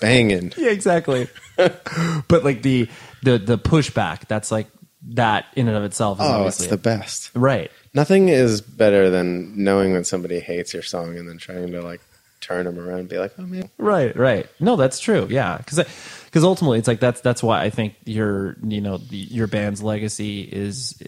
banging. 0.01 0.53
yeah, 0.57 0.71
exactly. 0.71 1.29
but 1.57 2.45
like 2.45 2.63
the 2.63 2.89
the 3.25 3.39
the 3.39 3.59
pushback. 3.59 4.29
That's 4.29 4.53
like 4.53 4.69
that 5.09 5.47
in 5.57 5.67
and 5.69 5.77
of 5.77 5.85
itself. 5.85 6.19
Is 6.19 6.25
Oh, 6.25 6.29
it's 6.29 6.61
obviously 6.61 6.67
the 6.69 6.77
best. 6.77 7.31
right. 7.35 7.71
Nothing 7.95 8.29
is 8.29 8.61
better 8.61 9.11
than 9.11 9.65
knowing 9.65 9.93
when 9.93 10.05
somebody 10.05 10.39
hates 10.41 10.73
your 10.75 10.83
song 10.83 11.17
and 11.19 11.29
then 11.29 11.39
trying 11.39 11.73
to 11.73 11.81
like 11.83 12.01
turn 12.41 12.65
them 12.65 12.79
around 12.79 13.01
and 13.01 13.09
be 13.09 13.19
like, 13.19 13.33
oh 13.39 13.43
man, 13.43 13.69
Right, 13.79 14.15
right. 14.17 14.47
No, 14.61 14.77
that's 14.77 15.01
true. 15.01 15.27
Yeah, 15.31 15.59
because 15.59 15.79
because 16.27 16.45
ultimately, 16.45 16.79
it's 16.79 16.89
like 16.89 17.01
that's 17.01 17.21
that's 17.21 17.43
why 17.43 17.63
I 17.63 17.71
think 17.71 17.95
your 18.05 18.57
you 18.63 18.81
know 18.81 19.01
your 19.11 19.47
band's 19.47 19.83
legacy 19.83 20.43
is 20.43 21.01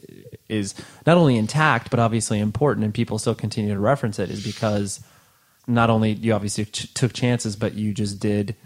is 0.49 0.75
not 1.07 1.17
only 1.17 1.37
intact 1.37 1.91
but 1.91 2.01
obviously 2.01 2.39
important, 2.41 2.85
and 2.85 2.93
people 2.93 3.19
still 3.19 3.35
continue 3.35 3.73
to 3.75 3.81
reference 3.81 4.19
it, 4.19 4.31
is 4.31 4.45
because 4.45 5.01
not 5.69 5.89
only 5.91 6.13
you 6.13 6.33
obviously 6.33 6.65
t- 6.65 6.89
took 6.95 7.13
chances, 7.13 7.55
but 7.55 7.75
you 7.75 7.95
just 7.95 8.19
did, 8.19 8.57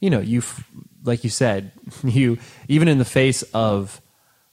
you 0.00 0.08
know, 0.08 0.20
you 0.20 0.38
f- 0.38 0.64
like 1.04 1.22
you 1.22 1.28
said, 1.30 1.70
you 2.04 2.38
even 2.68 2.88
in 2.88 2.96
the 2.98 3.04
face 3.04 3.42
of 3.52 4.00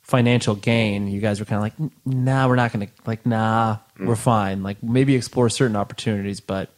financial 0.03 0.55
gain, 0.55 1.07
you 1.07 1.19
guys 1.19 1.39
were 1.39 1.45
kind 1.45 1.57
of 1.57 1.63
like, 1.63 1.91
nah, 2.05 2.47
we're 2.47 2.55
not 2.55 2.71
going 2.71 2.87
to 2.87 2.93
like, 3.05 3.25
nah, 3.25 3.77
we're 3.99 4.15
fine. 4.15 4.61
Like 4.63 4.83
maybe 4.83 5.15
explore 5.15 5.49
certain 5.49 5.75
opportunities, 5.75 6.39
but 6.39 6.69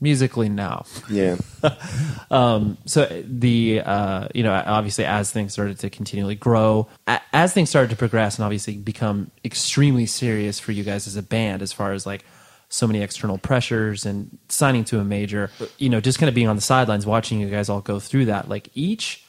musically, 0.00 0.48
no. 0.48 0.84
Yeah, 1.10 1.36
so 2.86 3.22
the 3.26 3.82
uh, 3.84 4.28
you 4.34 4.42
know 4.42 4.52
obviously 4.52 5.04
as 5.04 5.30
things 5.30 5.52
started 5.52 5.78
to 5.80 5.90
continually 5.90 6.34
grow 6.34 6.88
as 7.32 7.52
things 7.52 7.68
started 7.68 7.90
to 7.90 7.96
progress 7.96 8.38
and 8.38 8.44
obviously 8.44 8.76
become 8.76 9.30
extremely 9.44 10.06
serious 10.06 10.58
for 10.58 10.72
you 10.72 10.82
guys 10.82 11.06
as 11.06 11.16
a 11.16 11.22
band 11.22 11.62
as 11.62 11.72
far 11.72 11.92
as 11.92 12.06
like 12.06 12.24
so 12.68 12.86
many 12.86 13.02
external 13.02 13.36
pressures 13.36 14.06
and 14.06 14.38
signing 14.48 14.84
to 14.84 15.00
a 15.00 15.04
major 15.04 15.50
you 15.78 15.88
know 15.88 16.00
just 16.00 16.18
kind 16.18 16.28
of 16.28 16.34
being 16.34 16.48
on 16.48 16.56
the 16.56 16.62
sidelines 16.62 17.04
watching 17.04 17.40
you 17.40 17.48
guys 17.48 17.68
all 17.68 17.80
go 17.80 17.98
through 17.98 18.24
that 18.24 18.48
like 18.48 18.68
each 18.74 19.24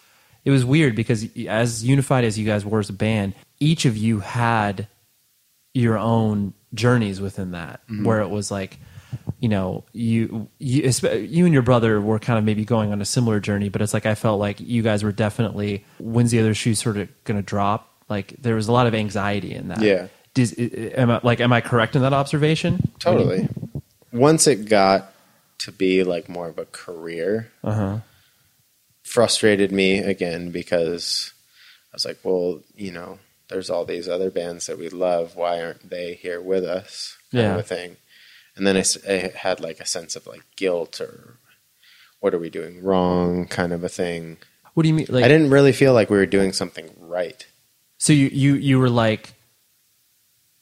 it 0.46 0.52
was 0.52 0.66
weird 0.66 0.96
because 0.96 1.28
as 1.48 1.84
unified 1.84 2.24
as 2.24 2.38
you 2.38 2.46
guys 2.46 2.66
were 2.66 2.80
as 2.80 2.89
a 2.89 2.94
band 2.94 3.34
each 3.60 3.86
of 3.86 3.96
you 3.96 4.20
had 4.20 4.88
your 5.74 5.98
own 5.98 6.54
journeys 6.74 7.22
within 7.22 7.52
that 7.52 7.82
where 8.04 8.22
it 8.22 8.30
was 8.30 8.50
like 8.50 8.78
you 9.39 9.50
know 9.50 9.84
you 9.94 10.48
you 10.60 10.89
you 11.04 11.46
and 11.46 11.54
your 11.54 11.62
brother 11.62 12.00
were 12.00 12.20
kind 12.20 12.39
of 12.39 12.46
maybe 12.46 12.64
going 12.64 12.92
on 12.92 13.02
a 13.02 13.06
similar 13.06 13.39
journey 13.39 13.70
but 13.70 13.82
it's 13.82 13.94
like 13.94 14.06
i 14.06 14.16
felt 14.16 14.39
like 14.39 14.60
you 14.60 14.82
guys 14.82 15.04
were 15.04 15.12
definitely 15.12 15.86
when's 16.00 16.32
the 16.32 16.39
other 16.39 16.54
shoe 16.54 16.76
sort 16.76 16.98
of 16.98 17.10
gonna 17.24 17.42
drop? 17.42 17.89
Like 18.10 18.36
there 18.42 18.56
was 18.56 18.68
a 18.68 18.72
lot 18.72 18.88
of 18.88 18.94
anxiety 18.94 19.54
in 19.54 19.70
that. 19.70 19.82
Yeah. 19.82 20.08
Does, 20.34 20.54
am 20.58 21.12
I, 21.12 21.20
like 21.24 21.39
am 21.39 21.54
i 21.54 21.62
correct 21.62 21.96
in 21.96 22.02
that 22.02 22.14
observation? 22.14 22.92
Totally. 23.00 23.48
Once 24.12 24.48
it 24.48 24.68
got 24.68 25.14
to 25.60 25.72
be 25.72 26.04
like 26.04 26.28
more 26.28 26.48
of 26.48 26.58
a 26.58 26.66
career, 26.66 27.52
uh-huh 27.64 28.00
frustrated 29.12 29.72
me 29.72 29.99
again 29.99 30.51
because 30.51 31.34
I 31.91 31.95
was 31.95 32.05
like, 32.05 32.20
well, 32.24 32.62
you 32.76 32.91
know, 32.91 33.20
there's 33.49 33.70
all 33.70 33.84
these 33.86 34.07
other 34.07 34.32
bands 34.32 34.68
that 34.68 34.78
we 34.80 34.88
love. 34.89 35.36
Why 35.36 35.62
aren't 35.62 35.89
they 35.89 36.14
here 36.14 36.39
with 36.41 36.64
us? 36.64 37.18
Kind 37.32 37.43
Yeah. 37.43 37.53
of 37.53 37.59
a 37.59 37.64
thing. 37.64 37.97
And 38.55 38.66
then 38.66 38.78
I 38.78 39.32
had 39.36 39.59
like 39.59 39.80
a 39.80 39.86
sense 39.86 40.16
of 40.16 40.26
like 40.28 40.43
guilt 40.55 41.01
or 41.01 41.38
what 42.22 42.34
are 42.34 42.39
we 42.39 42.49
doing 42.49 42.82
wrong 42.84 43.47
kind 43.47 43.74
of 43.74 43.84
a 43.84 43.89
thing. 43.89 44.38
What 44.74 44.84
do 44.84 44.89
you 44.89 44.95
mean? 44.95 45.07
Like, 45.09 45.26
I 45.26 45.28
didn't 45.28 45.49
really 45.49 45.74
feel 45.74 45.93
like 45.93 46.09
we 46.09 46.18
were 46.18 46.26
doing 46.26 46.53
something 46.53 46.89
right. 46.99 47.45
So 47.97 48.14
you 48.14 48.28
you 48.28 48.53
you 48.55 48.80
were 48.80 48.89
like, 48.89 49.34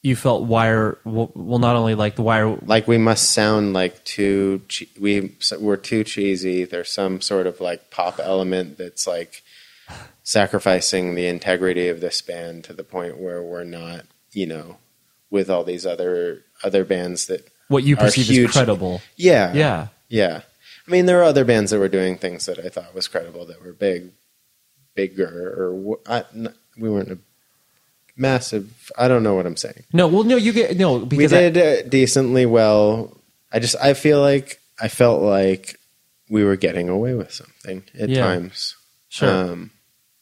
you 0.02 0.16
felt 0.16 0.44
wire. 0.44 0.98
Well, 1.04 1.58
not 1.58 1.76
only 1.76 1.94
like 1.94 2.16
the 2.16 2.22
wire. 2.22 2.56
Like 2.64 2.88
we 2.88 2.98
must 2.98 3.30
sound 3.32 3.72
like 3.74 4.02
too 4.04 4.62
che- 4.68 4.88
we 4.98 5.36
we're 5.58 5.76
too 5.76 6.04
cheesy. 6.04 6.64
There's 6.64 6.90
some 6.90 7.20
sort 7.20 7.46
of 7.46 7.60
like 7.60 7.90
pop 7.90 8.18
element 8.18 8.78
that's 8.78 9.06
like 9.06 9.42
sacrificing 10.22 11.14
the 11.14 11.26
integrity 11.26 11.88
of 11.88 12.00
this 12.00 12.20
band 12.22 12.64
to 12.64 12.72
the 12.72 12.84
point 12.84 13.18
where 13.18 13.42
we're 13.42 13.64
not, 13.64 14.04
you 14.32 14.46
know, 14.46 14.76
with 15.30 15.50
all 15.50 15.64
these 15.64 15.86
other 15.86 16.44
other 16.62 16.84
bands 16.84 17.26
that 17.26 17.48
What 17.68 17.84
you 17.84 17.96
perceive 17.96 18.26
huge. 18.26 18.48
as 18.50 18.54
credible. 18.56 19.00
Yeah, 19.16 19.52
Yeah. 19.52 19.88
yeah. 20.08 20.42
I 20.86 20.90
mean, 20.90 21.06
there 21.06 21.18
were 21.18 21.24
other 21.24 21.44
bands 21.44 21.70
that 21.70 21.78
were 21.78 21.88
doing 21.88 22.16
things 22.18 22.46
that 22.46 22.58
I 22.58 22.68
thought 22.68 22.94
was 22.94 23.06
credible 23.08 23.46
that 23.46 23.62
were 23.62 23.72
big, 23.72 24.10
bigger, 24.94 25.54
or 25.56 25.98
I, 26.06 26.24
we 26.76 26.90
weren't 26.90 27.12
a 27.12 27.18
massive. 28.20 28.90
I 28.98 29.08
don't 29.08 29.22
know 29.22 29.34
what 29.34 29.46
I'm 29.46 29.56
saying. 29.56 29.84
No, 29.92 30.06
well, 30.08 30.24
no, 30.24 30.36
you 30.36 30.52
get 30.52 30.76
no 30.76 30.98
We 30.98 31.04
because 31.06 31.32
I- 31.32 31.50
did 31.50 31.86
uh, 31.86 31.88
decently 31.88 32.46
well. 32.46 33.16
I 33.52 33.58
just 33.58 33.76
I 33.82 33.94
feel 33.94 34.20
like 34.20 34.60
I 34.80 34.88
felt 34.88 35.22
like 35.22 35.76
we 36.28 36.44
were 36.44 36.56
getting 36.56 36.88
away 36.88 37.14
with 37.14 37.32
something 37.32 37.82
at 37.98 38.08
Yeah. 38.08 38.22
times. 38.24 38.76
sure. 39.08 39.28
Um, 39.28 39.70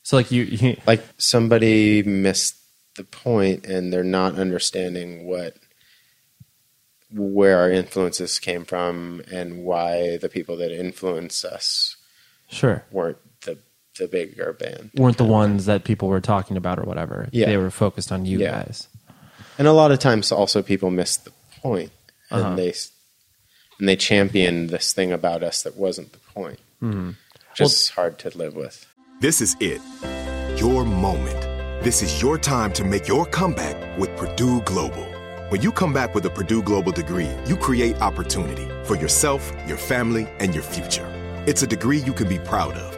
so 0.02 0.16
like 0.16 0.30
you, 0.30 0.44
you 0.44 0.76
like 0.86 1.02
somebody 1.18 2.02
missed 2.02 2.56
the 2.96 3.04
point 3.04 3.66
and 3.66 3.92
they're 3.92 4.02
not 4.04 4.36
understanding 4.36 5.26
what 5.26 5.56
where 7.10 7.58
our 7.58 7.70
influences 7.70 8.38
came 8.38 8.64
from 8.64 9.22
and 9.30 9.64
why 9.64 10.16
the 10.18 10.28
people 10.28 10.56
that 10.58 10.70
influenced 10.70 11.44
us 11.44 11.96
sure 12.48 12.84
weren't 12.90 13.16
the 13.98 14.04
the 14.04 14.08
bigger 14.08 14.52
band. 14.52 14.90
weren't 14.96 15.18
the 15.18 15.24
ones 15.24 15.66
that 15.66 15.84
people 15.84 16.08
were 16.08 16.20
talking 16.20 16.56
about 16.56 16.78
or 16.78 16.84
whatever. 16.84 17.28
Yeah. 17.32 17.46
They 17.46 17.56
were 17.56 17.70
focused 17.70 18.10
on 18.12 18.24
you 18.24 18.38
Yeah. 18.38 18.50
guys. 18.62 18.88
And 19.58 19.66
a 19.68 19.72
lot 19.72 19.90
of 19.92 19.98
times 19.98 20.30
also 20.32 20.62
people 20.62 20.90
miss 20.90 21.16
the 21.16 21.32
point 21.62 21.90
and 22.30 22.42
Uh-huh. 22.44 22.54
they 22.56 22.74
and 23.80 23.88
they 23.88 23.96
championed 23.96 24.70
this 24.70 24.92
thing 24.92 25.12
about 25.12 25.42
us 25.42 25.62
that 25.62 25.76
wasn't 25.76 26.12
the 26.12 26.18
point. 26.34 26.58
Mm-hmm. 26.82 27.10
Which 27.50 27.60
is 27.60 27.88
hard 27.90 28.18
to 28.20 28.36
live 28.36 28.54
with. 28.54 28.86
This 29.20 29.40
is 29.40 29.56
it. 29.60 29.80
Your 30.60 30.84
moment. 30.84 31.40
This 31.84 32.02
is 32.02 32.20
your 32.20 32.38
time 32.38 32.72
to 32.72 32.84
make 32.84 33.06
your 33.06 33.24
comeback 33.26 33.76
with 33.98 34.10
Purdue 34.16 34.60
Global. 34.62 35.04
When 35.50 35.62
you 35.62 35.70
come 35.72 35.92
back 35.92 36.12
with 36.14 36.26
a 36.26 36.30
Purdue 36.30 36.62
Global 36.62 36.90
degree, 36.92 37.30
you 37.46 37.56
create 37.56 37.96
opportunity 38.00 38.66
for 38.84 38.96
yourself, 38.96 39.52
your 39.68 39.76
family, 39.78 40.26
and 40.40 40.52
your 40.54 40.64
future. 40.64 41.06
It's 41.46 41.62
a 41.62 41.66
degree 41.66 41.98
you 41.98 42.12
can 42.12 42.28
be 42.28 42.38
proud 42.40 42.74
of, 42.76 42.97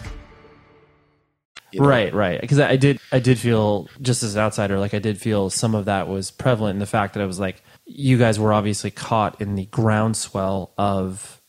You 1.71 1.81
know? 1.81 1.87
Right, 1.87 2.13
right. 2.13 2.39
Because 2.41 2.59
I 2.59 2.75
did, 2.75 2.99
I 3.11 3.19
did 3.19 3.39
feel 3.39 3.87
just 4.01 4.23
as 4.23 4.35
an 4.35 4.41
outsider, 4.41 4.79
like 4.79 4.93
I 4.93 4.99
did 4.99 5.19
feel 5.19 5.49
some 5.49 5.75
of 5.75 5.85
that 5.85 6.07
was 6.07 6.31
prevalent 6.31 6.75
in 6.75 6.79
the 6.79 6.85
fact 6.85 7.13
that 7.13 7.23
I 7.23 7.25
was 7.25 7.39
like, 7.39 7.61
you 7.85 8.17
guys 8.17 8.39
were 8.39 8.53
obviously 8.53 8.91
caught 8.91 9.41
in 9.41 9.55
the 9.55 9.65
groundswell 9.65 10.73
of 10.77 11.41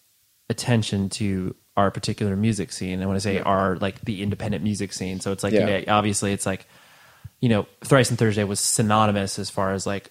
attention 0.49 1.09
to 1.11 1.55
our 1.77 1.91
particular 1.91 2.37
music 2.37 2.73
scene. 2.73 3.01
And 3.01 3.09
when 3.09 3.16
I 3.16 3.20
say 3.20 3.39
our, 3.41 3.77
like 3.77 4.01
the 4.03 4.23
independent 4.23 4.62
music 4.62 4.93
scene, 4.93 5.20
so 5.20 5.33
it's 5.33 5.43
like, 5.43 5.53
Yeah. 5.53 5.66
you 5.79 5.87
know, 5.87 5.93
obviously, 5.95 6.33
it's 6.33 6.47
like, 6.47 6.66
you 7.41 7.49
know, 7.49 7.66
Thrice 7.85 8.11
and 8.11 8.18
Thursday 8.18 8.45
was 8.45 8.61
synonymous 8.61 9.39
as 9.39 9.51
far 9.51 9.73
as 9.73 9.87
like, 9.87 10.11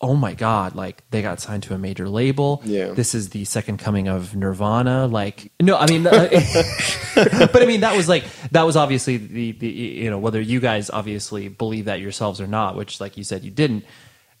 oh 0.00 0.14
my 0.14 0.32
god, 0.34 0.74
like 0.76 1.02
they 1.10 1.22
got 1.22 1.40
signed 1.40 1.64
to 1.64 1.74
a 1.74 1.78
major 1.78 2.08
label. 2.08 2.62
Yeah. 2.64 2.92
this 2.92 3.14
is 3.14 3.30
the 3.30 3.44
second 3.44 3.78
coming 3.78 4.06
of 4.08 4.36
Nirvana. 4.36 5.06
Like, 5.06 5.50
no, 5.60 5.76
I 5.76 5.86
mean. 5.88 6.02
but 6.04 7.62
I 7.62 7.66
mean 7.66 7.80
that 7.80 7.96
was 7.96 8.08
like 8.08 8.24
that 8.52 8.62
was 8.62 8.76
obviously 8.76 9.16
the 9.16 9.52
the 9.52 9.68
you 9.68 10.10
know 10.10 10.18
whether 10.18 10.40
you 10.40 10.60
guys 10.60 10.90
obviously 10.90 11.48
believe 11.48 11.86
that 11.86 12.00
yourselves 12.00 12.40
or 12.40 12.46
not, 12.46 12.76
which 12.76 13.00
like 13.00 13.16
you 13.16 13.24
said 13.24 13.44
you 13.44 13.50
didn't. 13.50 13.84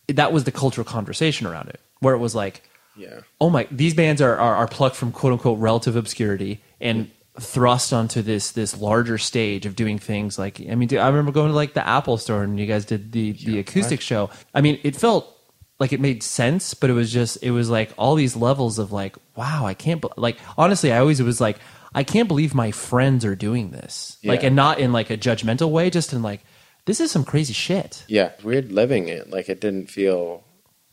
That 0.08 0.32
was 0.32 0.44
the 0.44 0.52
cultural 0.52 0.84
conversation 0.86 1.46
around 1.46 1.68
it, 1.68 1.80
where 2.00 2.14
it 2.14 2.18
was 2.18 2.34
like, 2.34 2.62
Yeah. 2.96 3.20
oh 3.40 3.50
my, 3.50 3.66
these 3.70 3.92
bands 3.94 4.22
are 4.22 4.36
are, 4.36 4.56
are 4.56 4.66
plucked 4.68 4.96
from 4.96 5.12
quote 5.12 5.32
unquote 5.34 5.58
relative 5.58 5.96
obscurity 5.96 6.62
and 6.80 7.10
thrust 7.40 7.92
onto 7.92 8.22
this 8.22 8.52
this 8.52 8.76
larger 8.80 9.18
stage 9.18 9.66
of 9.66 9.76
doing 9.76 9.98
things 9.98 10.38
like 10.38 10.60
I 10.60 10.74
mean, 10.76 10.88
dude, 10.88 11.00
I 11.00 11.08
remember 11.08 11.30
going 11.32 11.48
to 11.50 11.54
like 11.54 11.74
the 11.74 11.86
Apple 11.86 12.16
store 12.16 12.42
and 12.42 12.58
you 12.58 12.66
guys 12.66 12.84
did 12.84 13.12
the 13.12 13.32
the 13.32 13.58
acoustic 13.58 14.00
show. 14.00 14.30
I 14.54 14.60
mean, 14.60 14.78
it 14.82 14.96
felt 14.96 15.34
like 15.78 15.92
it 15.92 16.00
made 16.00 16.22
sense, 16.22 16.74
but 16.74 16.90
it 16.90 16.94
was 16.94 17.12
just 17.12 17.38
it 17.42 17.50
was 17.52 17.70
like 17.70 17.92
all 17.96 18.14
these 18.14 18.36
levels 18.36 18.78
of 18.78 18.92
like, 18.92 19.16
wow, 19.36 19.64
I 19.64 19.74
can't 19.74 20.02
be- 20.02 20.08
like 20.16 20.38
honestly, 20.56 20.92
I 20.92 20.98
always 20.98 21.22
was 21.22 21.40
like, 21.40 21.58
I 21.94 22.04
can't 22.04 22.28
believe 22.28 22.54
my 22.54 22.70
friends 22.70 23.24
are 23.24 23.36
doing 23.36 23.70
this, 23.70 24.18
like, 24.24 24.42
and 24.42 24.56
not 24.56 24.78
in 24.78 24.92
like 24.92 25.10
a 25.10 25.16
judgmental 25.16 25.70
way, 25.70 25.90
just 25.90 26.12
in 26.12 26.22
like 26.22 26.40
this 26.84 27.00
is 27.00 27.10
some 27.10 27.24
crazy 27.24 27.52
shit. 27.52 28.04
Yeah, 28.08 28.32
weird 28.42 28.72
living 28.72 29.08
it. 29.08 29.30
Like 29.30 29.48
it 29.48 29.60
didn't 29.60 29.90
feel 29.90 30.44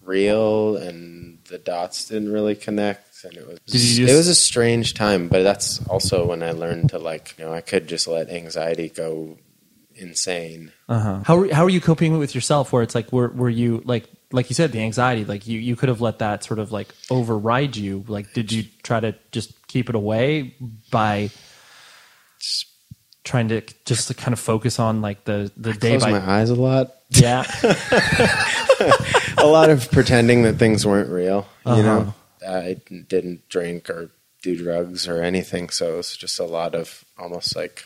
real, 0.01 0.77
and 0.77 1.39
the 1.49 1.57
dots 1.57 2.07
didn't 2.07 2.31
really 2.31 2.55
connect, 2.55 3.23
and 3.23 3.33
it 3.33 3.47
was 3.47 3.59
just, 3.67 3.99
it 3.99 4.15
was 4.15 4.27
a 4.27 4.35
strange 4.35 4.93
time. 4.93 5.27
But 5.27 5.43
that's 5.43 5.85
also 5.87 6.27
when 6.27 6.43
I 6.43 6.51
learned 6.51 6.89
to 6.91 6.99
like, 6.99 7.35
you 7.37 7.45
know, 7.45 7.53
I 7.53 7.61
could 7.61 7.87
just 7.87 8.07
let 8.07 8.29
anxiety 8.29 8.89
go 8.89 9.37
insane. 9.95 10.71
Uh-huh. 10.87 11.21
How 11.25 11.49
how 11.51 11.63
are 11.63 11.69
you 11.69 11.81
coping 11.81 12.17
with 12.17 12.35
yourself? 12.35 12.71
Where 12.71 12.83
it's 12.83 12.95
like, 12.95 13.11
were 13.11 13.29
were 13.29 13.49
you 13.49 13.81
like 13.85 14.07
like 14.35 14.49
you 14.49 14.53
said, 14.53 14.71
the 14.71 14.81
anxiety, 14.81 15.25
like 15.25 15.47
you 15.47 15.59
you 15.59 15.75
could 15.75 15.89
have 15.89 16.01
let 16.01 16.19
that 16.19 16.43
sort 16.43 16.59
of 16.59 16.71
like 16.71 16.93
override 17.09 17.75
you. 17.75 18.03
Like, 18.07 18.33
did 18.33 18.51
you 18.51 18.63
try 18.83 18.99
to 18.99 19.15
just 19.31 19.67
keep 19.67 19.89
it 19.89 19.95
away 19.95 20.55
by 20.91 21.29
trying 23.23 23.47
to 23.47 23.61
just 23.85 24.07
to 24.09 24.13
kind 24.13 24.33
of 24.33 24.39
focus 24.39 24.79
on 24.79 25.01
like 25.01 25.23
the 25.25 25.51
the 25.57 25.73
day 25.73 25.97
Close 25.97 26.03
by 26.03 26.11
my 26.11 26.29
eyes 26.39 26.49
a 26.51 26.55
lot. 26.55 26.93
yeah 27.09 27.43
a 29.37 29.45
lot 29.47 29.69
of 29.69 29.89
pretending 29.91 30.43
that 30.43 30.53
things 30.57 30.85
weren't 30.85 31.09
real. 31.09 31.47
You 31.65 31.71
Uh-huh. 31.71 31.81
know, 31.81 32.13
I 32.47 32.77
didn't 33.07 33.47
drink 33.49 33.89
or 33.89 34.11
do 34.43 34.55
drugs 34.55 35.07
or 35.07 35.23
anything, 35.23 35.69
so 35.69 35.93
it 35.93 35.97
was 35.97 36.15
just 36.17 36.39
a 36.39 36.45
lot 36.45 36.75
of 36.75 37.03
almost 37.17 37.55
like 37.55 37.85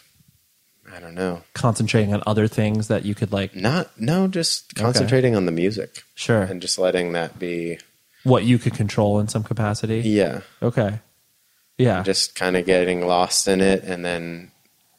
I 0.92 1.00
don't 1.00 1.16
know, 1.16 1.44
concentrating 1.54 2.14
on 2.14 2.24
other 2.26 2.48
things 2.48 2.88
that 2.88 3.06
you 3.06 3.16
could 3.16 3.32
like 3.32 3.56
not 3.56 4.00
no, 4.00 4.28
just 4.28 4.76
concentrating 4.76 5.36
on 5.36 5.46
the 5.46 5.52
music 5.52 6.04
sure 6.16 6.42
and 6.42 6.62
just 6.62 6.80
letting 6.80 7.14
that 7.14 7.38
be. 7.40 7.80
what 8.24 8.44
you 8.44 8.58
could 8.58 8.74
control 8.74 9.20
in 9.20 9.28
some 9.28 9.44
capacity. 9.44 10.02
Yeah, 10.02 10.42
Okay. 10.62 11.00
Yeah. 11.78 12.04
just 12.04 12.36
kind 12.36 12.58
of 12.58 12.66
getting 12.66 13.08
lost 13.08 13.48
in 13.48 13.62
it, 13.62 13.84
and 13.84 14.04
then 14.04 14.52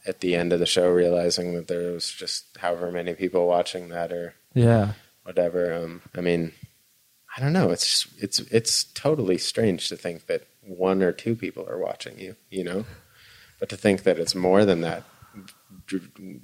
at 0.06 0.20
the 0.20 0.34
end 0.34 0.52
of 0.52 0.60
the 0.60 0.66
show 0.66 0.88
realizing 0.90 1.54
that 1.54 1.68
there 1.68 1.92
was 1.92 2.10
just 2.10 2.56
however 2.56 2.90
many 2.90 3.12
people 3.14 3.46
watching 3.46 3.90
that 3.90 4.12
or 4.12 4.34
yeah. 4.54 4.92
whatever. 5.24 5.74
Um, 5.74 6.00
I 6.16 6.22
mean, 6.22 6.52
I 7.36 7.40
don't 7.40 7.52
know. 7.52 7.70
It's 7.70 7.86
just, 7.86 8.22
it's 8.22 8.38
it's 8.50 8.84
totally 8.84 9.36
strange 9.38 9.88
to 9.88 9.96
think 9.96 10.26
that 10.26 10.46
one 10.62 11.02
or 11.02 11.12
two 11.12 11.36
people 11.36 11.68
are 11.68 11.78
watching 11.78 12.18
you, 12.18 12.36
you 12.48 12.64
know, 12.64 12.86
but 13.58 13.68
to 13.68 13.76
think 13.76 14.04
that 14.04 14.18
it's 14.18 14.34
more 14.34 14.64
than 14.64 14.80
that 14.80 15.04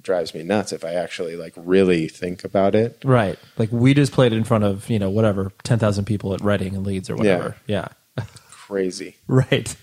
drives 0.01 0.33
me 0.33 0.43
nuts. 0.43 0.71
If 0.73 0.83
I 0.83 0.93
actually 0.93 1.35
like 1.35 1.53
really 1.55 2.07
think 2.07 2.43
about 2.43 2.75
it, 2.75 3.01
Right. 3.03 3.37
Like 3.57 3.71
we 3.71 3.93
just 3.93 4.11
played 4.11 4.33
in 4.33 4.43
front 4.43 4.63
of, 4.63 4.89
you 4.89 4.99
know, 4.99 5.09
whatever, 5.09 5.51
10,000 5.63 6.05
people 6.05 6.33
at 6.33 6.41
Reading 6.41 6.75
and 6.75 6.85
Leeds 6.85 7.09
or 7.09 7.15
whatever. 7.15 7.55
Yeah. 7.67 7.87
crazy. 8.51 9.15
Right. 9.27 9.75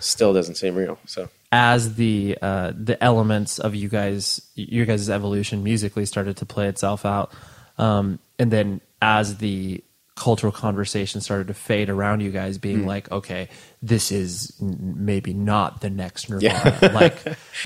Still 0.00 0.32
doesn't 0.34 0.56
seem 0.56 0.74
real. 0.74 0.98
So 1.06 1.28
As 1.50 1.94
the 1.94 2.36
uh, 2.42 2.72
the 2.76 3.02
elements 3.02 3.58
of 3.58 3.74
you 3.74 3.88
guys, 3.88 4.42
your 4.54 4.84
guys' 4.84 5.08
evolution 5.08 5.64
musically 5.64 6.04
started 6.04 6.36
to 6.38 6.46
play 6.46 6.68
itself 6.68 7.06
out, 7.06 7.32
um, 7.78 8.18
and 8.38 8.50
then 8.50 8.80
as 9.00 9.38
the 9.38 9.82
cultural 10.16 10.50
conversation 10.52 11.20
started 11.20 11.46
to 11.46 11.54
fade 11.54 11.88
around 11.90 12.20
you 12.20 12.30
guys 12.30 12.58
being 12.58 12.82
Mm. 12.82 12.86
like, 12.86 13.10
okay, 13.12 13.48
this 13.82 14.10
is 14.10 14.52
maybe 14.60 15.32
not 15.34 15.80
the 15.82 15.90
next 15.90 16.28
Nirvana. 16.30 16.90
like, 16.94 17.16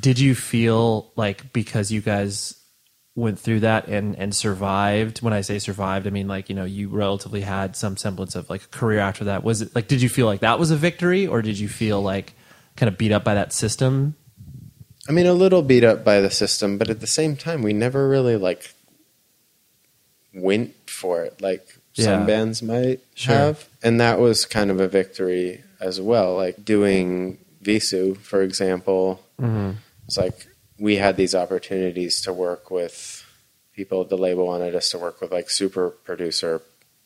did 0.03 0.19
you 0.19 0.35
feel 0.35 1.13
like 1.17 1.53
because 1.53 1.91
you 1.91 2.01
guys 2.03 2.55
went 3.17 3.39
through 3.39 3.61
that 3.61 3.89
and 3.89 4.17
and 4.17 4.35
survived 4.35 5.21
when 5.21 5.33
i 5.33 5.41
say 5.41 5.59
survived 5.59 6.07
i 6.07 6.11
mean 6.11 6.29
like 6.29 6.49
you 6.49 6.55
know 6.55 6.65
you 6.65 6.89
relatively 6.89 7.41
had 7.41 7.75
some 7.75 7.97
semblance 7.97 8.37
of 8.37 8.49
like 8.49 8.63
a 8.63 8.69
career 8.69 9.01
after 9.01 9.25
that 9.25 9.43
was 9.43 9.61
it 9.61 9.75
like 9.75 9.89
did 9.89 10.01
you 10.01 10.09
feel 10.09 10.27
like 10.27 10.41
that 10.41 10.61
was 10.61 10.71
a 10.71 10.77
victory 10.77 11.27
or 11.27 11.43
did 11.43 11.59
you 11.59 11.69
feel 11.69 12.01
like 12.01 12.33
kind 12.77 12.89
of 12.89 12.97
beat 12.97 13.11
up 13.11 13.25
by 13.25 13.35
that 13.35 13.53
system 13.53 14.15
I 15.09 15.13
mean, 15.13 15.27
a 15.27 15.33
little 15.33 15.63
beat 15.63 15.83
up 15.83 16.05
by 16.05 16.21
the 16.21 16.31
system, 16.31 16.79
but 16.79 16.89
at 16.89 17.01
the 17.01 17.07
same 17.07 17.35
time, 17.35 17.63
we 17.63 17.73
never 17.73 18.09
really 18.09 18.37
like 18.37 18.73
went 20.33 20.73
for 20.89 21.25
it 21.25 21.41
like 21.41 21.77
Yeah. 21.95 22.05
some 22.05 22.27
bands 22.27 22.63
might 22.63 23.01
Sure. 23.15 23.35
have, 23.35 23.69
and 23.83 24.01
that 24.01 24.19
was 24.21 24.45
kind 24.45 24.71
of 24.71 24.81
a 24.81 24.89
victory 24.89 25.63
as 25.81 26.01
well. 26.01 26.37
Like 26.37 26.65
doing 26.65 27.39
Vheissu, 27.63 28.17
for 28.17 28.43
example, 28.43 29.23
mm-hmm. 29.41 29.73
it's 30.07 30.17
like 30.17 30.47
we 30.79 30.97
had 30.97 31.17
these 31.17 31.35
opportunities 31.35 32.21
to 32.23 32.33
work 32.33 32.71
with 32.71 33.25
people. 33.75 34.05
The 34.05 34.17
label 34.17 34.47
wanted 34.47 34.75
us 34.75 34.91
to 34.91 34.99
work 34.99 35.21
with 35.21 35.33
like 35.33 35.51
super 35.51 35.91
producer, 35.91 36.63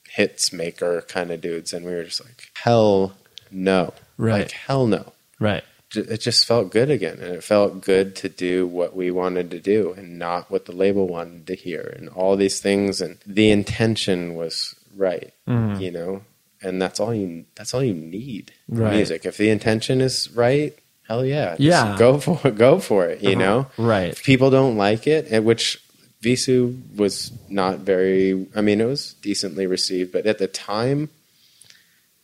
hits 0.09 0.53
maker 0.53 1.03
kind 1.09 1.30
of 1.30 1.41
dudes, 1.41 1.72
and 1.72 1.85
we 1.85 1.93
were 1.93 2.05
just 2.05 2.24
like, 2.24 2.51
hell 2.55 3.14
no, 3.51 3.95
Right. 4.16 4.43
Like 4.43 4.51
hell 4.53 4.87
no 4.87 5.12
right 5.41 5.64
it 5.97 6.18
just 6.20 6.47
felt 6.47 6.70
good 6.70 6.90
again 6.90 7.18
and 7.20 7.34
it 7.34 7.45
felt 7.45 7.80
good 7.82 8.14
to 8.16 8.28
do 8.28 8.66
what 8.66 8.95
we 8.97 9.11
wanted 9.11 9.51
to 9.51 9.61
do 9.61 9.92
and 9.97 10.18
not 10.18 10.51
what 10.51 10.66
the 10.66 10.72
label 10.72 11.07
wanted 11.09 11.47
to 11.47 11.55
hear 11.55 11.92
and 11.97 12.09
all 12.11 12.36
these 12.36 12.61
things 12.61 13.01
and 13.01 13.18
the 13.26 13.51
intention 13.51 14.34
was 14.34 14.74
right 14.97 15.32
Mm-hmm. 15.49 15.80
you 15.80 15.90
know 15.90 16.22
and 16.62 16.80
that's 16.80 16.99
all 17.01 17.12
you 17.14 17.45
that's 17.57 17.74
all 17.74 17.82
you 17.82 17.95
need 17.95 18.53
Right. 18.68 18.95
music 18.97 19.24
if 19.26 19.36
the 19.36 19.51
intention 19.51 20.01
is 20.01 20.30
right 20.34 20.72
hell 21.09 21.24
yeah 21.24 21.51
just 21.51 21.61
Yeah. 21.61 21.82
Uh-huh. 21.82 21.99
go 21.99 22.18
for 22.18 22.40
it 22.49 22.57
go 22.57 22.78
for 22.78 23.05
it 23.07 23.22
you 23.22 23.36
know 23.36 23.66
right 23.76 24.09
if 24.11 24.22
people 24.24 24.51
don't 24.51 24.76
like 24.76 25.07
it 25.07 25.26
and 25.30 25.45
which 25.45 25.80
Vheissu 26.22 26.80
was 26.97 27.32
not 27.51 27.80
very 27.80 28.47
I 28.57 28.62
mean 28.62 28.80
it 28.80 28.86
was 28.86 29.12
decently 29.20 29.66
received 29.66 30.12
but 30.12 30.24
at 30.26 30.38
the 30.38 30.47
time 30.49 31.11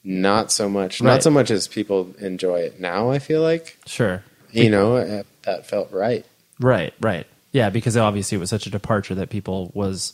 not 0.03 0.51
so 0.51 0.69
much 0.69 1.01
Right. 1.01 1.13
not 1.13 1.23
so 1.23 1.31
much 1.31 1.51
as 1.51 1.69
people 1.69 2.15
enjoy 2.19 2.61
it 2.61 2.81
now 2.81 3.11
I 3.11 3.19
feel 3.19 3.43
like. 3.43 3.79
Sure. 3.87 4.23
You 4.53 4.71
know 4.71 5.23
that 5.43 5.67
felt 5.67 5.93
right. 5.93 6.25
Right 6.59 6.95
right. 7.01 7.27
Yeah 7.53 7.71
because 7.71 7.97
obviously 7.97 8.37
it 8.37 8.41
was 8.41 8.51
such 8.51 8.67
a 8.67 8.71
departure 8.71 9.15
that 9.17 9.31
people 9.31 9.71
was 9.75 10.13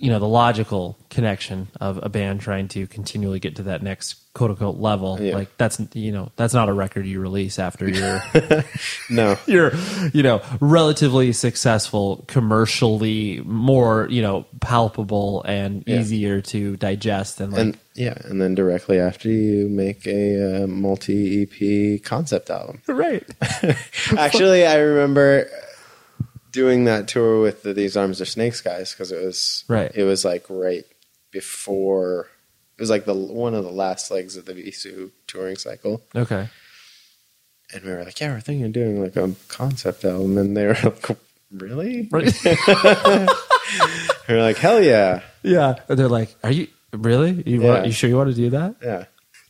you 0.00 0.10
know 0.10 0.18
the 0.20 0.28
logical 0.28 0.96
connection 1.10 1.66
of 1.80 1.98
a 2.02 2.08
band 2.08 2.40
trying 2.40 2.68
to 2.68 2.86
continually 2.86 3.40
get 3.40 3.56
to 3.56 3.64
that 3.64 3.82
next 3.82 4.14
quote 4.34 4.50
unquote 4.50 4.76
level 4.76 5.18
Yeah. 5.20 5.34
like 5.34 5.56
that's 5.58 5.80
you 5.94 6.12
know 6.12 6.30
that's 6.36 6.54
not 6.54 6.68
a 6.68 6.72
record 6.72 7.04
you 7.06 7.18
release 7.20 7.58
after 7.58 7.88
you're 7.98 8.22
no 9.10 9.36
you're 9.46 9.72
you 10.12 10.22
know 10.22 10.40
relatively 10.60 11.32
successful 11.32 12.24
commercially 12.28 13.40
more 13.44 14.06
you 14.10 14.22
know 14.22 14.46
palpable 14.60 15.42
and 15.44 15.82
Yeah. 15.86 15.98
easier 15.98 16.40
to 16.42 16.76
digest 16.76 17.40
and 17.40 17.52
like 17.52 17.60
and 17.60 17.78
yeah 17.94 18.14
and 18.26 18.40
then 18.40 18.54
directly 18.54 19.00
after 19.00 19.28
you 19.28 19.68
make 19.68 20.06
a 20.06 20.62
uh, 20.62 20.66
multi 20.68 21.42
EP 21.42 22.02
concept 22.04 22.50
album 22.50 22.80
right 22.86 23.24
actually 24.16 24.64
I 24.66 24.76
remember 24.76 25.48
doing 26.50 26.84
that 26.84 27.08
tour 27.08 27.40
with 27.40 27.62
the 27.62 27.72
These 27.74 27.96
Arms 27.96 28.20
Are 28.20 28.24
Snakes 28.26 28.60
guys 28.60 28.92
because 28.92 29.12
it 29.12 29.22
was 29.24 29.64
Right. 29.68 29.90
it 29.94 30.04
was 30.04 30.24
like 30.24 30.44
right 30.48 30.84
before 31.30 32.28
it 32.76 32.80
was 32.82 32.90
like 32.90 33.04
the 33.04 33.14
one 33.14 33.54
of 33.54 33.64
the 33.64 33.70
last 33.70 34.10
legs 34.10 34.36
of 34.36 34.44
the 34.46 34.54
Vheissu 34.54 35.10
touring 35.26 35.56
cycle. 35.56 36.02
Okay. 36.14 36.48
And 37.74 37.84
we 37.84 37.90
were 37.90 38.04
like 38.04 38.20
yeah 38.20 38.32
we're 38.32 38.40
thinking 38.40 38.66
of 38.66 38.72
doing 38.72 39.02
like 39.02 39.16
a 39.16 39.34
concept 39.48 40.04
album. 40.04 40.38
And 40.38 40.56
they 40.56 40.66
were 40.66 40.76
like 40.82 41.06
really? 41.52 42.08
Right. 42.10 42.32
We 44.28 44.34
were 44.34 44.42
like 44.42 44.56
hell 44.58 44.82
yeah. 44.82 45.22
Yeah. 45.42 45.74
And 45.88 45.98
they're 45.98 46.08
like 46.08 46.34
are 46.42 46.50
you 46.50 46.68
really? 46.92 47.42
You 47.46 47.60
want 47.62 47.86
you 47.86 47.92
sure 47.92 48.08
you 48.08 48.16
want 48.16 48.30
to 48.30 48.36
do 48.36 48.50
that? 48.50 48.76
Yeah 48.82 49.04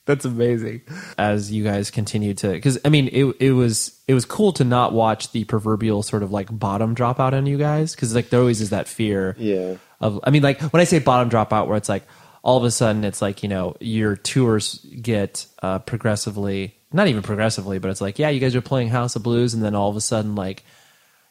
That's 0.09 0.25
amazing. 0.25 0.81
As 1.19 1.53
you 1.53 1.63
guys 1.63 1.91
continue 1.91 2.33
to, 2.35 2.49
because 2.49 2.79
I 2.85 2.89
mean, 2.89 3.09
it 3.13 3.25
it 3.41 3.53
was 3.53 3.97
it 4.09 4.15
was 4.15 4.25
cool 4.25 4.53
to 4.55 4.65
not 4.65 4.93
watch 4.95 5.33
the 5.33 5.45
proverbial 5.45 6.03
sort 6.03 6.23
of 6.23 6.33
like 6.33 6.49
bottom 6.51 6.95
drop 6.95 7.21
out 7.21 7.35
on 7.35 7.45
you 7.47 7.59
guys, 7.59 7.95
because 7.95 8.15
like 8.15 8.31
there 8.31 8.41
always 8.41 8.61
is 8.63 8.71
that 8.71 8.89
fear 8.89 9.37
yeah 9.39 9.75
of. 10.01 10.19
I 10.25 10.31
mean, 10.31 10.43
like 10.43 10.61
when 10.73 10.81
I 10.81 10.85
say 10.85 10.99
bottom 10.99 11.29
drop 11.29 11.53
out, 11.53 11.69
where 11.69 11.77
it's 11.77 11.91
like 11.91 12.05
all 12.43 12.57
of 12.57 12.65
a 12.65 12.71
sudden 12.71 13.05
it's 13.05 13.21
like 13.21 13.43
you 13.43 13.51
know 13.51 13.77
your 13.81 14.17
tours 14.17 14.79
get 15.03 15.47
uh, 15.63 15.81
progressively, 15.81 16.75
not 16.93 17.07
even 17.09 17.23
progressively, 17.23 17.79
but 17.79 17.91
it's 17.91 18.01
like 18.01 18.19
yeah, 18.19 18.31
you 18.31 18.41
guys 18.41 18.57
are 18.57 18.63
playing 18.63 18.89
House 18.89 19.15
of 19.15 19.23
Blues, 19.23 19.53
and 19.55 19.63
then 19.63 19.75
all 19.75 19.91
of 19.91 19.97
a 19.97 20.01
sudden 20.01 20.35
like 20.35 20.65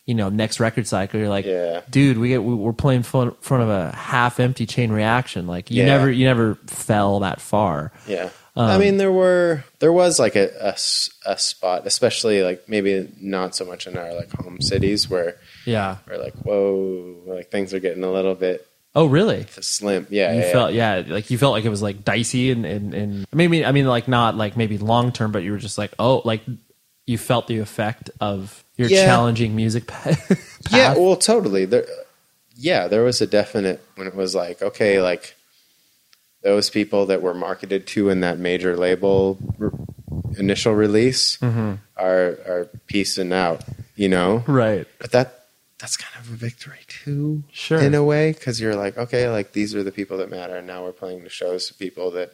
you 0.06 0.14
know 0.16 0.30
next 0.30 0.60
record 0.62 0.88
cycle 0.88 1.20
you're 1.20 1.28
like 1.28 1.46
Yeah. 1.46 1.82
dude 1.90 2.18
we 2.18 2.30
get 2.30 2.42
we- 2.42 2.56
we're 2.56 2.72
playing 2.72 3.00
in 3.00 3.04
front 3.04 3.36
of 3.44 3.68
a 3.68 3.92
half 3.92 4.40
empty 4.40 4.66
chain 4.66 4.90
reaction 4.90 5.48
like 5.48 5.70
you 5.70 5.80
Yeah. 5.82 5.86
never 5.88 6.10
you 6.10 6.26
never 6.26 6.56
fell 6.68 7.20
that 7.20 7.42
far 7.42 7.92
Yeah. 8.08 8.30
Um, 8.58 8.70
I 8.72 8.78
mean, 8.78 8.98
there 8.98 9.12
were 9.12 9.64
there 9.80 9.94
was 9.94 10.20
like 10.20 10.36
a 10.36 10.76
a 11.26 11.38
spot, 11.38 11.86
especially 11.86 12.42
like 12.44 12.68
maybe 12.68 13.08
not 13.22 13.56
so 13.56 13.66
much 13.66 13.88
in 13.88 13.98
our 13.98 14.14
like 14.14 14.32
home 14.32 14.60
cities 14.62 15.10
where 15.10 15.36
yeah 15.66 15.98
we're 16.08 16.18
like, 16.18 16.34
whoa, 16.44 17.16
like 17.26 17.50
things 17.52 17.74
are 17.74 17.80
getting 17.80 18.04
a 18.04 18.12
little 18.12 18.36
bit 18.36 18.66
Oh, 18.96 19.06
really? 19.06 19.46
slim. 19.62 20.08
Yeah, 20.10 20.34
You 20.34 20.40
yeah, 20.42 20.52
felt 20.52 20.74
yeah, 20.74 21.04
like 21.08 21.30
you 21.30 21.38
felt 21.38 21.52
like 21.52 21.66
it 21.66 21.70
was 21.70 21.84
like 21.84 22.04
dicey 22.04 22.50
and 22.50 22.66
and, 22.66 22.94
and 22.96 23.28
maybe 23.32 23.64
I 23.64 23.72
mean 23.72 23.86
like 23.86 24.08
not 24.08 24.36
like 24.36 24.58
maybe 24.58 24.80
long 24.80 25.12
term, 25.12 25.32
but 25.32 25.44
you 25.44 25.52
were 25.52 25.60
just 25.60 25.78
like 25.78 25.92
oh 26.00 26.24
like 26.26 26.42
you 27.06 27.18
felt 27.20 27.46
the 27.48 27.60
effect 27.60 28.10
of 28.20 28.64
your 28.76 28.90
Yeah. 28.90 29.06
challenging 29.06 29.56
music 29.56 29.86
path. 29.94 30.20
Yeah, 30.72 30.96
well, 30.98 31.16
totally. 31.16 31.66
There, 31.66 31.86
yeah, 32.56 32.88
there 32.88 33.04
was 33.04 33.22
a 33.22 33.28
definite 33.28 33.80
when 33.96 34.08
it 34.08 34.16
was 34.16 34.34
like, 34.34 34.62
okay, 34.64 35.00
like 35.00 35.36
those 36.48 36.70
people 36.70 37.06
that 37.08 37.22
were 37.22 37.34
marketed 37.34 37.82
to 37.94 38.10
in 38.14 38.22
that 38.22 38.38
major 38.40 38.74
label 38.78 39.38
r- 39.60 39.74
initial 40.44 40.74
release 40.86 41.24
Mm-hmm. 41.48 41.74
are 41.98 42.28
are 42.52 42.64
piecing 42.92 43.34
out, 43.34 43.60
you 44.04 44.10
know. 44.16 44.44
right. 44.64 44.88
But 45.02 45.12
that 45.12 45.28
that's 45.82 45.98
kind 46.06 46.16
of 46.22 46.32
a 46.32 46.36
victory 46.48 46.84
too, 46.88 47.44
Sure. 47.52 47.82
in 47.88 47.94
a 47.94 48.04
way, 48.14 48.32
because 48.32 48.56
you're 48.62 48.76
like, 48.86 48.98
okay, 48.98 49.24
like 49.38 49.52
these 49.52 49.76
are 49.76 49.84
the 49.84 49.92
people 50.00 50.18
that 50.20 50.30
matter, 50.30 50.56
and 50.60 50.66
now 50.74 50.80
we're 50.86 51.00
playing 51.04 51.24
the 51.24 51.30
shows 51.42 51.68
to 51.68 51.74
people 51.86 52.08
that 52.12 52.30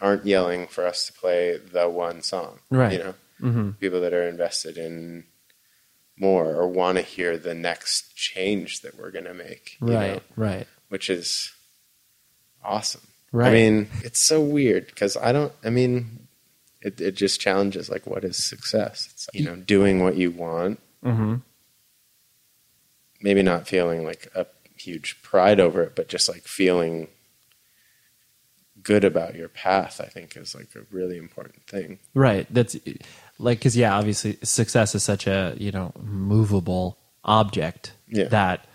aren't 0.00 0.26
yelling 0.26 0.66
for 0.74 0.82
us 0.92 1.06
to 1.06 1.12
play 1.22 1.56
the 1.76 1.88
one 1.88 2.20
song, 2.22 2.52
Right. 2.70 2.92
You 2.92 2.98
know, 3.04 3.14
Mm-hmm. 3.42 3.70
people 3.84 4.00
that 4.04 4.12
are 4.18 4.28
invested 4.28 4.76
in 4.78 5.24
more 6.26 6.48
or 6.54 6.66
want 6.68 6.96
to 6.98 7.02
hear 7.16 7.36
the 7.36 7.54
next 7.70 8.14
change 8.28 8.70
that 8.82 8.92
we're 8.98 9.10
going 9.16 9.30
to 9.34 9.34
make, 9.48 9.76
you 9.80 9.94
Right. 9.94 10.14
know, 10.14 10.20
Right. 10.48 10.66
which 10.92 11.06
is 11.10 11.52
awesome. 12.62 13.06
Right. 13.34 13.48
I 13.48 13.52
mean, 13.52 13.88
it's 14.04 14.20
so 14.22 14.40
weird 14.40 14.86
because 14.86 15.16
I 15.16 15.32
don't. 15.32 15.52
I 15.64 15.70
mean, 15.70 16.28
it 16.82 17.00
it 17.00 17.16
just 17.16 17.40
challenges 17.40 17.90
like 17.90 18.06
what 18.06 18.22
is 18.22 18.36
success? 18.36 19.08
It's 19.12 19.26
you 19.34 19.44
know 19.44 19.56
doing 19.56 20.00
what 20.02 20.16
you 20.16 20.30
want, 20.30 20.78
Mm-hmm. 21.04 21.34
maybe 23.20 23.42
not 23.42 23.66
feeling 23.66 24.04
like 24.04 24.28
a 24.36 24.46
huge 24.76 25.20
pride 25.22 25.58
over 25.58 25.82
it, 25.82 25.96
but 25.96 26.08
just 26.08 26.28
like 26.28 26.42
feeling 26.44 27.08
good 28.82 29.04
about 29.04 29.34
your 29.34 29.48
path. 29.48 30.00
I 30.00 30.06
think 30.06 30.36
is 30.36 30.54
like 30.54 30.68
a 30.76 30.82
really 30.94 31.16
important 31.16 31.66
thing. 31.66 31.98
Right. 32.14 32.46
That's 32.52 32.76
like 33.38 33.58
because 33.58 33.76
yeah, 33.76 33.96
obviously 33.96 34.38
success 34.42 34.94
is 34.94 35.02
such 35.02 35.26
a 35.26 35.54
you 35.58 35.72
know 35.72 35.92
movable 36.00 36.98
object 37.24 37.92
Yeah. 38.08 38.28
that 38.28 38.66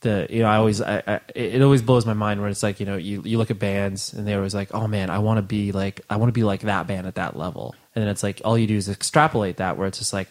the 0.00 0.26
you 0.30 0.40
know 0.40 0.48
I 0.48 0.56
always 0.56 0.80
I, 0.80 1.02
I 1.06 1.20
it 1.34 1.60
always 1.62 1.82
blows 1.82 2.06
my 2.06 2.14
mind 2.14 2.40
when 2.40 2.50
it's 2.50 2.62
like 2.62 2.80
you 2.80 2.86
know 2.86 2.96
you 2.96 3.22
you 3.24 3.38
look 3.38 3.50
at 3.50 3.58
bands 3.58 4.12
and 4.12 4.26
they're 4.26 4.38
always 4.38 4.54
like 4.54 4.74
oh 4.74 4.86
man 4.86 5.10
I 5.10 5.18
want 5.18 5.38
to 5.38 5.42
be 5.42 5.72
like 5.72 6.00
I 6.08 6.16
want 6.16 6.28
to 6.28 6.32
be 6.32 6.44
like 6.44 6.62
that 6.62 6.86
band 6.86 7.06
at 7.06 7.16
that 7.16 7.36
level. 7.36 7.74
And 7.94 8.02
then 8.02 8.08
it's 8.08 8.22
like 8.22 8.40
all 8.44 8.56
you 8.56 8.66
do 8.66 8.76
is 8.76 8.88
extrapolate 8.88 9.58
that 9.58 9.76
where 9.76 9.86
it's 9.86 9.98
just 9.98 10.12
like 10.12 10.28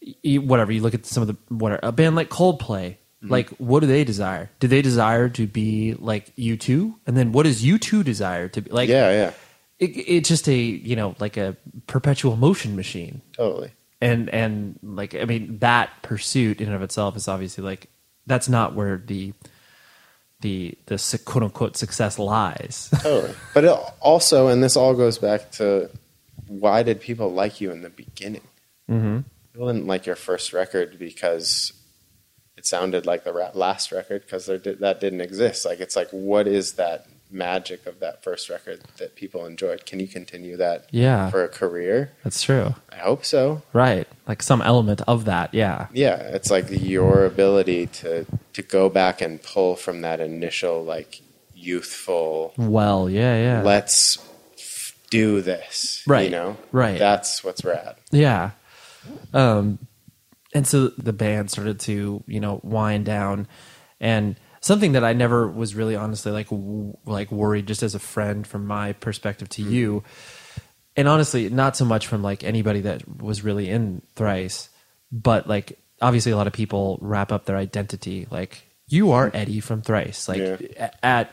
you, 0.00 0.42
whatever 0.42 0.70
you 0.72 0.82
look 0.82 0.94
at 0.94 1.06
some 1.06 1.22
of 1.22 1.28
the 1.28 1.36
what 1.48 1.80
a 1.82 1.92
band 1.92 2.16
like 2.16 2.30
Coldplay 2.30 2.96
Mm-hmm. 3.22 3.32
like 3.32 3.48
what 3.56 3.80
do 3.80 3.86
they 3.86 4.04
desire? 4.04 4.50
Do 4.60 4.68
they 4.68 4.82
desire 4.82 5.30
to 5.30 5.46
be 5.46 5.94
like 5.98 6.36
U2 6.36 6.96
and 7.06 7.16
then 7.16 7.32
what 7.32 7.44
does 7.44 7.64
U2 7.64 8.04
desire 8.04 8.48
to 8.48 8.60
be 8.60 8.70
like 8.70 8.90
yeah, 8.90 9.10
yeah, 9.10 9.32
it, 9.78 9.86
it's 9.96 10.28
just 10.28 10.46
a 10.50 10.54
you 10.54 10.96
know 10.96 11.16
like 11.18 11.38
a 11.38 11.56
perpetual 11.86 12.36
motion 12.36 12.76
machine. 12.76 13.22
Totally. 13.32 13.70
and 14.02 14.28
and 14.28 14.78
like 14.82 15.14
i 15.14 15.24
mean 15.24 15.58
that 15.60 15.88
pursuit 16.02 16.60
in 16.60 16.66
and 16.66 16.76
of 16.76 16.82
itself 16.82 17.16
is 17.16 17.26
obviously 17.26 17.64
like 17.64 17.88
that's 18.26 18.48
not 18.48 18.74
where 18.74 19.02
the 19.04 19.32
the 20.40 20.76
the 20.86 21.20
quote 21.24 21.44
unquote 21.44 21.76
success 21.76 22.18
lies 22.18 22.90
Totally. 23.02 23.34
But 23.54 23.64
it 23.64 23.70
also, 24.00 24.48
and 24.48 24.62
this 24.62 24.76
all 24.76 24.94
goes 24.94 25.18
back 25.18 25.50
to 25.52 25.90
why 26.46 26.82
did 26.82 27.00
people 27.00 27.32
like 27.32 27.60
you 27.60 27.70
in 27.70 27.82
the 27.82 27.90
beginning? 27.90 28.46
mm-hmm. 28.90 29.20
People 29.52 29.72
didn't 29.72 29.86
like 29.86 30.06
your 30.06 30.16
first 30.16 30.52
record 30.52 30.98
because 30.98 31.72
it 32.56 32.66
sounded 32.66 33.06
like 33.06 33.24
the 33.24 33.32
last 33.54 33.92
record 33.92 34.22
because 34.22 34.46
did, 34.46 34.80
that 34.80 35.00
didn't 35.00 35.20
exist. 35.20 35.64
Like 35.64 35.80
it's 35.80 35.96
like, 35.96 36.08
what 36.10 36.46
is 36.46 36.72
that 36.74 37.06
magic 37.30 37.86
of 37.86 37.98
that 38.00 38.22
first 38.22 38.48
record 38.48 38.80
that 38.98 39.14
people 39.16 39.44
enjoyed? 39.46 39.84
Can 39.86 39.98
you 40.00 40.06
continue 40.08 40.56
that 40.56 40.86
Yeah. 40.90 41.28
for 41.30 41.42
a 41.44 41.48
career? 41.48 42.12
that's 42.24 42.42
true 42.42 42.74
I 42.90 42.96
hope 42.96 43.24
so. 43.24 43.62
right 43.72 44.06
like 44.28 44.42
some 44.42 44.62
element 44.62 45.02
of 45.06 45.24
that 45.26 45.52
yeah 45.54 45.86
Yeah, 45.92 46.16
it's 46.16 46.50
like 46.50 46.66
your 46.70 47.24
ability 47.26 47.86
to 48.00 48.26
to 48.52 48.62
go 48.62 48.88
back 48.88 49.20
and 49.20 49.42
pull 49.42 49.76
from 49.76 50.00
that 50.02 50.20
initial 50.20 50.82
like 50.84 51.20
youthful 51.54 52.52
well 52.56 53.08
yeah 53.10 53.36
yeah 53.36 53.62
let's 53.62 54.18
f- 54.58 54.94
do 55.10 55.40
this. 55.40 56.02
Right, 56.06 56.24
You 56.24 56.30
know? 56.30 56.56
right. 56.72 56.98
That's 56.98 57.44
what's 57.44 57.64
rad. 57.64 57.94
Yeah. 58.10 58.50
Um, 59.32 59.78
and 60.52 60.66
so 60.66 60.88
the 60.88 61.12
band 61.12 61.50
started 61.50 61.78
to, 61.80 62.24
you 62.26 62.40
know, 62.40 62.60
wind 62.64 63.04
down, 63.04 63.46
and 64.00 64.34
something 64.66 64.92
that 64.92 65.04
I 65.04 65.12
never 65.12 65.48
was 65.48 65.74
really 65.74 65.96
honestly 65.96 66.32
like 66.32 66.50
w- 66.50 66.96
like 67.06 67.30
worried 67.30 67.66
just 67.66 67.82
as 67.82 67.94
a 67.94 67.98
friend 67.98 68.46
from 68.46 68.66
my 68.66 68.92
perspective 68.94 69.48
to 69.50 69.62
hmm. 69.62 69.72
you, 69.72 70.04
and 70.96 71.08
honestly 71.08 71.48
not 71.48 71.76
so 71.76 71.84
much 71.84 72.06
from 72.06 72.22
like 72.22 72.44
anybody 72.44 72.80
that 72.82 73.22
was 73.22 73.42
really 73.42 73.70
in 73.70 74.02
Thrice, 74.14 74.68
but 75.10 75.48
like 75.48 75.78
obviously 76.02 76.32
a 76.32 76.36
lot 76.36 76.46
of 76.46 76.52
people 76.52 76.98
wrap 77.00 77.32
up 77.32 77.46
their 77.46 77.56
identity. 77.56 78.26
Like 78.30 78.64
you 78.88 79.12
are 79.12 79.30
hmm. 79.30 79.36
Eddie 79.36 79.60
from 79.60 79.82
Thrice, 79.82 80.28
like 80.28 80.38
Yeah. 80.38 80.90
at 81.02 81.30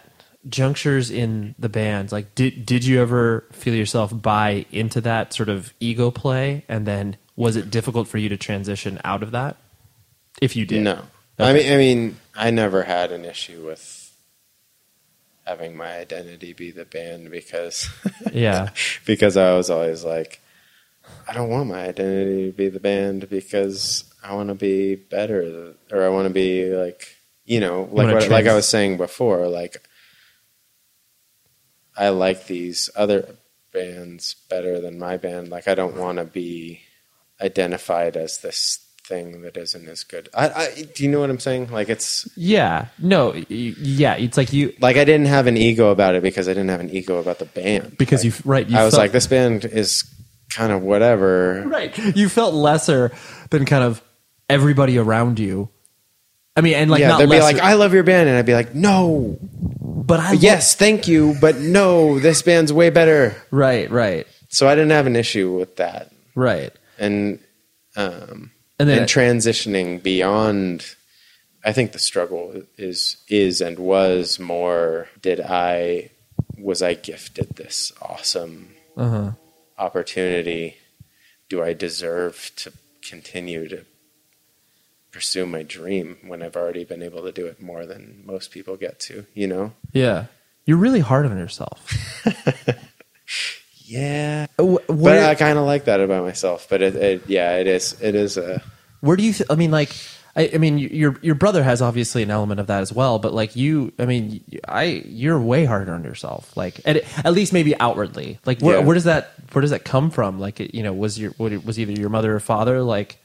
junctures 0.50 1.10
in 1.10 1.56
the 1.58 1.70
band 1.70 2.12
like 2.12 2.36
did 2.36 2.66
did 2.66 2.84
you 2.84 3.02
ever 3.02 3.46
feel 3.54 3.74
yourself 3.74 4.12
buy 4.22 4.66
into 4.74 5.00
that 5.00 5.34
sort 5.34 5.50
of 5.50 5.74
ego 5.80 6.12
play? 6.12 6.64
And 6.70 6.86
then 6.86 7.18
was 7.36 7.56
it 7.56 7.72
difficult 7.72 8.08
for 8.08 8.18
you 8.18 8.30
to 8.30 8.38
transition 8.38 9.00
out 9.04 9.24
of 9.24 9.32
that? 9.32 9.58
If 10.42 10.56
you 10.56 10.66
did. 10.66 10.84
No. 10.84 11.02
I 11.40 11.54
mean 11.54 11.74
I 11.74 11.78
mean 11.78 12.18
I 12.36 12.52
never 12.52 12.84
had 12.84 13.12
an 13.12 13.26
issue 13.26 13.66
with 13.66 14.00
having 15.46 15.76
my 15.76 15.98
identity 15.98 16.54
be 16.54 16.72
the 16.72 16.86
band 16.86 17.30
because 17.30 17.90
yeah. 18.34 18.70
because 19.06 19.36
I 19.36 19.54
was 19.56 19.70
always 19.70 20.04
like 20.04 20.40
I 21.28 21.34
don't 21.34 21.50
want 21.50 21.70
my 21.70 21.88
identity 21.88 22.52
to 22.52 22.58
be 22.58 22.70
the 22.70 22.80
band 22.80 23.30
because 23.30 24.06
I 24.24 24.34
want 24.36 24.50
to 24.50 24.56
be 24.56 24.96
better 24.96 25.74
or 25.92 26.04
I 26.04 26.10
want 26.10 26.28
to 26.28 26.34
be 26.34 26.70
like 26.70 27.16
you 27.46 27.60
know 27.60 27.90
like 27.92 28.14
what, 28.14 28.30
like 28.30 28.48
I 28.48 28.56
was 28.56 28.68
saying 28.68 28.98
before 28.98 29.48
like 29.48 29.88
I 31.96 32.10
like 32.10 32.48
these 32.48 32.90
other 32.96 33.36
bands 33.72 34.36
better 34.50 34.80
than 34.80 35.00
my 35.00 35.18
band. 35.18 35.50
Like 35.50 35.68
I 35.68 35.76
don't 35.76 35.98
want 35.98 36.20
to 36.20 36.26
be 36.26 36.82
identified 37.42 38.16
as 38.16 38.40
this 38.40 38.83
thing 39.06 39.41
that 39.41 39.58
isn't 39.58 39.88
as 39.89 40.04
good. 40.04 40.30
I, 40.34 40.49
I 40.49 40.82
do 40.95 41.04
you 41.04 41.10
know 41.12 41.20
what 41.20 41.30
I'm 41.30 41.39
saying? 41.39 41.70
Like 41.72 41.89
it's 41.89 42.28
yeah. 42.38 42.88
No 42.99 43.34
yeah 43.49 44.16
it's 44.16 44.38
like 44.38 44.54
you 44.54 44.74
like 44.80 44.95
I 44.97 45.04
didn't 45.04 45.28
have 45.28 45.47
an 45.47 45.58
ego 45.58 45.89
about 45.91 46.16
it 46.16 46.24
because 46.24 46.47
I 46.47 46.51
didn't 46.54 46.70
have 46.70 46.80
an 46.80 46.89
ego 46.89 47.18
about 47.18 47.39
the 47.39 47.45
band. 47.45 47.97
Because 47.97 48.24
Like, 48.24 48.34
you 48.38 48.41
right 48.49 48.70
you 48.70 48.78
I 48.78 48.84
was 48.86 48.93
felt- 48.93 49.04
like, 49.04 49.12
this 49.12 49.28
band 49.28 49.66
is 49.66 50.04
kind 50.49 50.72
of 50.72 50.82
whatever. 50.84 51.64
right. 51.68 51.97
You 52.16 52.30
felt 52.30 52.54
lesser 52.54 53.12
than 53.49 53.66
kind 53.66 53.84
of 53.84 54.01
everybody 54.49 54.97
around 54.97 55.39
you. 55.39 55.70
I 56.56 56.62
mean 56.62 56.76
and 56.76 56.91
like 56.91 56.99
yeah, 57.01 57.18
they'd 57.18 57.30
be 57.30 57.39
like, 57.39 57.58
I 57.60 57.74
love 57.74 57.93
your 57.93 58.04
band, 58.04 58.30
and 58.30 58.38
I'd 58.38 58.45
be 58.45 58.54
like, 58.54 58.76
no, 58.76 59.38
but 59.41 60.20
i 60.20 60.34
yes, 60.34 60.76
thank 60.76 61.08
you, 61.08 61.36
but 61.41 61.58
no, 61.58 62.20
this 62.20 62.41
band's 62.43 62.72
way 62.72 62.89
better. 62.91 63.36
right 63.51 63.89
right. 63.89 64.28
So 64.49 64.68
I 64.70 64.76
didn't 64.76 64.91
have 64.91 65.08
an 65.08 65.16
issue 65.16 65.51
with 65.58 65.78
that, 65.78 66.12
right. 66.36 66.72
And 66.99 67.39
um, 67.95 68.51
And 68.84 68.90
then- 68.90 69.00
and 69.00 69.08
transitioning 69.10 70.02
beyond. 70.04 70.96
I 71.66 71.72
think 71.72 71.92
the 71.94 72.00
struggle 72.00 72.64
is 72.78 73.18
is 73.30 73.62
and 73.62 73.80
was 73.80 74.38
more. 74.40 75.08
Did 75.22 75.40
I 75.40 76.12
was 76.58 76.82
I 76.82 76.94
gifted 76.94 77.56
this 77.56 77.92
awesome 78.02 78.70
uh-huh 78.98 79.32
opportunity 79.78 80.76
do 81.50 81.64
I 81.64 81.74
deserve 81.74 82.52
to 82.58 82.72
continue 83.02 83.68
to 83.68 83.84
pursue 85.12 85.46
my 85.48 85.64
dream 85.64 86.18
when 86.28 86.42
I've 86.44 86.56
already 86.56 86.84
been 86.86 87.02
able 87.04 87.24
to 87.24 87.32
do 87.32 87.48
it 87.48 87.62
more 87.62 87.86
than 87.86 88.22
most 88.26 88.52
people 88.52 88.78
get 88.78 89.00
to, 89.02 89.26
you 89.34 89.48
know? 89.48 89.74
yeah 89.92 90.26
you're 90.66 90.78
really 90.78 91.00
hard 91.02 91.26
on 91.26 91.38
yourself 91.38 91.92
Yeah. 93.86 94.48
Wh- 94.60 94.78
But 94.88 95.20
I 95.20 95.36
kind 95.36 95.58
of 95.60 95.66
like 95.66 95.86
that 95.86 96.00
about 96.00 96.24
myself, 96.24 96.68
but 96.70 96.82
it, 96.82 96.96
it 96.96 97.24
yeah, 97.28 97.58
it 97.58 97.68
is 97.68 98.00
it 98.02 98.16
is 98.16 98.38
a 98.38 98.62
where 99.04 99.18
do 99.18 99.24
you 99.24 99.34
th- 99.34 99.49
i 99.49 99.56
mean 99.56 99.72
like 99.72 99.91
I, 100.36 100.49
I 100.56 100.58
mean 100.58 100.78
your 100.80 101.16
your 101.22 101.36
brother 101.36 101.62
has 101.62 101.82
obviously 101.82 102.24
an 102.24 102.32
element 102.32 102.60
of 102.60 102.68
that 102.68 102.82
as 102.82 102.91
well 102.91 103.20
but 103.20 103.34
like 103.34 103.56
you 103.56 103.93
i 103.99 104.06
mean 104.06 104.43
i 104.68 104.84
you're 105.06 105.39
way 105.39 105.66
harder 105.66 105.93
on 105.93 106.04
yourself 106.04 106.56
like 106.58 106.80
at, 106.86 106.97
at 107.26 107.34
least 107.34 107.54
maybe 107.54 107.78
outwardly 107.80 108.39
like 108.45 108.60
where, 108.62 108.78
Yeah. 108.80 108.84
where 108.86 108.95
does 108.95 109.04
that 109.04 109.34
where 109.51 109.62
does 109.62 109.70
that 109.72 109.84
come 109.84 110.10
from 110.10 110.39
like 110.39 110.60
it, 110.60 110.74
you 110.74 110.82
know 110.82 110.93
was 110.93 111.20
your 111.20 111.32
what, 111.38 111.51
was 111.66 111.78
either 111.80 111.91
your 111.91 112.10
mother 112.10 112.34
or 112.36 112.39
father 112.39 112.82
like 112.82 113.18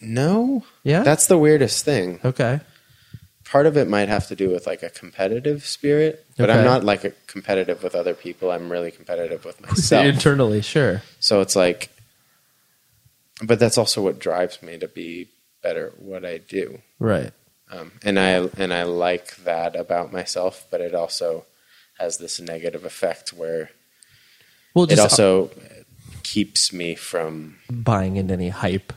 no. 0.00 0.64
Yeah? 0.84 1.02
That's 1.02 1.26
the 1.26 1.36
weirdest 1.36 1.84
thing. 1.84 2.20
okay 2.24 2.60
Part 3.44 3.66
of 3.66 3.76
it 3.76 3.88
might 3.88 4.08
have 4.08 4.28
to 4.28 4.36
do 4.36 4.48
with 4.48 4.64
like 4.66 4.82
a 4.84 4.90
competitive 4.90 5.66
spirit, 5.66 6.24
but 6.38 6.48
I'm 6.50 6.64
not 6.64 6.84
like 6.84 7.02
a 7.04 7.10
competitive 7.26 7.82
with 7.82 7.96
other 7.96 8.14
people. 8.14 8.52
I'm 8.52 8.70
really 8.70 8.92
competitive 8.92 9.44
with 9.44 9.60
myself. 9.66 10.06
internally 10.06 10.62
sure 10.62 11.02
So 11.18 11.40
it's 11.40 11.56
like, 11.56 11.90
but 13.42 13.58
that's 13.58 13.78
also 13.78 14.02
what 14.02 14.18
drives 14.18 14.62
me 14.62 14.78
to 14.78 14.88
be 14.88 15.28
better 15.62 15.88
at 15.88 16.00
what 16.00 16.24
I 16.24 16.38
do. 16.38 16.80
right 16.98 17.32
Um, 17.70 17.92
and 18.02 18.18
I 18.18 18.48
and 18.56 18.72
I 18.72 18.84
like 18.84 19.36
that 19.44 19.76
about 19.76 20.12
myself, 20.12 20.66
but 20.70 20.80
it 20.80 20.94
also 20.94 21.44
has 21.98 22.18
this 22.18 22.40
negative 22.40 22.84
effect 22.84 23.32
where 23.32 23.70
well 24.74 24.90
it 24.90 24.98
also 24.98 25.50
keeps 26.22 26.72
me 26.72 26.94
from 26.94 27.56
Buying 27.70 28.16
into 28.16 28.34
any 28.34 28.48
hype. 28.48 28.92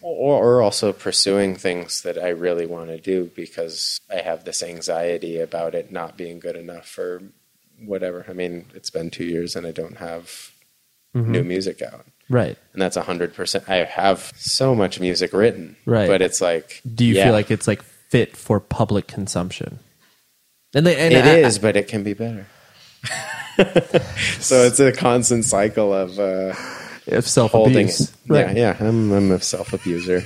or, 0.00 0.58
or 0.58 0.62
also 0.62 0.92
pursuing 0.92 1.56
things 1.56 2.02
that 2.02 2.16
I 2.18 2.28
really 2.28 2.66
want 2.66 2.88
to 2.88 2.98
do 3.00 3.30
because 3.34 4.00
I 4.10 4.20
have 4.22 4.44
this 4.44 4.62
anxiety 4.62 5.38
about 5.38 5.74
it 5.74 5.92
not 5.92 6.16
being 6.16 6.38
good 6.38 6.56
enough 6.56 6.98
or 6.98 7.22
whatever. 7.80 8.24
I 8.28 8.32
mean, 8.32 8.66
it's 8.74 8.90
been 8.90 9.10
two 9.10 9.24
years 9.24 9.56
and 9.56 9.66
I 9.66 9.72
don't 9.72 9.98
have 9.98 10.52
new 11.14 11.42
music 11.44 11.82
out. 11.82 12.06
Right. 12.30 12.56
And 12.72 12.82
that's 12.82 12.96
a 12.96 13.02
hundred 13.02 13.34
percent. 13.34 13.64
I 13.68 13.76
have 13.84 14.32
so 14.36 14.74
much 14.74 15.00
music 15.00 15.32
written, 15.32 15.76
Right. 15.86 16.08
But 16.08 16.20
it's 16.22 16.40
like, 16.40 16.80
Do 16.94 17.04
you 17.04 17.14
yeah, 17.14 17.24
feel 17.24 17.32
like 17.32 17.50
it's 17.50 17.66
like 17.66 17.82
fit 17.82 18.36
for 18.36 18.60
public 18.60 19.06
consumption? 19.06 19.78
And 20.74 20.86
they, 20.86 20.96
and 20.96 21.14
it 21.14 21.24
I- 21.24 21.38
is, 21.46 21.58
but 21.58 21.76
it 21.76 21.88
can 21.88 22.02
be 22.02 22.12
better. 22.12 22.46
so 24.40 24.56
it's 24.64 24.78
a 24.80 24.92
constant 24.92 25.44
cycle 25.44 25.92
of 25.92 26.18
uh, 26.18 26.54
if 27.06 27.26
self 27.26 27.52
holding 27.52 27.86
abuse. 27.86 28.00
it. 28.00 28.10
Yeah, 28.26 28.52
yeah. 28.52 28.76
I'm, 28.80 29.10
I'm 29.12 29.30
a 29.32 29.40
self 29.40 29.72
abuser. 29.72 30.24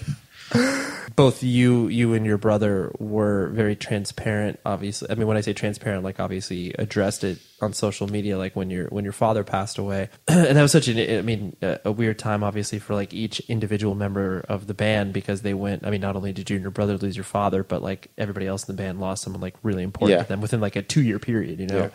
Both 1.16 1.42
you 1.42 1.88
you 1.88 2.14
and 2.14 2.24
your 2.24 2.38
brother 2.38 2.92
were 2.98 3.48
very 3.48 3.74
transparent 3.76 4.58
obviously 4.64 5.08
i 5.10 5.14
mean 5.14 5.26
when 5.26 5.36
i 5.36 5.40
say 5.40 5.52
transparent 5.52 6.04
like 6.04 6.20
obviously 6.20 6.72
addressed 6.78 7.24
it 7.24 7.38
on 7.60 7.72
social 7.72 8.06
media 8.06 8.38
like 8.38 8.54
when 8.54 8.70
your 8.70 8.86
when 8.88 9.04
your 9.04 9.12
father 9.12 9.42
passed 9.44 9.78
away 9.78 10.08
and 10.28 10.56
that 10.56 10.62
was 10.62 10.72
such 10.72 10.88
an 10.88 11.18
i 11.18 11.22
mean 11.22 11.56
a, 11.62 11.78
a 11.86 11.92
weird 11.92 12.18
time 12.18 12.42
obviously 12.44 12.78
for 12.78 12.94
like 12.94 13.12
each 13.12 13.40
individual 13.48 13.94
member 13.94 14.44
of 14.48 14.66
the 14.66 14.74
band 14.74 15.12
because 15.12 15.42
they 15.42 15.54
went 15.54 15.84
i 15.86 15.90
mean 15.90 16.00
not 16.00 16.16
only 16.16 16.32
did 16.32 16.48
you 16.48 16.56
and 16.56 16.62
your 16.62 16.70
brother 16.70 16.96
lose 16.96 17.16
your 17.16 17.24
father 17.24 17.62
but 17.62 17.82
like 17.82 18.08
everybody 18.16 18.46
else 18.46 18.68
in 18.68 18.74
the 18.76 18.82
band 18.82 19.00
lost 19.00 19.22
someone 19.24 19.40
like 19.42 19.54
really 19.62 19.82
important 19.82 20.18
Yeah. 20.18 20.22
to 20.22 20.28
them 20.28 20.40
within 20.40 20.60
like 20.60 20.76
a 20.76 20.82
two 20.82 21.02
year 21.02 21.18
period 21.18 21.58
you 21.60 21.66
know 21.66 21.90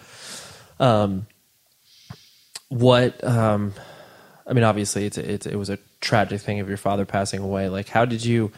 um 0.79 1.27
what 2.69 3.23
um 3.23 3.73
I 4.49 4.53
mean, 4.53 4.63
obviously, 4.63 5.05
it's, 5.05 5.17
it's 5.17 5.45
it 5.45 5.57
was 5.57 5.69
a 5.69 5.77
tragic 5.99 6.39
thing 6.39 6.61
of 6.61 6.69
your 6.69 6.77
father 6.77 7.03
passing 7.05 7.41
away. 7.41 7.67
Like, 7.67 7.89
how 7.89 8.05
did 8.05 8.23
you 8.23 8.53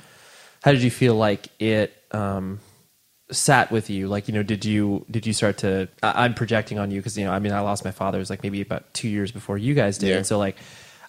how 0.63 0.71
did 0.71 0.81
you 0.83 0.91
feel 0.91 1.15
like 1.15 1.47
it 1.59 1.93
um, 2.11 2.59
sat 3.31 3.71
with 3.71 3.89
you? 3.89 4.07
Like, 4.07 4.27
you 4.27 4.33
know, 4.33 4.43
did 4.43 4.65
you 4.65 5.05
did 5.09 5.25
you 5.27 5.33
start 5.33 5.57
to? 5.59 5.87
I, 6.03 6.25
I'm 6.25 6.33
projecting 6.33 6.79
on 6.79 6.91
you 6.91 6.99
because 6.99 7.17
you 7.17 7.25
know, 7.25 7.31
I 7.31 7.39
mean, 7.39 7.51
I 7.53 7.59
lost 7.61 7.85
my 7.85 7.91
father 7.91 8.17
it 8.17 8.21
was 8.21 8.29
like 8.29 8.43
maybe 8.43 8.61
about 8.61 8.93
two 8.93 9.07
years 9.09 9.31
before 9.31 9.57
you 9.57 9.73
guys 9.73 9.97
did, 9.97 10.09
Yeah. 10.09 10.17
and 10.17 10.25
so 10.25 10.37
like, 10.37 10.57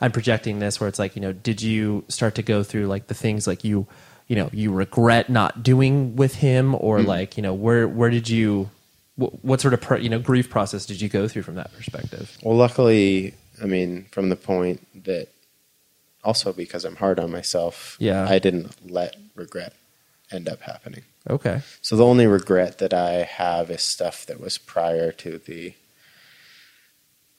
I'm 0.01 0.13
projecting 0.13 0.59
this 0.59 0.81
where 0.81 0.89
it's 0.89 0.99
like, 0.99 1.17
you 1.17 1.23
know, 1.23 1.33
did 1.33 1.63
you 1.63 2.05
start 2.09 2.35
to 2.37 2.43
go 2.43 2.63
through 2.63 2.87
like 2.87 3.07
the 3.09 3.15
things 3.15 3.47
like 3.47 3.65
you 3.65 3.87
you 4.29 4.37
know 4.37 4.49
you 4.53 4.73
regret 4.73 5.29
not 5.29 5.63
doing 5.63 6.15
with 6.17 6.37
him, 6.37 6.75
or 6.79 7.03
like 7.03 7.37
you 7.37 7.43
know 7.43 7.55
where 7.55 7.89
where 7.89 8.11
did 8.11 8.29
you 8.29 8.71
what, 9.17 9.45
what 9.45 9.61
sort 9.61 9.75
of 9.75 9.81
pro, 9.81 9.97
you 9.99 10.09
know 10.09 10.19
grief 10.21 10.49
process 10.49 10.87
did 10.87 11.01
you 11.01 11.09
go 11.09 11.27
through 11.27 11.43
from 11.43 11.57
that 11.57 11.73
perspective? 11.75 12.39
Well, 12.45 12.57
luckily, 12.57 13.35
I 13.61 13.67
mean, 13.67 14.07
from 14.13 14.29
the 14.29 14.37
point 14.37 14.87
that 15.05 15.27
also 16.25 16.53
because 16.53 16.85
I'm 16.85 16.97
hard 16.97 17.19
on 17.19 17.31
myself, 17.31 17.97
Yeah. 18.01 18.27
I 18.29 18.39
didn't 18.39 18.91
let 18.91 19.17
regret 19.35 19.73
end 20.31 20.49
up 20.49 20.61
happening. 20.63 21.03
Okay, 21.29 21.61
So 21.83 21.97
the 21.97 22.05
only 22.05 22.27
regret 22.27 22.79
that 22.79 22.95
I 22.95 23.23
have 23.25 23.71
is 23.71 23.83
stuff 23.83 24.25
that 24.27 24.41
was 24.41 24.57
prior 24.59 25.13
to 25.13 25.39
the 25.39 25.75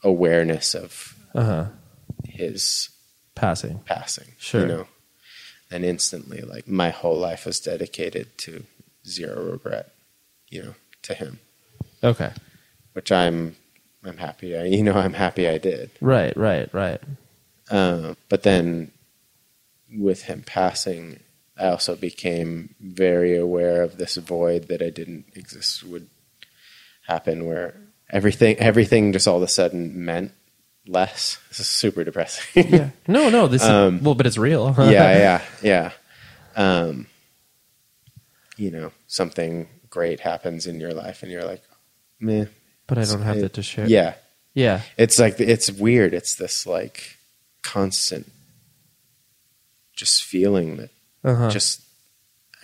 awareness 0.04 0.74
of 0.76 1.16
uh 1.34 1.44
huh, 1.44 1.66
his 2.26 2.90
passing. 3.36 3.80
passing. 3.86 4.34
Sure. 4.38 4.62
You 4.62 4.68
know, 4.68 4.88
and 5.72 5.86
instantly, 5.86 6.42
like 6.42 6.68
my 6.68 6.90
whole 6.90 7.18
life 7.18 7.46
was 7.46 7.60
dedicated 7.60 8.38
to 8.40 8.66
zero 9.08 9.52
regret. 9.52 9.92
You 10.50 10.64
know, 10.64 10.76
to 11.04 11.14
him, 11.14 11.40
Okay. 12.04 12.32
which 12.94 13.10
I'm, 13.12 13.56
I'm 14.04 14.18
happy. 14.18 14.58
I, 14.58 14.66
you 14.66 14.84
know, 14.84 14.94
I'm 14.96 15.14
happy 15.14 15.48
I 15.48 15.58
did. 15.58 15.92
Right, 16.02 16.36
right, 16.36 16.72
right. 16.74 17.00
Uh, 17.72 18.16
but 18.30 18.44
then 18.44 18.92
with 19.98 20.24
him 20.24 20.44
passing, 20.46 21.20
I 21.58 21.68
also 21.70 21.96
became 21.96 22.76
very 22.80 23.38
aware 23.38 23.82
of 23.82 23.98
this 23.98 24.16
void 24.18 24.68
that 24.68 24.82
I 24.82 24.90
didn't 24.90 25.26
exist 25.36 25.84
would 25.84 26.08
happen 27.08 27.46
where 27.46 27.76
everything 28.10 28.58
everything 28.60 29.14
just 29.14 29.28
all 29.28 29.38
of 29.38 29.44
a 29.44 29.48
sudden 29.48 30.04
meant 30.06 30.32
less. 30.88 31.38
This 31.50 31.60
is 31.62 31.68
super 31.68 32.04
depressing. 32.04 32.68
Yeah. 32.70 32.90
No, 33.08 33.30
no, 33.30 33.48
this 33.48 33.64
Um, 33.64 33.98
is 33.98 34.02
well, 34.04 34.16
but 34.16 34.26
it's 34.28 34.38
real. 34.38 34.74
yeah, 34.80 35.18
yeah, 35.18 35.42
yeah. 35.62 35.92
Um, 36.56 37.08
you 38.58 38.72
know, 38.72 38.92
something 39.08 39.68
great 39.90 40.20
happens 40.22 40.68
in 40.68 40.80
your 40.80 40.94
life 40.94 41.24
and 41.24 41.32
you're 41.32 41.46
like, 41.46 41.64
meh. 42.20 42.46
But 42.88 42.98
I 42.98 43.04
don't 43.06 43.22
have 43.22 43.38
It- 43.38 43.42
that 43.42 43.54
to 43.54 43.64
share. 43.64 43.88
Yeah. 43.88 44.16
Yeah. 44.54 44.82
It's 44.98 45.18
like 45.20 45.40
it's 45.40 45.72
weird. 45.72 46.14
It's 46.14 46.36
this 46.36 46.66
like 46.68 47.18
constant 47.64 48.32
just 49.96 50.24
feeling 50.24 50.78
that 50.78 50.90
Uh-huh. 51.24 51.50
just 51.50 51.82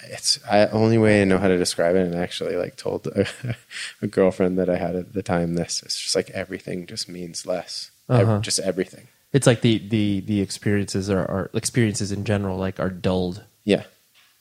it's 0.09 0.39
I 0.49 0.67
only 0.67 0.97
way 0.97 1.21
I 1.21 1.25
know 1.25 1.37
how 1.37 1.47
to 1.47 1.57
describe 1.57 1.95
it 1.95 2.05
and 2.05 2.15
I 2.15 2.21
actually 2.21 2.55
like 2.55 2.75
told 2.77 3.07
a, 3.07 3.27
a 4.01 4.07
girlfriend 4.07 4.57
that 4.59 4.69
I 4.69 4.77
had 4.77 4.95
at 4.95 5.13
the 5.13 5.23
time 5.23 5.55
this 5.55 5.81
it's 5.83 5.99
just 5.99 6.15
like 6.15 6.29
everything 6.31 6.87
just 6.87 7.07
means 7.09 7.45
less 7.45 7.91
Uh-huh. 8.09 8.39
just 8.41 8.59
everything 8.59 9.07
It's 9.33 9.47
like 9.47 9.61
the 9.61 9.77
the 9.79 10.21
the 10.21 10.41
experiences 10.41 11.09
are, 11.09 11.19
are 11.29 11.49
experiences 11.53 12.11
in 12.11 12.23
general 12.23 12.57
like 12.57 12.79
are 12.79 12.89
dulled. 12.89 13.43
yeah 13.65 13.83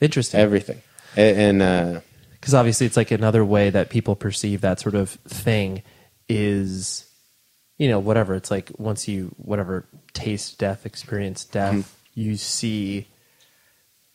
Interesting. 0.00 0.40
everything 0.40 0.82
A- 1.16 1.34
and 1.48 1.62
uh 1.62 2.00
because 2.32 2.54
obviously 2.54 2.86
it's 2.86 2.96
like 2.96 3.10
another 3.10 3.44
way 3.44 3.70
that 3.70 3.90
people 3.90 4.14
perceive 4.14 4.60
that 4.60 4.78
sort 4.78 4.94
of 4.94 5.10
thing 5.26 5.82
is 6.28 7.04
you 7.78 7.88
know 7.88 7.98
whatever 7.98 8.34
it's 8.34 8.50
like 8.50 8.70
once 8.78 9.06
you 9.08 9.34
whatever 9.36 9.84
taste 10.12 10.58
death 10.58 10.86
experience 10.86 11.44
death 11.44 11.74
Mm-hmm. 11.74 12.20
you 12.20 12.36
see 12.36 13.06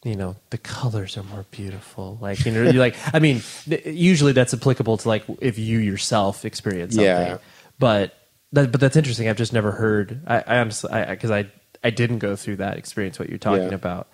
you 0.03 0.15
know 0.15 0.35
the 0.49 0.57
colors 0.57 1.15
are 1.17 1.23
more 1.23 1.45
beautiful 1.51 2.17
like 2.21 2.43
you 2.45 2.51
know 2.51 2.63
you're 2.63 2.73
like 2.73 2.95
i 3.13 3.19
mean 3.19 3.41
th- 3.65 3.85
usually 3.85 4.31
that's 4.31 4.53
applicable 4.53 4.97
to 4.97 5.07
like 5.07 5.23
if 5.41 5.59
you 5.59 5.77
yourself 5.77 6.43
experience 6.45 6.95
something 6.95 7.07
Yeah. 7.27 7.37
but 7.77 8.15
that, 8.53 8.71
but 8.71 8.81
that's 8.81 8.95
interesting 8.95 9.29
i've 9.29 9.37
just 9.37 9.53
never 9.53 9.71
heard 9.71 10.21
i, 10.25 10.39
I 10.47 10.57
honestly 10.59 10.89
because 11.09 11.29
I, 11.29 11.51
I 11.83 11.91
didn't 11.91 12.17
go 12.19 12.35
through 12.35 12.55
that 12.57 12.77
experience 12.77 13.19
what 13.19 13.29
you're 13.29 13.37
talking 13.37 13.69
Yeah. 13.69 13.75
about 13.75 14.07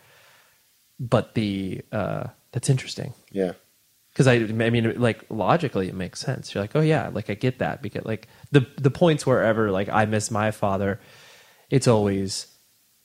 but 1.00 1.34
the 1.36 1.82
uh 1.94 2.28
that's 2.52 2.70
interesting 2.70 3.14
yeah 3.32 3.54
because 4.18 4.26
I, 4.26 4.34
I 4.34 4.72
mean, 4.72 5.00
like 5.00 5.24
logically, 5.30 5.88
it 5.90 5.94
makes 5.94 6.20
sense. 6.20 6.56
You're 6.56 6.64
like, 6.64 6.76
oh 6.76 6.82
yeah, 6.82 7.12
like 7.14 7.30
I 7.30 7.36
get 7.36 7.60
that 7.60 7.84
because 7.84 8.04
like 8.04 8.28
the 8.52 8.66
the 8.76 8.90
points 8.90 9.28
wherever 9.28 9.70
like 9.70 9.90
I 9.90 10.06
miss 10.06 10.32
my 10.32 10.50
father, 10.50 11.00
it's 11.70 11.88
always 11.88 12.48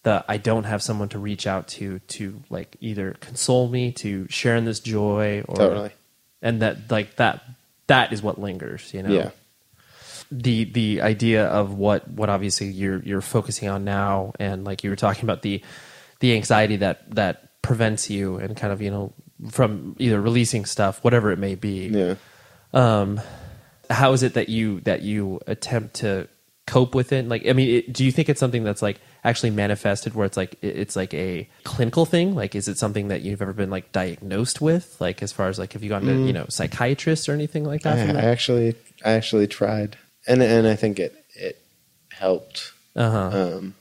the 0.04 0.24
I 0.26 0.38
don't 0.38 0.64
have 0.64 0.82
someone 0.82 1.10
to 1.10 1.18
reach 1.18 1.46
out 1.46 1.68
to 1.68 1.98
to 1.98 2.42
like 2.48 2.78
either 2.80 3.18
console 3.20 3.68
me, 3.68 3.92
to 3.92 4.26
share 4.30 4.56
in 4.56 4.64
this 4.64 4.80
joy, 4.80 5.44
or 5.46 5.56
Totally. 5.56 5.90
and 6.40 6.62
that 6.62 6.90
like 6.90 7.16
that 7.16 7.44
that 7.88 8.14
is 8.14 8.22
what 8.22 8.40
lingers. 8.40 8.94
You 8.94 9.02
know, 9.02 9.12
yeah 9.12 9.30
the 10.30 10.64
the 10.64 11.02
idea 11.02 11.44
of 11.44 11.74
what 11.74 12.08
what 12.08 12.30
obviously 12.30 12.68
you're 12.68 13.02
you're 13.02 13.20
focusing 13.20 13.68
on 13.68 13.84
now 13.84 14.32
and 14.40 14.64
like 14.64 14.82
you 14.82 14.88
were 14.88 14.96
talking 14.96 15.24
about 15.24 15.42
the 15.42 15.62
the 16.20 16.34
anxiety 16.34 16.76
that 16.76 17.14
that 17.14 17.50
prevents 17.62 18.10
you 18.10 18.36
and 18.36 18.56
kind 18.56 18.72
of 18.72 18.82
you 18.82 18.90
know 18.90 19.12
from 19.50 19.96
either 19.98 20.20
releasing 20.20 20.64
stuff 20.64 21.02
whatever 21.04 21.30
it 21.32 21.38
may 21.38 21.54
be. 21.54 21.86
Yeah. 21.88 22.14
Um 22.72 23.20
how 23.90 24.12
is 24.12 24.22
it 24.22 24.34
that 24.34 24.48
you 24.48 24.80
that 24.80 25.02
you 25.02 25.40
attempt 25.46 25.94
to 25.96 26.28
cope 26.66 26.94
with 26.94 27.12
it? 27.12 27.26
Like 27.28 27.46
i 27.46 27.52
mean 27.52 27.70
it, 27.78 27.92
do 27.92 28.04
you 28.04 28.12
think 28.12 28.28
it's 28.28 28.40
something 28.40 28.64
that's 28.64 28.82
like 28.82 29.00
actually 29.24 29.50
manifested 29.50 30.14
where 30.14 30.26
it's 30.26 30.36
like 30.36 30.54
it- 30.62 30.76
it's 30.76 30.96
like 30.96 31.12
a 31.14 31.48
clinical 31.64 32.04
thing? 32.06 32.34
Like 32.34 32.54
is 32.54 32.68
it 32.68 32.78
something 32.78 33.08
that 33.08 33.22
you've 33.22 33.42
ever 33.42 33.52
been 33.52 33.70
like 33.70 33.92
diagnosed 33.92 34.60
with? 34.60 34.96
Like 35.00 35.22
as 35.22 35.32
far 35.32 35.48
as 35.48 35.58
like 35.58 35.72
have 35.74 35.82
you 35.82 35.88
gone 35.88 36.02
to 36.02 36.14
you 36.26 36.32
know 36.32 36.46
psychiatrists 36.48 37.28
or 37.28 37.32
anything 37.32 37.64
like 37.64 37.82
that 37.82 37.98
I, 37.98 38.06
from 38.06 38.16
I 38.16 38.22
actually 38.22 38.74
I 39.04 39.12
actually 39.12 39.46
tried. 39.46 39.96
And 40.26 40.42
and 40.42 40.66
I 40.66 40.76
think 40.76 40.98
it 40.98 41.14
it 41.34 41.60
helped. 42.10 42.72
Uh-huh. 42.94 43.30
Um, 43.58 43.74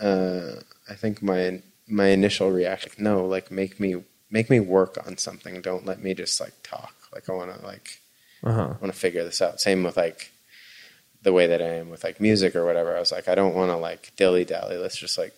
uh, 0.00 0.60
I 0.88 0.94
think 0.94 1.22
my 1.22 1.62
my 1.90 2.08
initial 2.08 2.50
reaction, 2.50 2.92
no, 2.98 3.24
like 3.24 3.50
make 3.50 3.80
me 3.80 3.96
make 4.30 4.48
me 4.50 4.60
work 4.60 4.96
on 5.06 5.18
something. 5.18 5.60
Don't 5.60 5.86
let 5.86 6.02
me 6.02 6.14
just 6.14 6.40
like 6.40 6.54
talk. 6.62 6.94
Like 7.12 7.28
I 7.28 7.32
want 7.32 7.58
to 7.58 7.66
like 7.66 8.00
uh-huh 8.42 8.74
want 8.80 8.92
to 8.92 8.98
figure 8.98 9.24
this 9.24 9.42
out. 9.42 9.60
Same 9.60 9.82
with 9.82 9.96
like 9.96 10.30
the 11.22 11.32
way 11.32 11.46
that 11.48 11.60
I 11.60 11.74
am 11.74 11.90
with 11.90 12.04
like 12.04 12.20
music 12.20 12.56
or 12.56 12.64
whatever. 12.64 12.96
I 12.96 13.00
was 13.00 13.12
like, 13.12 13.28
I 13.28 13.34
don't 13.34 13.54
want 13.54 13.70
to 13.70 13.76
like 13.76 14.12
dilly 14.16 14.44
dally. 14.44 14.76
Let's 14.76 14.96
just 14.96 15.18
like 15.18 15.34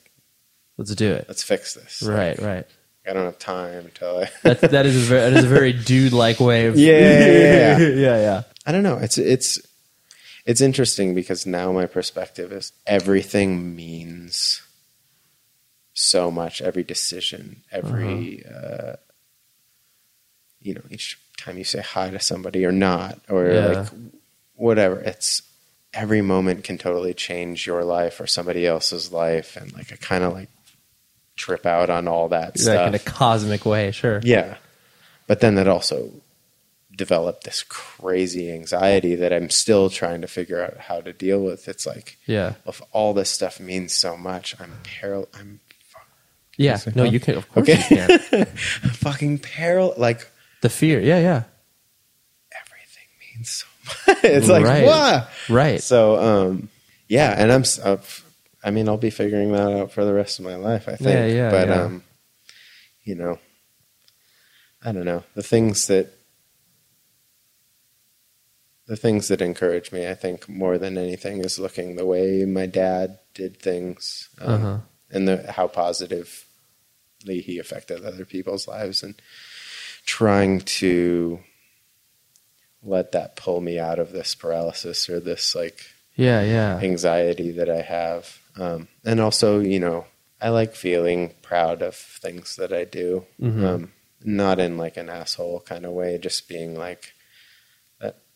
let's 0.79 0.95
do 0.95 1.13
it 1.13 1.27
let's 1.29 1.43
fix 1.43 1.75
this. 1.75 2.03
right 2.03 2.39
Like, 2.39 2.47
right 2.47 2.67
I 3.07 3.13
don't 3.13 3.25
have 3.25 3.39
time 3.39 3.91
till 3.95 4.19
I. 4.25 4.31
that 4.43 4.61
that 4.61 4.87
is 4.87 4.97
a 4.97 5.01
very, 5.01 5.21
that 5.31 5.33
is 5.39 5.45
a 5.45 5.49
very 5.49 5.73
dude 5.73 6.13
like 6.13 6.41
way 6.41 6.67
of 6.67 6.77
Yeah, 6.77 6.93
yeah, 6.93 7.27
yeah, 7.27 7.27
yeah. 7.27 7.79
yeah 7.89 8.21
yeah 8.21 8.43
I 8.65 8.73
don't 8.73 8.83
know. 8.85 8.99
It's 8.99 9.19
it's 9.19 9.61
it's 10.45 10.61
interesting 10.61 11.15
because 11.15 11.47
now 11.47 11.73
my 11.73 11.87
perspective 11.87 12.53
is 12.53 12.73
everything 12.87 13.75
means 13.77 14.63
so 15.95 16.31
much. 16.31 16.61
Every 16.63 16.83
decision, 16.83 17.63
every 17.71 18.45
uh, 18.47 18.97
you 20.61 20.75
know, 20.75 20.83
each 20.91 21.19
time 21.37 21.59
you 21.59 21.65
say 21.65 21.81
hi 21.81 22.11
to 22.11 22.21
somebody 22.21 22.65
or 22.65 22.73
not, 22.73 23.19
or 23.29 23.47
Yeah. 23.51 23.67
like 23.67 23.89
whatever, 24.55 25.01
it's 25.01 25.43
every 25.93 26.23
moment 26.23 26.65
can 26.65 26.79
totally 26.79 27.13
change 27.15 27.67
your 27.67 27.85
life 27.85 28.21
or 28.21 28.27
somebody 28.27 28.67
else's 28.67 29.13
life, 29.13 29.57
and 29.57 29.73
like 29.75 29.93
I 29.93 29.97
kind 29.97 30.25
of 30.25 30.33
like 30.33 30.49
trip 31.37 31.67
out 31.67 31.91
on 31.91 32.07
all 32.09 32.29
that 32.29 32.51
like 32.51 32.59
stuff. 32.59 32.89
in 32.89 32.95
a 32.95 32.99
cosmic 32.99 33.65
way, 33.67 33.91
sure. 33.91 34.21
Yeah. 34.23 34.57
But 35.27 35.41
then 35.41 35.55
that 35.57 35.67
also 35.69 36.11
developed 36.95 37.45
this 37.45 37.63
crazy 37.63 38.53
anxiety 38.53 39.15
that 39.17 39.33
I'm 39.33 39.49
still 39.49 39.89
trying 39.89 40.21
to 40.21 40.27
figure 40.29 40.63
out 40.63 40.77
how 40.77 41.01
to 41.01 41.13
deal 41.13 41.41
with. 41.43 41.67
It's 41.69 41.87
like, 41.87 42.19
Yeah. 42.27 42.55
if 42.67 42.83
all 42.93 43.15
this 43.15 43.31
stuff 43.31 43.59
means 43.59 43.95
so 43.95 44.17
much, 44.17 44.55
I'm 44.61 44.75
paral 44.85 45.27
I'm 45.35 45.61
Yeah. 46.57 46.77
say 46.77 46.93
No, 46.95 47.05
fuck? 47.05 47.13
you 47.13 47.21
can. 47.21 47.35
Of 47.37 47.49
course 47.49 47.69
Okay. 47.69 47.83
you 47.91 48.19
can. 48.19 48.45
fucking 48.47 49.39
paral 49.41 49.97
like 49.97 50.29
The 50.61 50.69
fear. 50.69 51.01
Yeah, 51.01 51.19
yeah. 51.19 51.43
everything 52.63 53.09
means 53.37 53.51
so 53.51 53.67
much. 54.13 54.19
it's 54.25 54.49
like, 54.49 54.65
Right. 54.65 54.85
wow. 54.87 55.27
Right. 55.49 55.81
So, 55.83 56.17
um, 56.19 56.69
yeah, 57.09 57.35
and 57.37 57.51
I'm, 57.53 57.65
uh, 57.83 57.97
I 58.65 58.71
mean, 58.71 58.89
I'll 58.89 58.97
be 58.99 59.11
figuring 59.11 59.53
that 59.53 59.73
out 59.73 59.93
for 59.93 60.05
the 60.05 60.15
rest 60.15 60.39
of 60.39 60.45
my 60.45 60.57
life, 60.57 60.89
I 60.89 60.97
think. 60.97 61.11
Yeah, 61.11 61.27
yeah, 61.27 61.51
But, 61.51 61.69
yeah. 61.69 61.83
um, 61.83 62.05
you 63.03 63.15
know, 63.17 63.39
I 64.85 64.93
don't 64.93 65.05
know. 65.05 65.25
The 65.35 65.43
things 65.43 65.87
that, 65.89 66.09
the 68.87 68.97
things 68.97 69.29
that 69.29 69.41
encourage 69.41 69.91
me, 69.93 70.09
I 70.09 70.15
think, 70.15 70.49
more 70.49 70.77
than 70.79 70.99
anything, 70.99 71.39
is 71.39 71.59
looking 71.59 71.97
the 71.97 72.07
way 72.07 72.45
my 72.45 72.67
dad 72.67 73.19
did 73.35 73.59
things, 73.61 74.29
um, 74.41 74.53
Uh-huh. 74.53 74.79
And 75.13 75.29
the, 75.29 75.53
how 75.53 75.69
positively 75.69 76.35
he 77.27 77.59
affected 77.59 78.05
other 78.05 78.25
people's 78.25 78.67
lives, 78.67 79.03
and 79.03 79.15
trying 80.07 80.61
to 80.61 81.39
let 82.83 83.13
that 83.13 83.37
pull 83.37 83.61
me 83.61 83.79
out 83.79 83.99
of 83.99 84.13
this 84.13 84.35
paralysis 84.35 85.09
or 85.09 85.21
this 85.21 85.55
like 85.55 85.87
Yeah, 86.17 86.43
yeah. 86.43 86.79
anxiety 86.83 87.53
that 87.53 87.71
I 87.71 87.83
have. 87.83 88.39
Um, 88.57 88.89
and 89.05 89.21
also, 89.21 89.61
you 89.61 89.79
know, 89.79 90.07
I 90.41 90.49
like 90.49 90.75
feeling 90.75 91.35
proud 91.43 91.83
of 91.83 91.95
things 91.95 92.57
that 92.57 92.73
I 92.73 92.85
do. 92.85 93.25
Mhm. 93.41 93.65
Um, 93.65 93.93
not 94.25 94.59
in 94.59 94.77
like 94.77 94.97
an 94.97 95.09
asshole 95.09 95.61
kind 95.61 95.85
of 95.87 95.93
way, 95.93 96.19
just 96.19 96.49
being 96.49 96.77
like, 96.77 97.13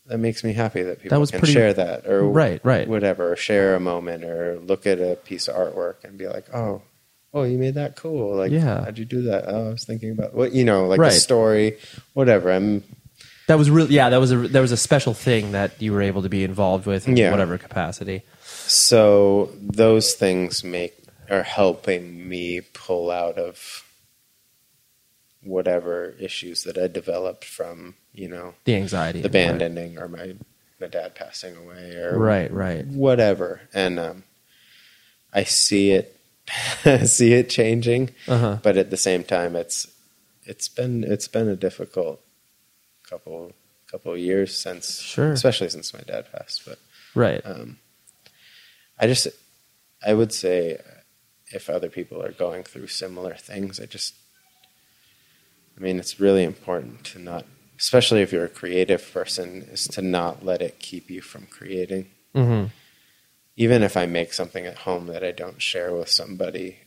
that, 0.07 0.13
that 0.13 0.19
makes 0.19 0.43
me 0.45 0.53
happy 0.53 0.83
that 0.83 1.01
people 1.03 1.15
that 1.17 1.21
was 1.21 1.31
can 1.31 1.41
pretty- 1.41 1.53
share 1.53 1.73
that 1.75 2.07
or 2.07 2.25
Right, 2.29 2.61
right. 2.65 2.89
whatever, 2.89 3.33
or 3.33 3.37
share 3.37 3.75
a 3.75 3.81
moment 3.81 4.25
or 4.25 4.59
look 4.61 4.87
at 4.87 4.99
a 5.01 5.17
piece 5.17 5.49
of 5.49 5.57
artwork 5.57 6.05
and 6.05 6.17
be 6.19 6.27
like, 6.29 6.47
oh, 6.55 6.83
oh, 7.35 7.43
you 7.43 7.59
made 7.59 7.75
that 7.75 7.97
cool. 7.97 8.35
Like, 8.37 8.51
Yeah. 8.53 8.85
how'd 8.85 8.99
you 8.99 9.05
do 9.05 9.23
that? 9.23 9.45
Oh, 9.47 9.69
I 9.69 9.73
was 9.73 9.85
thinking 9.85 10.11
about 10.13 10.35
what, 10.35 10.53
you 10.53 10.65
know, 10.65 10.87
like 10.87 10.99
Right. 11.01 11.13
the 11.13 11.19
story, 11.21 11.79
whatever. 12.15 12.51
I'm, 12.51 12.83
That 13.49 13.59
was 13.59 13.71
really 13.71 13.95
yeah. 13.95 14.11
That 14.11 14.19
was 14.19 14.33
a 14.33 14.37
there 14.49 14.63
was 14.63 14.73
a 14.73 14.77
special 14.77 15.15
thing 15.15 15.53
that 15.53 15.81
you 15.81 15.93
were 15.93 16.03
able 16.03 16.23
to 16.23 16.29
be 16.29 16.43
involved 16.43 16.85
with 16.87 17.07
in 17.07 17.17
Yeah. 17.17 17.31
whatever 17.31 17.59
capacity. 17.59 18.23
So 18.67 19.51
those 19.61 20.15
things 20.15 20.65
make 20.65 20.95
are 21.31 21.43
helping 21.45 22.29
me 22.29 22.61
pull 22.61 23.11
out 23.11 23.39
of 23.39 23.85
whatever 25.43 26.15
issues 26.19 26.65
that 26.65 26.77
I 26.77 26.89
developed 26.89 27.45
from, 27.45 27.95
you 28.17 28.29
know, 28.29 28.55
The 28.65 28.75
anxiety, 28.77 29.21
the 29.23 29.29
band 29.29 29.61
right. 29.61 29.67
ending 29.67 29.99
or 29.99 30.09
my 30.09 30.35
my 30.81 30.89
dad 30.89 31.15
passing 31.15 31.57
away 31.57 31.95
or 31.97 32.19
Right, 32.19 32.51
right. 32.53 32.87
whatever. 32.87 33.61
And 33.73 33.99
um 33.99 34.25
I 35.33 35.45
see 35.45 35.91
it 35.93 36.19
see 37.07 37.33
it 37.35 37.49
changing, 37.51 38.11
Uh-huh. 38.29 38.59
but 38.63 38.77
at 38.77 38.91
the 38.91 38.97
same 38.97 39.23
time 39.25 39.55
it's 39.57 39.87
it's 40.45 40.69
been 40.69 41.05
it's 41.05 41.29
been 41.29 41.49
a 41.49 41.57
difficult 41.57 42.21
couple 43.09 43.53
couple 43.91 44.13
of 44.13 44.19
years 44.19 44.57
since 44.57 45.01
Sure. 45.01 45.33
especially 45.33 45.69
since 45.69 45.93
my 45.95 46.01
dad 46.01 46.31
passed, 46.33 46.63
but 46.67 46.79
Right. 47.15 47.41
um, 47.47 47.79
I 48.99 49.07
just, 49.07 49.29
I 50.07 50.13
would 50.15 50.33
say, 50.33 50.81
if 51.53 51.69
other 51.71 51.89
people 51.89 52.23
are 52.23 52.33
going 52.33 52.63
through 52.65 52.89
similar 52.89 53.35
things, 53.35 53.79
I 53.79 53.87
just, 53.87 54.15
I 55.77 55.81
mean, 55.81 55.99
it's 55.99 56.19
really 56.19 56.45
important 56.45 57.05
to 57.13 57.19
not, 57.19 57.45
especially 57.79 58.23
if 58.23 58.33
you're 58.33 58.45
a 58.45 58.49
creative 58.49 59.13
person, 59.13 59.63
is 59.71 59.87
to 59.89 60.03
not 60.03 60.45
let 60.45 60.63
it 60.63 60.79
keep 60.79 61.11
you 61.11 61.21
from 61.21 61.47
creating. 61.47 62.07
Mhm. 62.35 62.71
Even 63.57 63.83
if 63.83 63.97
I 63.97 64.07
make 64.07 64.33
something 64.35 64.67
at 64.67 64.79
home 64.79 65.07
that 65.07 65.25
I 65.25 65.33
don't 65.33 65.61
share 65.63 65.95
with 65.95 66.09
somebody, 66.11 66.79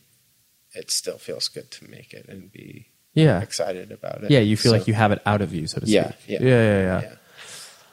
it 0.74 0.90
still 0.90 1.18
feels 1.18 1.48
good 1.48 1.70
to 1.72 1.90
make 1.90 2.12
it 2.14 2.26
and 2.28 2.52
be 2.52 2.86
Yeah. 3.14 3.40
excited 3.42 3.90
about 3.90 4.22
it. 4.24 4.30
Yeah, 4.30 4.38
you 4.40 4.56
feel 4.56 4.70
So- 4.72 4.78
like 4.78 4.86
you 4.86 4.94
have 4.94 5.10
it 5.10 5.20
out 5.26 5.40
of 5.40 5.52
you, 5.52 5.66
so 5.66 5.80
to 5.80 5.86
speak. 5.86 5.94
Yeah, 5.94 6.12
yeah. 6.28 6.38
yeah, 6.40 6.48
yeah. 6.48 6.80
yeah. 6.82 7.00
Yeah. 7.02 7.14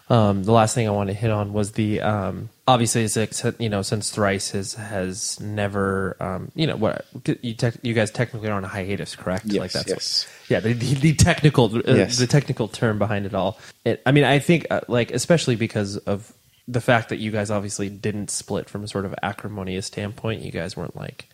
Um, 0.09 0.43
the 0.43 0.53
last 0.53 0.73
thing 0.73 0.87
I 0.87 0.91
want 0.91 1.09
to 1.09 1.13
hit 1.13 1.31
on 1.31 1.51
was 1.51 1.73
the 1.73 1.99
um, 2.01 2.49
obviously 2.65 3.03
it's 3.03 3.17
like, 3.17 3.59
you 3.59 3.67
know 3.67 3.81
since 3.81 4.09
thrice 4.09 4.51
has 4.51 4.75
has 4.75 5.37
never 5.41 6.15
um, 6.21 6.49
you 6.55 6.65
know 6.65 6.77
what 6.77 7.05
you 7.41 7.53
tech 7.53 7.75
you 7.81 7.93
guys 7.93 8.09
technically 8.09 8.47
are 8.47 8.53
on 8.53 8.63
a 8.63 8.69
hiatus, 8.69 9.15
correct? 9.17 9.45
Yes, 9.45 9.59
like 9.59 9.71
that's 9.73 9.89
yes. 9.89 10.25
What, 10.25 10.49
yeah, 10.51 10.59
the, 10.61 10.73
the, 10.73 10.93
the 10.95 11.13
technical 11.13 11.75
uh, 11.75 11.81
Yes. 11.85 12.17
the 12.17 12.27
technical 12.27 12.69
term 12.69 12.97
behind 12.99 13.25
it 13.25 13.33
all. 13.33 13.59
It, 13.83 14.01
I 14.05 14.11
mean, 14.13 14.23
I 14.23 14.39
think 14.39 14.65
uh, 14.69 14.81
like 14.87 15.11
especially 15.11 15.57
because 15.57 15.97
of 15.97 16.33
the 16.69 16.81
fact 16.81 17.09
that 17.09 17.17
you 17.17 17.31
guys 17.31 17.51
obviously 17.51 17.89
didn't 17.89 18.29
split 18.31 18.69
from 18.69 18.83
a 18.83 18.87
sort 18.87 19.05
of 19.05 19.13
acrimonious 19.23 19.85
standpoint. 19.87 20.41
You 20.41 20.51
guys 20.51 20.77
weren't 20.77 20.95
like. 20.95 21.27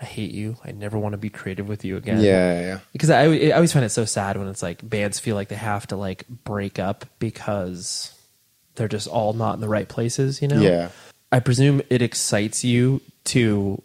I 0.00 0.04
hate 0.04 0.30
you. 0.32 0.56
I 0.64 0.72
never 0.72 0.98
want 0.98 1.14
to 1.14 1.18
be 1.18 1.30
creative 1.30 1.68
with 1.68 1.84
you 1.84 1.96
again 1.96 2.20
Yeah, 2.20 2.60
yeah, 2.60 2.78
because 2.92 3.08
I, 3.10 3.22
I 3.24 3.50
always 3.52 3.72
find 3.72 3.84
it 3.84 3.88
so 3.90 4.04
sad 4.04 4.36
when 4.36 4.46
it's 4.48 4.62
like 4.62 4.86
bands 4.86 5.18
feel 5.18 5.36
like 5.36 5.48
they 5.48 5.54
have 5.56 5.86
to 5.88 5.96
like 5.96 6.26
break 6.28 6.78
up 6.78 7.06
because 7.18 8.12
they're 8.74 8.88
just 8.88 9.08
all 9.08 9.32
not 9.32 9.54
in 9.54 9.60
the 9.62 9.68
right 9.68 9.88
places 9.88 10.42
you 10.42 10.48
know 10.48 10.60
Yeah. 10.60 10.90
i 11.32 11.40
presume 11.40 11.80
it 11.88 12.02
excites 12.02 12.62
you 12.62 13.00
to 13.24 13.80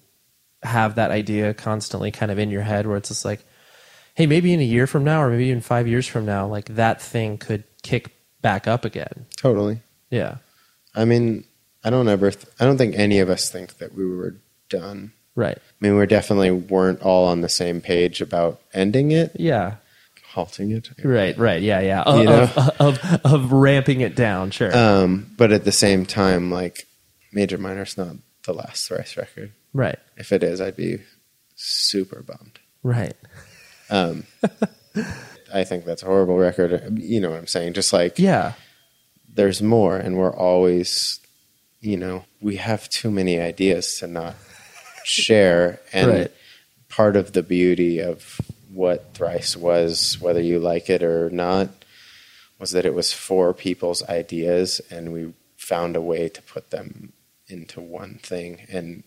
have 0.63 0.95
that 0.95 1.11
idea 1.11 1.53
constantly 1.53 2.11
kind 2.11 2.29
of 2.29 2.37
in 2.37 2.49
your 2.51 2.61
head 2.61 2.85
where 2.85 2.97
it's 2.97 3.07
just 3.07 3.23
like 3.23 3.39
hey 4.15 4.25
maybe 4.27 4.51
in 4.51 4.59
a 4.59 4.63
year 4.65 4.85
from 4.87 5.05
now 5.05 5.21
or 5.23 5.29
maybe 5.29 5.49
in 5.49 5.61
five 5.61 5.87
years 5.87 6.05
from 6.07 6.25
now 6.25 6.45
like 6.45 6.65
that 6.75 7.01
thing 7.01 7.37
could 7.37 7.63
kick 7.83 8.11
back 8.41 8.67
up 8.67 8.83
again 8.83 9.25
Totally. 9.37 9.79
yeah 10.09 10.37
I 10.93 11.05
mean, 11.05 11.45
I 11.85 11.89
don't 11.89 12.09
ever, 12.09 12.31
th- 12.31 12.45
I 12.59 12.65
don't 12.65 12.77
think 12.77 12.95
any 12.95 13.19
of 13.19 13.29
us 13.29 13.49
think 13.49 13.77
that 13.77 13.95
we 13.95 14.05
were 14.05 14.35
done. 14.67 15.13
Right 15.35 15.57
I 15.57 15.61
mean, 15.79 15.97
we 15.97 16.05
definitely 16.05 16.51
weren't 16.51 17.01
all 17.01 17.27
on 17.27 17.41
the 17.41 17.49
same 17.49 17.81
page 17.81 18.21
about 18.21 18.61
ending 18.73 19.11
it, 19.11 19.31
yeah 19.35 19.75
halting 20.27 20.71
it. 20.71 20.89
right 21.03 21.37
right 21.37 21.61
yeah 21.61 21.81
yeah 21.81 22.03
of, 22.03 22.19
You 22.19 22.25
know? 22.25 22.43
of, 22.43 22.69
of, 22.79 23.21
of 23.25 23.51
ramping 23.51 24.01
it 24.01 24.15
down 24.15 24.51
sure 24.51 24.75
Um, 24.75 25.29
but 25.37 25.51
at 25.51 25.65
the 25.65 25.71
same 25.71 26.05
time, 26.05 26.49
like, 26.51 26.87
Major 27.33 27.57
Minor's 27.57 27.97
not 27.97 28.15
the 28.45 28.53
last 28.53 28.87
Thrice 28.87 29.17
record. 29.17 29.51
right 29.73 29.99
If 30.17 30.31
it 30.31 30.43
is, 30.43 30.61
I'd 30.61 30.75
be 30.77 30.99
super 31.55 32.21
bummed. 32.23 32.59
right 32.83 33.15
Um, 33.89 34.23
I 35.53 35.65
think 35.65 35.83
that's 35.83 36.01
a 36.01 36.05
horrible 36.05 36.37
record. 36.37 36.97
You 36.97 37.19
know 37.19 37.31
what 37.31 37.39
I'm 37.39 37.47
saying? 37.47 37.73
Just 37.73 37.91
like, 37.91 38.17
yeah 38.17 38.53
there's 39.33 39.61
more, 39.61 39.95
and 39.97 40.17
we're 40.17 40.35
always, 40.35 41.19
you 41.79 41.95
know, 41.97 42.25
we 42.41 42.57
have 42.57 42.89
too 42.89 43.09
many 43.09 43.39
ideas 43.39 43.95
to 43.99 44.07
not 44.07 44.35
share. 45.03 45.79
And 45.93 46.11
Right. 46.11 46.31
part 46.89 47.15
of 47.15 47.33
the 47.33 47.43
beauty 47.43 47.99
of 47.99 48.39
what 48.71 49.13
Thrice 49.13 49.55
was, 49.55 50.19
whether 50.19 50.41
you 50.41 50.59
like 50.59 50.89
it 50.89 51.03
or 51.03 51.29
not, 51.29 51.69
was 52.59 52.71
that 52.71 52.85
it 52.85 52.93
was 52.93 53.11
four 53.13 53.53
people's 53.53 54.03
ideas, 54.07 54.81
and 54.89 55.11
we 55.11 55.33
found 55.57 55.95
a 55.95 56.01
way 56.01 56.29
to 56.29 56.41
put 56.41 56.69
them 56.69 57.13
into 57.47 57.81
one 57.81 58.19
thing. 58.23 58.61
And 58.69 59.03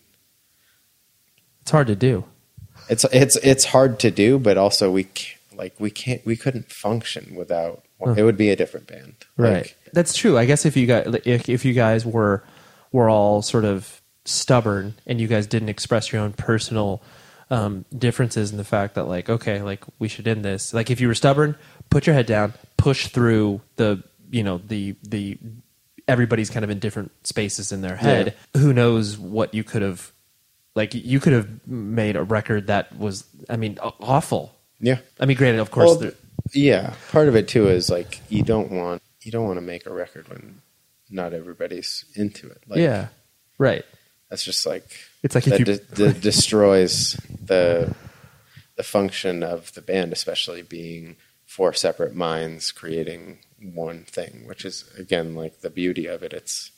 it's 1.61 1.71
hard 1.71 1.87
to 1.87 1.95
do 1.95 2.25
it's 2.89 3.03
it's 3.11 3.35
it's 3.37 3.65
hard 3.65 3.99
to 3.99 4.11
do, 4.11 4.37
but 4.37 4.57
also 4.57 4.91
we 4.91 5.07
like 5.55 5.73
we 5.79 5.89
can't 5.89 6.25
we 6.25 6.35
couldn't 6.35 6.71
function 6.71 7.35
without. 7.35 7.83
It 8.17 8.23
would 8.23 8.37
be 8.37 8.49
a 8.49 8.55
different 8.55 8.87
band, 8.87 9.15
right 9.37 9.53
Like, 9.53 9.77
that's 9.93 10.13
true 10.13 10.37
i 10.37 10.45
guess 10.45 10.65
if 10.65 10.75
you 10.75 10.85
guys 10.85 11.07
if, 11.23 11.47
if 11.47 11.63
you 11.63 11.73
guys 11.73 12.05
were 12.05 12.43
were 12.91 13.09
all 13.09 13.41
sort 13.41 13.63
of 13.63 14.01
stubborn 14.25 14.95
and 15.05 15.21
you 15.21 15.27
guys 15.27 15.47
didn't 15.47 15.69
express 15.69 16.11
your 16.11 16.21
own 16.21 16.33
personal 16.33 17.01
um, 17.51 17.85
differences 17.95 18.51
in 18.51 18.57
the 18.57 18.63
fact 18.63 18.95
that 18.95 19.03
like 19.07 19.29
okay 19.29 19.61
like 19.61 19.83
we 19.99 20.07
should 20.07 20.27
end 20.27 20.43
this. 20.43 20.73
Like 20.73 20.89
if 20.89 20.99
you 20.99 21.07
were 21.07 21.13
stubborn 21.15 21.55
put 21.91 22.07
your 22.07 22.15
head 22.15 22.25
down 22.25 22.53
push 22.77 23.07
through 23.07 23.61
the 23.75 24.03
you 24.31 24.43
know 24.43 24.57
the 24.67 24.95
the 25.03 25.37
everybody's 26.07 26.49
kind 26.49 26.63
of 26.63 26.69
in 26.71 26.79
different 26.79 27.11
spaces 27.25 27.71
in 27.71 27.81
their 27.81 27.95
head. 27.95 28.35
Who 28.57 28.73
knows 28.73 29.17
what 29.17 29.53
you 29.53 29.63
could 29.63 29.81
have 29.83 30.11
like 30.75 30.93
you 30.95 31.19
could 31.19 31.33
have 31.33 31.67
made 31.67 32.15
a 32.15 32.23
record 32.23 32.67
that 32.67 32.97
was 32.97 33.23
i 33.49 33.55
mean 33.57 33.77
awful. 33.81 34.53
Yeah. 34.79 34.97
i 35.19 35.25
mean 35.25 35.37
granted 35.37 35.59
of 35.61 35.71
course 35.71 35.89
Well, 35.91 35.99
there- 35.99 36.13
yeah, 36.53 36.93
part 37.11 37.27
of 37.27 37.35
it 37.35 37.47
too 37.47 37.67
is 37.69 37.89
like 37.89 38.21
you 38.29 38.43
don't 38.43 38.71
want 38.71 39.01
you 39.21 39.31
don't 39.31 39.45
want 39.45 39.57
to 39.57 39.61
make 39.61 39.85
a 39.87 39.93
record 39.93 40.27
when 40.29 40.61
not 41.09 41.33
everybody's 41.33 42.05
into 42.15 42.47
it. 42.49 42.61
Like, 42.67 42.79
yeah. 42.79 43.07
Right 43.57 43.83
that's 44.29 44.43
just 44.43 44.65
like 44.65 44.85
It's 45.23 45.35
like 45.35 45.45
if 45.47 45.51
that 45.51 45.59
you- 45.59 45.65
de- 45.65 45.77
de- 46.13 46.19
destroys 46.19 47.13
the 47.43 47.93
the 48.75 48.83
function 48.83 49.41
of 49.43 49.73
the 49.73 49.81
band, 49.81 50.11
especially 50.13 50.61
being 50.61 51.15
four 51.45 51.71
separate 51.73 52.13
minds 52.15 52.71
creating 52.71 53.39
one 53.61 54.03
thing, 54.03 54.43
which 54.45 54.65
is 54.65 54.83
again 54.97 55.33
like 55.35 55.61
the 55.61 55.69
beauty 55.69 56.05
of 56.07 56.23
it. 56.23 56.33
It's 56.33 56.71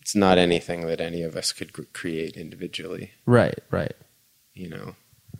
it's 0.00 0.14
not 0.14 0.36
anything 0.38 0.86
that 0.86 1.00
any 1.00 1.22
of 1.22 1.34
us 1.34 1.52
could 1.52 1.72
cr- 1.72 1.82
create 1.92 2.36
individually, 2.36 3.12
Right, 3.24 3.58
right. 3.70 3.94
you 4.52 4.68
know. 4.68 4.96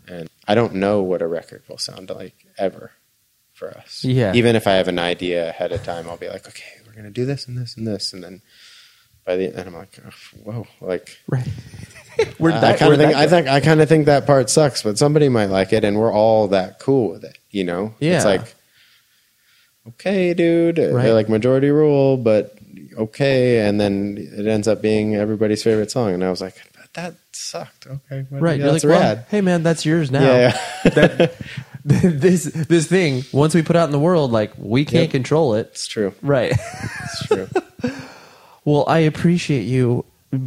And 0.09 0.29
I 0.49 0.55
don't 0.55 0.75
know 0.75 1.03
what 1.03 1.21
a 1.23 1.27
record 1.27 1.63
will 1.69 1.77
sound 1.79 2.09
like 2.11 2.47
ever 2.59 2.93
for 3.53 3.69
us. 3.71 4.03
Yeah. 4.05 4.33
Even 4.35 4.57
if 4.57 4.67
I 4.67 4.73
have 4.73 4.89
an 4.89 4.99
idea 4.99 5.49
ahead 5.51 5.71
of 5.73 5.85
time, 5.85 6.09
I'll 6.09 6.17
be 6.17 6.29
like, 6.29 6.47
okay, 6.49 6.65
we're 6.87 6.95
gonna 6.95 7.11
do 7.11 7.27
this 7.27 7.47
and 7.47 7.57
this 7.59 7.77
and 7.77 7.87
this, 7.87 8.13
and 8.15 8.25
then 8.25 8.41
by 9.25 9.37
the 9.37 9.47
end, 9.57 9.67
I'm 9.69 9.75
like, 9.75 9.95
whoa, 10.43 10.67
like 10.81 11.17
Right. 11.29 11.47
Where'd 12.39 12.55
I 12.55 12.61
that- 12.61 12.79
kind 12.79 12.93
of 12.93 12.99
think 12.99 13.15
I 13.17 13.27
think 13.27 13.49
I 13.49 13.61
kind 13.61 13.81
of 13.81 13.89
think 13.89 14.07
that 14.07 14.27
part 14.27 14.49
sucks, 14.51 14.83
but 14.83 14.99
somebody 14.99 15.29
might 15.29 15.47
like 15.51 15.73
it, 15.73 15.85
and 15.85 15.99
we're 15.99 16.13
all 16.13 16.49
that 16.49 16.79
cool 16.79 17.11
with 17.11 17.25
it. 17.25 17.39
You 17.51 17.65
know, 17.65 17.95
Yeah. 18.01 18.17
It's 18.17 18.25
like, 18.25 18.55
okay, 19.89 20.35
dude, 20.35 20.79
uh, 20.79 20.91
Right. 20.93 21.03
they're 21.05 21.15
like 21.15 21.29
majority 21.29 21.71
rule, 21.71 22.17
but 22.17 22.57
okay, 22.97 23.67
and 23.67 23.81
then 23.81 24.17
it 24.19 24.47
ends 24.47 24.69
up 24.69 24.81
being 24.83 25.15
everybody's 25.17 25.63
favorite 25.63 25.91
song, 25.91 26.13
and 26.15 26.23
I 26.25 26.31
was 26.31 26.41
like, 26.41 26.55
but 26.77 26.93
that 26.95 27.15
sucked. 27.33 27.87
Okay, 27.87 28.27
well, 28.31 28.41
Right. 28.41 28.59
yeah, 28.59 28.65
You're 28.67 28.73
that's 28.73 28.85
like, 28.85 28.91
well, 28.91 29.01
rad. 29.17 29.27
hey 29.31 29.41
man, 29.41 29.63
that's 29.63 29.85
yours 29.85 30.11
now. 30.11 30.23
Yeah, 30.25 30.59
yeah. 30.85 30.91
that 30.95 31.35
this 31.85 32.45
this 32.45 32.87
thing 32.87 33.25
once 33.33 33.55
we 33.55 33.63
put 33.63 33.77
out 33.77 33.87
in 33.87 33.93
the 33.93 33.99
world, 33.99 34.31
like 34.33 34.53
we 34.57 34.85
can't 34.85 35.05
Yep. 35.05 35.11
control 35.11 35.55
it. 35.55 35.69
it's 35.73 35.87
true. 35.89 36.15
Right. 36.23 36.53
It's 36.53 37.27
true. 37.27 37.49
Well, 38.65 38.85
I 38.87 38.99
appreciate 39.01 39.63
you 39.65 40.05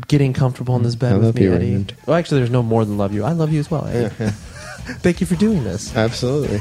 getting 0.07 0.33
comfortable 0.33 0.75
in 0.75 0.83
this 0.83 0.95
bed 0.95 1.13
I 1.13 1.17
with 1.17 1.25
love 1.27 1.35
me, 1.35 1.43
you, 1.43 1.53
Eddie. 1.53 1.65
Raymond. 1.67 1.93
Well, 2.05 2.17
actually, 2.17 2.39
there's 2.39 2.49
no 2.49 2.63
more 2.63 2.83
than 2.85 2.97
love 2.97 3.13
you. 3.13 3.23
I 3.23 3.31
love 3.31 3.51
you 3.53 3.59
as 3.59 3.71
well, 3.71 3.85
Eddie. 3.87 4.09
Thank 4.99 5.21
you 5.21 5.27
for 5.27 5.35
doing 5.35 5.63
this. 5.63 5.95
Absolutely. 5.95 6.59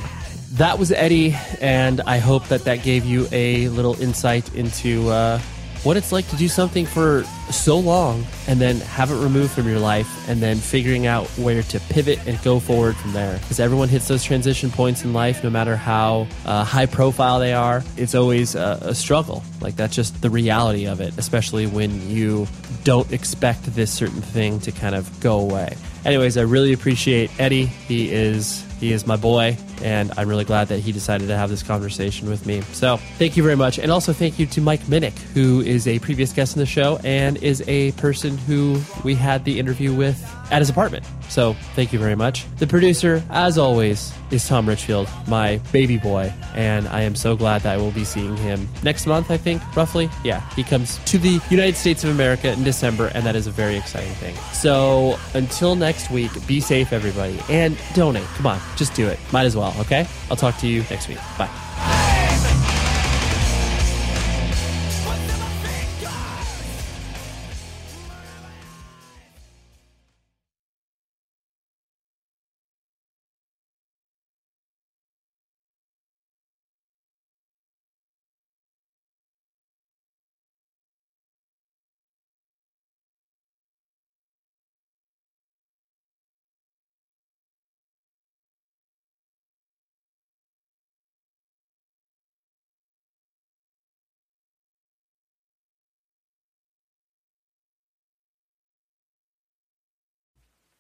That 0.53 0.79
was 0.79 0.91
Eddie, 0.93 1.35
and 1.61 2.01
I 2.03 2.19
hope 2.19 2.47
that 2.49 2.65
that 2.65 2.83
gave 2.83 3.05
you 3.05 3.27
a 3.33 3.69
little 3.69 4.01
insight 4.01 4.55
into 4.55 5.09
uh, 5.11 5.41
what 5.87 5.97
it's 5.97 6.11
like 6.11 6.27
to 6.27 6.37
do 6.37 6.49
something 6.49 6.85
for 6.85 7.23
so 7.53 7.79
long 7.79 8.27
and 8.49 8.61
then 8.61 8.77
have 8.79 9.13
it 9.13 9.23
removed 9.23 9.53
from 9.53 9.69
your 9.69 9.79
life 9.79 10.29
and 10.29 10.43
then 10.43 10.57
figuring 10.57 11.07
out 11.07 11.29
where 11.39 11.63
to 11.63 11.79
pivot 11.79 12.19
and 12.27 12.43
go 12.43 12.59
forward 12.59 12.97
from 12.97 13.13
there. 13.13 13.39
Because 13.39 13.61
everyone 13.61 13.89
hits 13.89 14.09
those 14.09 14.25
transition 14.25 14.69
points 14.69 15.05
in 15.05 15.13
life, 15.13 15.45
no 15.45 15.51
matter 15.51 15.77
how 15.77 16.27
uh, 16.45 16.65
high 16.65 16.87
profile 16.87 17.39
they 17.39 17.53
are. 17.53 17.85
It's 17.97 18.17
always 18.17 18.57
a, 18.57 18.81
a 18.83 18.95
struggle. 18.97 19.45
Like, 19.61 19.77
that's 19.77 19.95
just 19.95 20.21
the 20.21 20.29
reality 20.29 20.89
of 20.89 21.01
it, 21.01 21.17
especially 21.19 21.69
when 21.69 22.11
you 22.11 22.49
don't 22.83 23.13
expect 23.13 23.63
this 23.77 23.93
certain 23.93 24.23
thing 24.23 24.59
to 24.63 24.73
kind 24.73 24.97
of 24.97 25.21
go 25.21 25.39
away. 25.39 25.77
Anyways, 26.05 26.37
I 26.37 26.43
really 26.43 26.73
appreciate 26.73 27.31
Eddie. 27.39 27.67
He 27.67 28.13
is 28.13 28.66
he 28.79 28.93
is 28.93 29.07
my 29.07 29.17
boy, 29.17 29.57
and 29.83 30.13
I'm 30.17 30.29
really 30.29 30.45
glad 30.45 30.69
that 30.69 30.81
he 30.81 30.93
decided 30.93 31.29
to 31.29 31.37
have 31.37 31.51
this 31.51 31.63
conversation 31.63 32.29
with 32.29 32.47
me. 32.47 32.61
So, 32.73 32.99
thank 33.19 33.37
you 33.37 33.43
very 33.43 33.57
much, 33.57 33.79
and 33.79 33.91
also 33.91 34.13
thank 34.13 34.39
you 34.39 34.47
to 34.47 34.61
Mike 34.61 34.81
Minnick, 34.83 35.19
who 35.35 35.61
is 35.61 35.87
a 35.87 35.99
previous 36.01 36.33
guest 36.33 36.57
in 36.57 36.61
the 36.61 36.67
show 36.67 36.99
and 37.05 37.37
is 37.39 37.63
a 37.67 37.93
person 37.93 38.37
who 38.39 38.81
we 39.05 39.15
had 39.15 39.45
the 39.45 39.59
interview 39.59 39.95
with 39.95 40.23
at 40.51 40.61
his 40.61 40.71
apartment. 40.71 41.05
So, 41.29 41.55
thank 41.75 41.93
you 41.93 41.99
very 41.99 42.15
much. 42.15 42.47
The 42.57 42.67
producer, 42.67 43.23
as 43.31 43.59
always, 43.59 44.13
is 44.31 44.47
Tom 44.47 44.69
Richfield, 44.69 45.09
my 45.29 45.59
baby 45.73 45.99
boy, 45.99 46.33
and 46.55 46.87
I 46.89 47.03
am 47.03 47.15
so 47.15 47.37
glad 47.37 47.63
that 47.63 47.75
I 47.75 47.77
will 47.77 47.91
be 47.91 48.05
seeing 48.05 48.37
him 48.37 48.69
next 48.83 49.07
month. 49.07 49.31
I 49.31 49.37
think 49.37 49.63
roughly, 49.77 50.09
yeah, 50.25 50.49
he 50.55 50.63
comes 50.63 50.99
to 51.07 51.19
the 51.19 51.41
United 51.51 51.77
States 51.77 52.05
of 52.05 52.11
America 52.11 52.53
in 52.53 52.65
December, 52.65 53.11
and 53.15 53.25
that 53.27 53.37
is 53.37 53.47
a 53.47 53.51
very 53.51 53.77
exciting 53.77 54.13
thing. 54.15 54.35
So, 54.53 55.19
until 55.35 55.75
next 55.75 56.11
week, 56.11 56.31
be 56.47 56.61
safe, 56.61 56.93
everybody, 56.93 57.39
and 57.49 57.77
donate. 57.95 58.27
Come 58.37 58.47
on, 58.47 58.61
just 58.77 58.95
do 58.95 59.07
it. 59.07 59.19
Might 59.33 59.45
as 59.45 59.57
well, 59.57 59.75
okay? 59.81 60.07
I'll 60.31 60.37
talk 60.37 60.57
to 60.59 60.69
you 60.69 60.83
next 60.91 61.09
week. 61.09 61.19
Bye. 61.39 61.66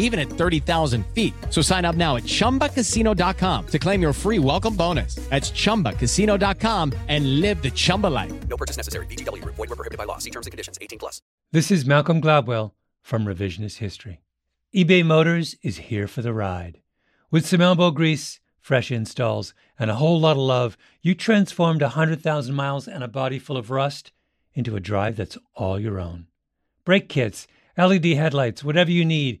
even 0.00 0.18
at 0.18 0.28
30,000 0.28 1.06
feet. 1.14 1.32
So 1.48 1.62
sign 1.62 1.84
up 1.84 1.96
now 1.96 2.16
at 2.16 2.24
chumbacasino.com 2.24 3.66
to 3.68 3.78
claim 3.78 4.02
your 4.02 4.12
free 4.12 4.38
welcome 4.38 4.76
bonus. 4.76 5.14
That's 5.30 5.52
chumbacasino.com 5.52 6.92
and 7.08 7.40
live 7.40 7.62
the 7.62 7.70
Chumba 7.70 8.08
life. 8.08 8.32
No 8.48 8.56
purchase 8.56 8.76
necessary. 8.76 9.06
VGW 9.06 9.42
Group. 9.42 9.54
Void 9.54 9.70
were 9.70 9.76
prohibited 9.76 9.98
by 9.98 10.04
law. 10.04 10.18
See 10.18 10.30
terms 10.30 10.46
and 10.46 10.52
conditions. 10.52 10.78
18 10.80 10.98
plus. 10.98 11.22
This 11.52 11.70
is 11.70 11.86
Malcolm 11.86 12.20
Gladwell 12.20 12.72
from 13.02 13.24
Revisionist 13.24 13.78
History. 13.78 14.20
eBay 14.74 15.04
Motors 15.04 15.56
is 15.62 15.78
here 15.78 16.06
for 16.06 16.22
the 16.22 16.32
ride. 16.32 16.80
With 17.30 17.46
some 17.46 17.60
elbow 17.60 17.90
grease, 17.90 18.40
fresh 18.60 18.90
installs, 18.90 19.54
and 19.78 19.90
a 19.90 19.96
whole 19.96 20.20
lot 20.20 20.32
of 20.32 20.38
love, 20.38 20.76
you 21.00 21.14
transformed 21.14 21.82
100,000 21.82 22.54
miles 22.54 22.86
and 22.86 23.02
a 23.02 23.08
body 23.08 23.38
full 23.38 23.56
of 23.56 23.70
rust 23.70 24.12
into 24.54 24.76
a 24.76 24.80
drive 24.80 25.16
that's 25.16 25.38
all 25.54 25.78
your 25.78 25.98
own. 25.98 26.26
Brake 26.84 27.08
kits, 27.08 27.46
LED 27.76 28.04
headlights, 28.06 28.62
whatever 28.62 28.90
you 28.90 29.04
need, 29.04 29.40